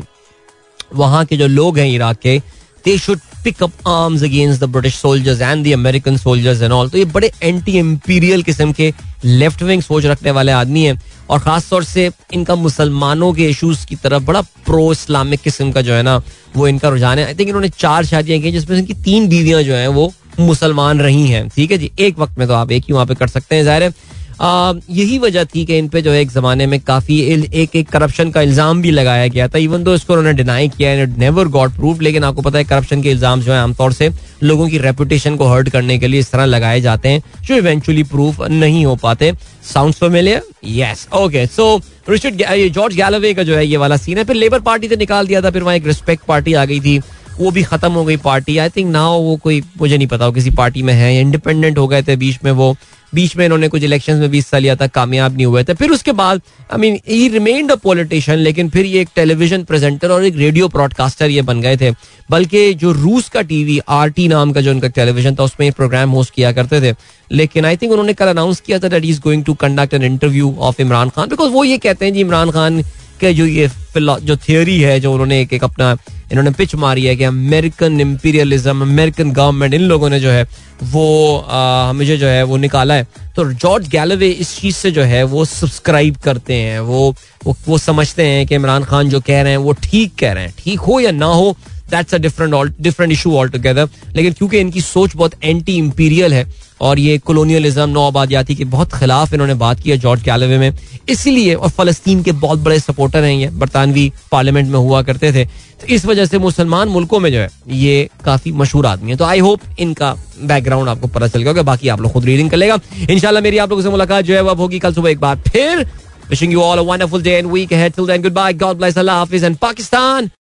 वहाँ 0.94 1.24
के 1.26 1.36
जो 1.36 1.46
लोग 1.46 1.78
हैं 1.78 1.88
इराक 1.88 2.18
के 2.22 2.38
they 2.84 2.96
should 2.98 3.20
pick 3.44 3.62
up 3.62 3.88
arms 3.88 4.22
against 4.22 4.60
the 4.60 4.64
British 4.64 4.94
soldiers 4.94 5.40
and 5.40 5.64
the 5.66 5.72
American 5.72 6.16
soldiers 6.16 6.62
and 6.62 6.72
all 6.72 6.88
तो 6.90 6.98
ये 6.98 7.04
बड़े 7.04 7.30
एंटी 7.42 7.78
इंपीरियल 7.78 8.42
किस्म 8.42 8.72
के 8.72 8.92
लेफ़्ट 9.24 9.62
विंग 9.62 9.82
सोच 9.82 10.04
रखने 10.04 10.30
वाले 10.30 10.52
आदमी 10.52 10.84
हैं। 10.84 11.00
और 11.30 11.38
खास 11.38 11.68
तौर 11.70 11.84
से 11.84 12.10
इनका 12.34 12.54
मुसलमानों 12.54 13.32
के 13.32 13.48
इश्यूज़ 13.50 13.86
की 13.86 13.96
तरफ़ 13.96 14.22
बड़ा 14.22 14.40
प्रो 14.40 14.92
इस्लामिक 14.92 15.40
किस्म 15.40 15.72
का 15.72 15.80
जो 15.80 15.94
है 15.94 16.02
ना, 16.02 16.20
वो 16.56 16.68
इनका 16.68 16.88
रुझान 16.88 17.18
है। 17.18 17.26
आई 17.26 17.34
थिंक 17.34 17.48
इन्होंने 17.48 17.68
चार 17.68 18.04
शादियाँ 18.04 18.40
की 18.40 18.52
जिसमें 18.52 18.78
इनकी 18.78 18.94
तीन 18.94 19.28
बीवियाँ 19.28 19.62
जो 19.62 19.74
है, 19.74 19.88
वो 19.88 20.12
मुसलमान 20.40 21.00
रही 21.00 21.26
हैं। 21.26 21.48
ठीक 21.48 21.70
है 21.70 21.78
जी? 21.78 21.90
एक 21.98 22.18
वक्त 22.18 22.38
में 22.38 22.46
तो 22.48 22.54
आप 22.54 22.72
एक 22.72 22.84
ही 22.84 22.94
वहाँ 22.94 23.06
पे 23.06 23.14
कर 23.14 23.26
सकते 23.26 23.56
हैं, 23.56 23.64
ज़ाहिर 23.64 23.82
है। 23.82 24.15
यही 24.40 25.18
वजह 25.18 25.44
थी 25.44 25.64
कि 25.64 25.78
इन 25.78 25.88
पे 25.88 26.02
जो 26.02 26.10
है 26.10 26.20
एक 26.20 26.30
जमाने 26.30 26.66
में 26.66 26.78
काफ़ी 26.80 27.18
एक 27.54 27.76
एक 27.76 27.88
करप्शन 27.88 28.30
का 28.30 28.40
इल्ज़ाम 28.42 28.82
भी 28.82 28.90
लगाया 28.90 29.26
गया 29.28 29.48
था। 29.48 29.58
इवन 29.58 29.84
दो 29.84 29.94
इसको 29.94 30.12
उन्होंने 30.12 30.32
डिनाई 30.36 30.68
किया 30.68 30.90
एंड 30.90 31.16
नेवर 31.18 31.48
गॉट 31.48 31.74
प्रूफ 31.76 32.00
लेकिन 32.02 32.24
आपको 32.24 32.42
पता 32.42 32.58
है 32.58 32.64
करप्शन 32.64 33.02
के 33.02 33.10
इल्ज़ाम 33.10 33.40
जो 33.40 33.52
है 33.52 33.58
आमतौर 33.58 33.92
से 33.92 34.10
लोगों 34.42 34.68
की 34.68 34.78
रेपुटेशन 34.78 35.36
को 35.36 35.48
हर्ट 35.48 35.68
करने 35.68 35.98
के 35.98 36.08
लिए 36.08 36.20
इस 36.20 36.30
तरह 36.30 36.44
लगाए 36.44 36.80
जाते 36.80 37.08
हैं, 37.08 37.22
जो 37.42 37.56
इवेंचुअली 37.56 38.02
प्रूफ 38.04 38.40
नहीं 38.42 38.84
हो 38.86 38.94
पाते। 38.96 39.32
Sound 39.64 39.94
familiar 39.94 40.42
yes 40.66 41.06
okay 41.14 41.46
so 41.48 41.76
Richard 42.08 42.42
George 42.72 42.96
Galloway 42.96 43.32
का 43.34 43.42
जो 43.42 43.56
है 43.56 43.66
ये 43.66 43.76
वाला 43.76 43.96
सीन 43.96 44.18
है। 44.18 44.24
फिर 44.24 44.36
लेबर 44.36 44.60
पार्टी 44.60 44.88
से 44.88 44.96
निकाल 44.96 45.26
दिया 45.26 45.40
था, 45.42 45.50
फिर 45.50 45.62
वहाँ 45.62 45.76
एक 45.76 45.86
रिस्पेक्ट 45.86 46.24
पार्टी 46.24 46.54
आ 46.54 46.64
गई 46.64 46.80
थी। 46.80 47.00
वो 47.38 47.50
भी 47.50 47.62
खत्म 47.62 47.90
हो 47.92 48.04
गई 48.04 48.16
पार्टी 48.18 48.56
आई 48.58 48.68
थिंक 48.68 48.90
नाउ 48.90 49.18
वो 49.20 49.36
कोई, 49.36 49.62
मुझे 49.78 49.96
नहीं 49.96 50.06
पता 50.08 50.26
वो 50.26 50.32
किसी 50.32 50.50
पार्टी 50.52 50.82
में 50.82 50.92
है 50.94 51.20
इंडिपेंडेंट 51.20 51.78
हो 51.78 51.86
गए 51.88 52.02
थे, 52.02 52.16
बीच 52.16 52.38
में 52.44 52.50
वो 52.52 52.76
बीच 53.16 53.36
में 53.36 53.44
इन्होंने 53.44 53.68
कुछ 53.68 53.82
इलेक्शन 53.82 54.16
में 54.16 54.28
भी 54.30 54.38
हिस्सा 54.38 54.58
लिया 54.58 54.76
था 54.76 54.86
कामयाब 54.88 55.36
नहीं 55.36 55.46
हुए 55.46 55.64
थे। 55.64 55.74
फिर 55.74 55.90
उसके 55.90 56.12
बाद 56.14 56.40
I 56.72 56.78
mean 56.80 56.98
he 57.08 57.28
remained 57.28 57.72
a 57.72 57.74
politician 57.82 58.38
लेकिन 58.38 58.68
फिर 58.70 58.86
ये 58.86 59.00
एक 59.00 59.08
टेलीविज़न 59.16 59.64
प्रेजेंटर 59.64 60.10
और 60.10 60.24
एक 60.24 60.36
रेडियो 60.36 60.68
ब्रॉडकास्टर 60.68 61.30
ये 61.30 61.42
बन 61.42 61.60
गए 61.60 61.76
थे। 61.76 61.90
बल्कि 62.30 62.72
जो 62.74 62.92
रूस 62.92 63.28
का 63.28 63.42
टीवी 63.42 63.78
आर 63.90 64.10
टी 64.10 64.28
नाम 64.28 64.52
का 64.52 64.60
जो 64.60 64.70
उनका 64.70 64.88
टेलीविज़न 64.90 65.34
था, 65.34 65.44
उसमें 65.44 65.70
प्रोग्राम 65.72 66.10
होस्ट 66.10 66.34
किया 66.34 66.52
करते 66.52 66.80
थे। 66.82 66.94
लेकिन 67.30 67.64
आई 67.64 67.76
थिंक 67.76 67.92
उन्होंने 67.92 68.12
कल 68.14 68.28
अनाउंस 68.28 68.60
किया 68.60 68.78
था 68.78 68.88
that 68.88 69.04
is 69.04 69.20
going 69.20 69.44
to 69.44 69.54
conduct 69.56 69.94
an 69.94 70.02
interview 70.04 70.54
of 70.60 70.82
Imran 70.82 71.08
Khan 71.08 71.28
because 71.28 71.52
वो 71.52 71.64
ये 71.64 71.78
कहते 71.78 72.04
हैं 72.04 72.12
जी 72.14 72.20
इमरान 72.20 72.50
खान 72.50 72.82
के 73.20 73.32
जो 73.34 73.46
ये 73.46 73.68
जो 73.98 74.36
थियोरी 74.38 74.80
है 74.80 74.98
जो 75.00 75.12
उन्होंने 75.12 75.40
एक 75.40 75.52
एक 75.52 75.64
अपना 75.64 75.96
इन्होंने 76.32 76.50
पिच 76.50 76.74
मारी 76.74 77.04
है 77.04 77.14
कि 77.16 77.24
अमेरिकन 77.24 78.00
इम्पीरियलिज्म 78.00 78.82
अमेरिकन 78.82 79.30
गवर्नमेंट 79.32 79.74
इन 79.74 79.82
लोगों 79.82 80.08
ने 80.10 80.20
जो 80.20 80.30
है 80.30 80.42
वो 80.84 81.36
हमेशा 81.38 82.14
जो 82.14 82.26
है 82.26 82.42
वो 82.42 82.56
निकाला 82.56 82.94
है। 82.94 83.06
तो 83.36 83.44
जॉर्ज 83.52 83.88
गैलवे 83.88 84.28
इस 84.28 84.54
चीज़ 84.60 84.76
से 84.76 84.90
जो 84.90 85.02
है 85.02 85.22
वो 85.24 85.44
सब्सक्राइब 85.44 86.16
करते 86.24 86.54
हैं 86.54 86.80
वो 86.80 87.14
वो, 87.44 87.56
वो 87.68 87.78
समझते 87.78 88.26
हैं 88.26 88.46
कि 88.46 88.54
इमरान 88.54 88.84
खान 88.84 89.08
जो 89.08 89.20
कह 89.20 89.42
रहे 89.42 89.52
हैं 89.52 89.58
वो 89.58 89.72
ठीक 89.82 90.14
कह 90.18 90.32
रहे 90.32 90.44
हैं। 90.44 90.54
ठीक 90.58 90.80
हो 90.80 91.00
या 91.00 91.10
ना 91.12 91.26
हो 91.26 91.56
that's 91.90 92.14
a 92.14 92.18
different 92.18 92.80
different 92.80 93.12
issue 93.12 93.36
all 93.36 93.48
together 93.48 93.88
लेकिन 94.16 94.32
क्योंकि 94.32 94.58
इनकी 94.58 94.80
सोच 94.80 95.16
बहुत 95.16 95.34
एंटी 95.44 95.76
इम्पीरियल 95.76 96.34
है 96.34 96.44
और 96.80 96.98
ये 96.98 97.18
कोलोनियलिज्म 97.18 97.88
नौ 97.88 98.06
आबादियाती 98.06 98.54
के 98.54 98.64
बहुत 98.64 98.92
खिलाफ 98.92 99.32
इन्होंने 99.32 99.54
बात 99.54 99.80
की 99.80 99.90
है 99.90 99.96
जॉर्ज 99.98 100.22
कैलवे 100.22 100.58
में। 100.58 100.72
इसीलिए 101.08 101.54
और 101.54 101.68
फलस्तीन 101.68 102.22
के 102.22 102.32
बहुत 102.32 102.58
बड़े 102.58 102.78
सपोर्टर 102.80 103.24
हैं 103.24 103.34
ये, 103.34 103.48
बरतानवी 103.48 104.12
पार्लियामेंट 104.32 104.68
में 104.68 104.78
हुआ 104.78 105.02
करते 105.02 105.32
थे। 105.32 105.44
तो 105.80 105.86
इस 105.86 106.06
वजह 106.06 106.26
से 106.26 106.38
मुसलमान 106.38 106.88
मुल्कों 106.88 107.20
में 107.20 107.32
जो 107.32 107.38
है, 107.38 107.50
ये 107.68 108.08
काफ़ी 108.24 108.52
मशहूर 108.52 108.86
आदमी 108.86 109.10
है। 109.10 109.16
तो 109.16 109.24
आई 109.24 109.38
होप 109.38 109.60
इनका 109.78 110.14
बैकग्राउंड 110.42 110.88
आपको 110.88 111.06
पता 111.06 111.28
चल 111.28 111.42
गया 111.42 111.62
बाकी 111.62 111.88
आप 111.88 112.00
लोग 112.00 112.12
खुद 112.12 112.24
रीडिंग 112.24 112.50
कर 112.50 112.56
लेगा। 112.56 112.78
इनशाला 113.10 113.40
मेरी 113.40 113.58
आप 113.58 113.70
लोगों 113.70 113.82
से 113.82 113.90
मुलाकात 113.90 114.24
जो 114.24 114.34
है 114.34 114.40
वो 114.40 114.54
होगी 114.54 114.78
कल 114.78 114.94
सुबह 114.94 115.10
एक 115.10 115.20
बार 115.20 115.36
फिर। 115.48 115.86
Wishing 116.30 116.52
you 116.52 116.60
all 116.60 116.78
a 116.78 116.82
wonderful 116.82 117.22
day 117.22 117.30
and 117.30 117.50
week 117.52 117.70
ahead. 117.70 117.94
Till 117.94 118.06
then, 118.06 118.22
goodbye. 118.22 118.52
God 118.52 118.78
bless. 118.78 118.96
Allah 118.96 119.18
hafiz 119.20 119.44
and 119.48 119.60
pakistan. 119.60 120.30